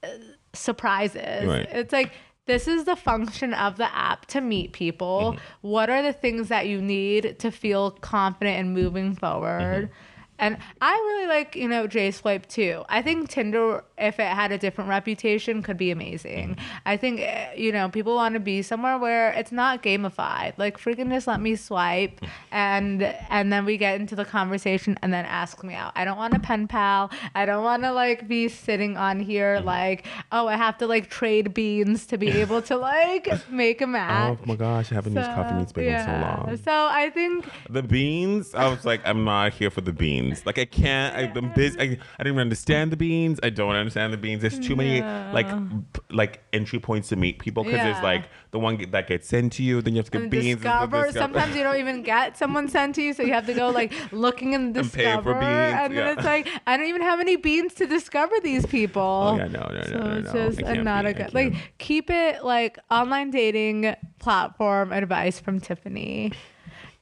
uh, 0.01 0.07
surprises. 0.53 1.45
Right. 1.45 1.67
It's 1.71 1.91
like 1.93 2.13
this 2.45 2.67
is 2.67 2.85
the 2.85 2.95
function 2.95 3.53
of 3.53 3.77
the 3.77 3.93
app 3.95 4.25
to 4.27 4.41
meet 4.41 4.73
people. 4.73 5.33
Mm-hmm. 5.33 5.67
What 5.67 5.89
are 5.89 6.01
the 6.01 6.13
things 6.13 6.49
that 6.49 6.67
you 6.67 6.81
need 6.81 7.39
to 7.39 7.51
feel 7.51 7.91
confident 7.91 8.59
in 8.59 8.73
moving 8.73 9.15
forward? 9.15 9.85
Mm-hmm. 9.85 9.93
And 10.39 10.57
I 10.81 10.91
really 10.91 11.27
like, 11.27 11.55
you 11.55 11.67
know, 11.67 11.87
J 11.87 12.11
Swipe 12.11 12.47
too. 12.47 12.83
I 12.89 13.01
think 13.01 13.29
Tinder, 13.29 13.85
if 14.03 14.19
it 14.19 14.27
had 14.27 14.51
a 14.51 14.57
different 14.57 14.89
reputation, 14.89 15.61
could 15.63 15.77
be 15.77 15.91
amazing. 15.91 16.49
Mm-hmm. 16.55 16.77
I 16.85 16.97
think, 16.97 17.21
eh, 17.21 17.53
you 17.55 17.71
know, 17.71 17.89
people 17.89 18.15
want 18.15 18.33
to 18.33 18.39
be 18.39 18.61
somewhere 18.61 18.97
where 18.97 19.31
it's 19.31 19.51
not 19.51 19.81
gamified. 19.81 20.53
Like, 20.57 20.77
freaking 20.77 21.09
just 21.09 21.27
let 21.27 21.39
me 21.41 21.55
swipe, 21.55 22.19
and 22.51 23.01
and 23.29 23.51
then 23.51 23.65
we 23.65 23.77
get 23.77 23.99
into 23.99 24.15
the 24.15 24.25
conversation, 24.25 24.97
and 25.01 25.13
then 25.13 25.25
ask 25.25 25.63
me 25.63 25.73
out. 25.73 25.93
I 25.95 26.05
don't 26.05 26.17
want 26.17 26.33
a 26.33 26.39
pen 26.39 26.67
pal. 26.67 27.11
I 27.33 27.45
don't 27.45 27.63
want 27.63 27.83
to 27.83 27.91
like 27.93 28.27
be 28.27 28.49
sitting 28.49 28.97
on 28.97 29.19
here 29.19 29.53
Mm-hmm. 29.63 29.65
like, 29.65 30.05
oh, 30.31 30.47
I 30.47 30.55
have 30.57 30.77
to 30.79 30.87
like 30.87 31.09
trade 31.09 31.53
beans 31.53 32.05
to 32.07 32.17
be 32.17 32.29
able 32.29 32.61
to 32.63 32.75
like 32.91 33.27
make 33.49 33.81
a 33.81 33.87
match. 33.87 34.37
Oh 34.41 34.45
my 34.45 34.55
gosh, 34.55 34.91
I 34.91 34.95
haven't 34.95 35.15
used 35.15 35.29
coffee 35.29 35.55
meets 35.55 35.71
bagel 35.71 35.93
in 35.99 36.05
so 36.05 36.11
long. 36.11 36.57
So 36.57 36.71
I 36.71 37.09
think 37.09 37.45
The 37.69 37.83
beans, 37.83 38.53
I 38.55 38.69
was 38.69 38.85
like, 38.85 39.01
I'm 39.05 39.23
not 39.23 39.53
here 39.53 39.69
for 39.69 39.81
the 39.81 39.93
beans. 39.93 40.45
Like 40.45 40.57
I 40.57 40.65
can't. 40.65 41.15
I, 41.15 41.31
I'm 41.35 41.51
busy. 41.53 41.79
I, 41.79 41.83
I 41.83 41.87
didn't 41.87 42.27
even 42.27 42.39
understand 42.39 42.91
the 42.91 42.97
beans. 42.97 43.39
I 43.43 43.49
don't 43.49 43.75
understand 43.75 43.92
the 43.93 44.17
beans. 44.17 44.41
There's 44.41 44.59
too 44.59 44.75
many 44.75 45.01
like 45.33 45.47
p- 45.93 46.01
like 46.11 46.41
entry 46.53 46.79
points 46.79 47.09
to 47.09 47.15
meet 47.15 47.39
people 47.39 47.63
because 47.63 47.77
Yeah. 47.79 47.91
there's 47.91 48.03
like 48.03 48.23
the 48.51 48.59
one 48.59 48.77
get- 48.77 48.91
that 48.91 49.07
gets 49.07 49.27
sent 49.27 49.53
to 49.53 49.63
you, 49.63 49.81
then 49.81 49.93
you 49.93 49.99
have 49.99 50.05
to 50.05 50.11
get 50.11 50.21
and 50.23 50.31
beans. 50.31 50.45
and 50.45 50.61
discover. 50.61 51.03
discover- 51.05 51.19
Sometimes 51.19 51.55
you 51.55 51.63
don't 51.63 51.77
even 51.77 52.03
get 52.03 52.37
someone 52.37 52.67
sent 52.67 52.95
to 52.95 53.01
you, 53.01 53.13
so 53.13 53.23
you 53.23 53.33
have 53.33 53.45
to 53.45 53.53
go 53.53 53.69
like 53.69 53.93
looking 54.11 54.53
in 54.53 54.61
And 54.75 54.75
pay 54.75 54.81
for 54.81 54.87
discover, 54.91 55.33
beans, 55.35 55.43
and 55.45 55.97
then 55.97 56.05
yeah. 56.07 56.13
it's 56.13 56.23
like 56.25 56.47
I 56.67 56.77
don't 56.77 56.87
even 56.87 57.01
have 57.01 57.19
any 57.19 57.35
beans 57.35 57.73
to 57.75 57.85
discover 57.87 58.35
these 58.43 58.65
people. 58.65 59.01
Oh 59.01 59.37
yeah, 59.37 59.47
no, 59.47 59.59
no, 59.61 59.75
no, 59.75 59.83
So 59.83 59.97
no, 59.97 60.17
it's 60.17 60.33
no. 60.33 60.45
just 60.49 60.59
I 60.63 60.71
a 60.71 60.73
can't 60.75 60.83
not 60.83 61.05
be- 61.05 61.11
a 61.11 61.13
good 61.13 61.21
can't. 61.21 61.33
like 61.33 61.53
keep 61.77 62.09
it 62.09 62.43
like 62.43 62.77
online 62.91 63.29
dating 63.31 63.95
platform 64.19 64.91
advice 64.91 65.39
from 65.39 65.59
Tiffany. 65.59 66.31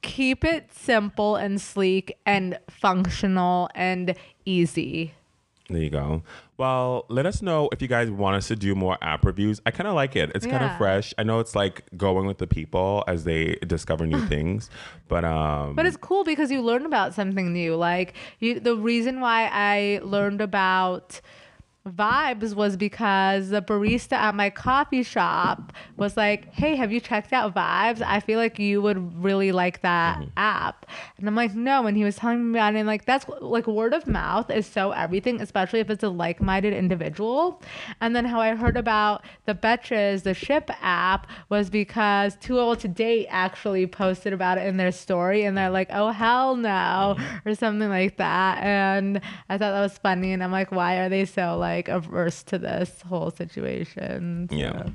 Keep 0.02 0.44
it 0.44 0.72
simple 0.72 1.36
and 1.36 1.60
sleek 1.60 2.16
and 2.26 2.58
functional 2.68 3.68
and 3.74 4.14
easy. 4.44 5.14
There 5.68 5.80
you 5.80 5.90
go. 5.90 6.22
Well, 6.58 7.06
let 7.08 7.24
us 7.24 7.40
know 7.40 7.68
if 7.72 7.80
you 7.80 7.88
guys 7.88 8.10
want 8.10 8.36
us 8.36 8.48
to 8.48 8.56
do 8.56 8.74
more 8.74 8.98
app 9.00 9.24
reviews. 9.24 9.60
I 9.64 9.70
kind 9.70 9.86
of 9.88 9.94
like 9.94 10.16
it. 10.16 10.30
It's 10.34 10.44
kind 10.44 10.62
of 10.62 10.70
Yeah. 10.72 10.76
fresh. 10.78 11.14
I 11.16 11.22
know 11.22 11.38
it's 11.40 11.54
like 11.54 11.84
going 11.96 12.26
with 12.26 12.38
the 12.38 12.46
people 12.46 13.04
as 13.06 13.24
they 13.24 13.56
discover 13.66 14.06
new 14.06 14.20
things, 14.26 14.68
but 15.08 15.24
um, 15.24 15.74
But 15.74 15.86
it's 15.86 15.96
cool 15.96 16.24
because 16.24 16.50
you 16.50 16.60
learn 16.60 16.84
about 16.84 17.14
something 17.14 17.52
new. 17.52 17.76
Like 17.76 18.14
you, 18.40 18.60
the 18.60 18.76
reason 18.76 19.20
why 19.20 19.48
I 19.52 20.00
learned 20.02 20.40
about 20.40 21.20
vibes 21.88 22.54
was 22.54 22.76
because 22.76 23.48
the 23.48 23.60
barista 23.60 24.12
at 24.12 24.36
my 24.36 24.48
coffee 24.50 25.02
shop 25.02 25.72
was 25.96 26.16
like, 26.16 26.52
"Hey, 26.54 26.76
have 26.76 26.92
you 26.92 27.00
checked 27.00 27.32
out 27.32 27.54
Vibes? 27.54 28.00
I 28.00 28.20
feel 28.20 28.38
like 28.38 28.58
you 28.58 28.80
would 28.82 29.22
really 29.22 29.50
like 29.50 29.82
that 29.82 30.18
mm-hmm. 30.18 30.30
app." 30.36 30.86
And 31.18 31.26
I'm 31.26 31.34
like, 31.34 31.54
"No." 31.54 31.86
And 31.86 31.96
he 31.96 32.04
was 32.04 32.16
telling 32.16 32.52
me 32.52 32.58
about 32.58 32.74
it, 32.74 32.78
and 32.78 32.86
like 32.86 33.04
that's 33.04 33.26
like 33.40 33.66
word 33.66 33.94
of 33.94 34.06
mouth 34.06 34.48
is 34.50 34.66
so 34.66 34.92
everything, 34.92 35.40
especially 35.40 35.80
if 35.80 35.90
it's 35.90 36.04
a 36.04 36.08
like-minded 36.08 36.72
individual. 36.72 37.60
And 38.00 38.14
then 38.14 38.26
how 38.26 38.40
I 38.40 38.54
heard 38.54 38.76
about 38.76 39.24
the 39.46 39.54
Betches, 39.54 40.22
the 40.22 40.34
ship 40.34 40.70
app, 40.82 41.26
was 41.48 41.68
because 41.68 42.36
Too 42.36 42.60
Old 42.60 42.78
to 42.80 42.88
Date 42.88 43.26
actually 43.28 43.88
posted 43.88 44.32
about 44.32 44.56
it 44.58 44.66
in 44.68 44.76
their 44.76 44.92
story, 44.92 45.44
and 45.44 45.58
they're 45.58 45.70
like, 45.70 45.88
"Oh 45.90 46.10
hell 46.10 46.54
no," 46.54 47.16
mm-hmm. 47.18 47.48
or 47.48 47.56
something 47.56 47.88
like 47.88 48.18
that. 48.18 48.62
And 48.62 49.20
I 49.48 49.58
thought 49.58 49.72
that 49.72 49.80
was 49.80 49.98
funny, 49.98 50.32
and 50.32 50.44
I'm 50.44 50.52
like, 50.52 50.70
"Why 50.70 50.98
are 50.98 51.08
they 51.08 51.24
so 51.24 51.56
like 51.58 51.71
averse 51.80 52.42
to 52.44 52.58
this 52.58 53.02
whole 53.02 53.30
situation?" 53.30 54.48
So- 54.50 54.56
Yeah. 54.56 54.88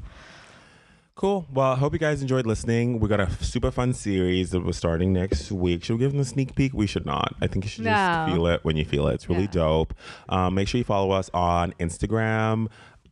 Cool. 1.16 1.48
Well, 1.52 1.72
I 1.72 1.76
hope 1.78 1.94
you 1.94 2.00
guys 2.00 2.22
enjoyed 2.22 2.46
listening. 2.46 3.00
We 3.00 3.10
got 3.10 3.20
a 3.20 3.28
super 3.44 3.72
fun 3.72 3.94
series 3.94 4.52
that 4.52 4.64
we're 4.64 4.72
starting 4.72 5.14
next 5.14 5.52
week. 5.52 5.84
Should 5.84 5.94
we 5.94 6.00
give 6.02 6.12
them 6.12 6.22
a 6.22 6.26
sneak 6.26 6.54
peek? 6.54 6.76
We 6.76 6.86
should 6.86 7.08
not. 7.08 7.34
I 7.42 7.48
think 7.48 7.66
you 7.66 7.70
should 7.70 7.86
No. 7.86 7.90
just 7.92 8.32
feel 8.36 8.46
it 8.46 8.60
when 8.64 8.78
you 8.78 8.86
feel 8.86 9.08
it. 9.08 9.16
It's 9.16 9.28
really 9.28 9.42
Yeah. 9.46 9.48
dope. 9.52 9.94
Um, 10.30 10.54
make 10.54 10.68
sure 10.68 10.78
you 10.78 10.84
follow 10.84 11.10
us 11.10 11.32
on 11.34 11.74
Instagram, 11.80 12.68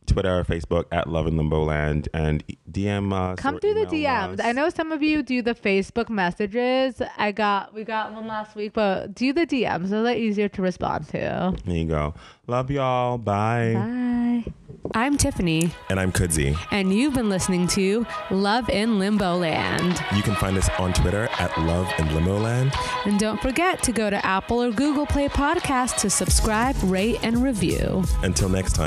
Twitter, 0.06 0.38
or 0.38 0.44
Facebook 0.44 0.84
at 0.92 1.08
Love 1.08 1.26
in 1.26 1.36
Limbo 1.36 1.62
Land, 1.64 2.08
and 2.14 2.42
DM 2.70 3.12
us. 3.12 3.38
Uh, 3.38 3.42
Come 3.42 3.58
through 3.60 3.74
the 3.74 3.86
DMs. 3.86 4.34
us. 4.40 4.40
I 4.44 4.52
know 4.52 4.68
some 4.70 4.92
of 4.92 5.02
you 5.02 5.22
do 5.22 5.42
the 5.42 5.54
Facebook 5.54 6.08
messages. 6.08 7.00
I 7.16 7.32
got 7.32 7.74
we 7.74 7.84
got 7.84 8.12
one 8.12 8.26
last 8.26 8.54
week, 8.56 8.72
but 8.72 9.14
do 9.14 9.32
the 9.32 9.46
DMs. 9.46 9.88
They're 9.90 10.00
like 10.02 10.18
easier 10.18 10.48
to 10.48 10.62
respond 10.62 11.08
to. 11.08 11.54
There 11.64 11.76
you 11.76 11.86
go. 11.86 12.14
Love 12.46 12.70
y'all. 12.70 13.18
Bye. 13.18 13.74
Bye. 13.74 14.52
I'm 14.94 15.16
Tiffany, 15.18 15.72
And 15.90 15.98
I'm 15.98 16.12
Kudzi. 16.12 16.56
and 16.70 16.94
you've 16.94 17.12
been 17.12 17.28
listening 17.28 17.66
to 17.68 18.06
Love 18.30 18.68
in 18.70 19.00
Limbo 19.00 19.34
Land. 19.36 20.00
You 20.14 20.22
can 20.22 20.36
find 20.36 20.56
us 20.56 20.68
on 20.78 20.92
Twitter 20.92 21.28
at 21.40 21.56
Love 21.58 21.92
in 21.98 22.14
Limbo 22.14 22.38
Land. 22.38 22.72
And 23.04 23.18
don't 23.18 23.40
forget 23.42 23.82
to 23.82 23.92
go 23.92 24.10
to 24.10 24.24
Apple 24.24 24.62
or 24.62 24.70
Google 24.70 25.04
Play 25.04 25.26
Podcast 25.28 25.96
to 26.02 26.08
subscribe, 26.10 26.76
rate, 26.84 27.18
and 27.24 27.42
review. 27.42 28.04
Until 28.22 28.48
next 28.48 28.74
time. 28.74 28.84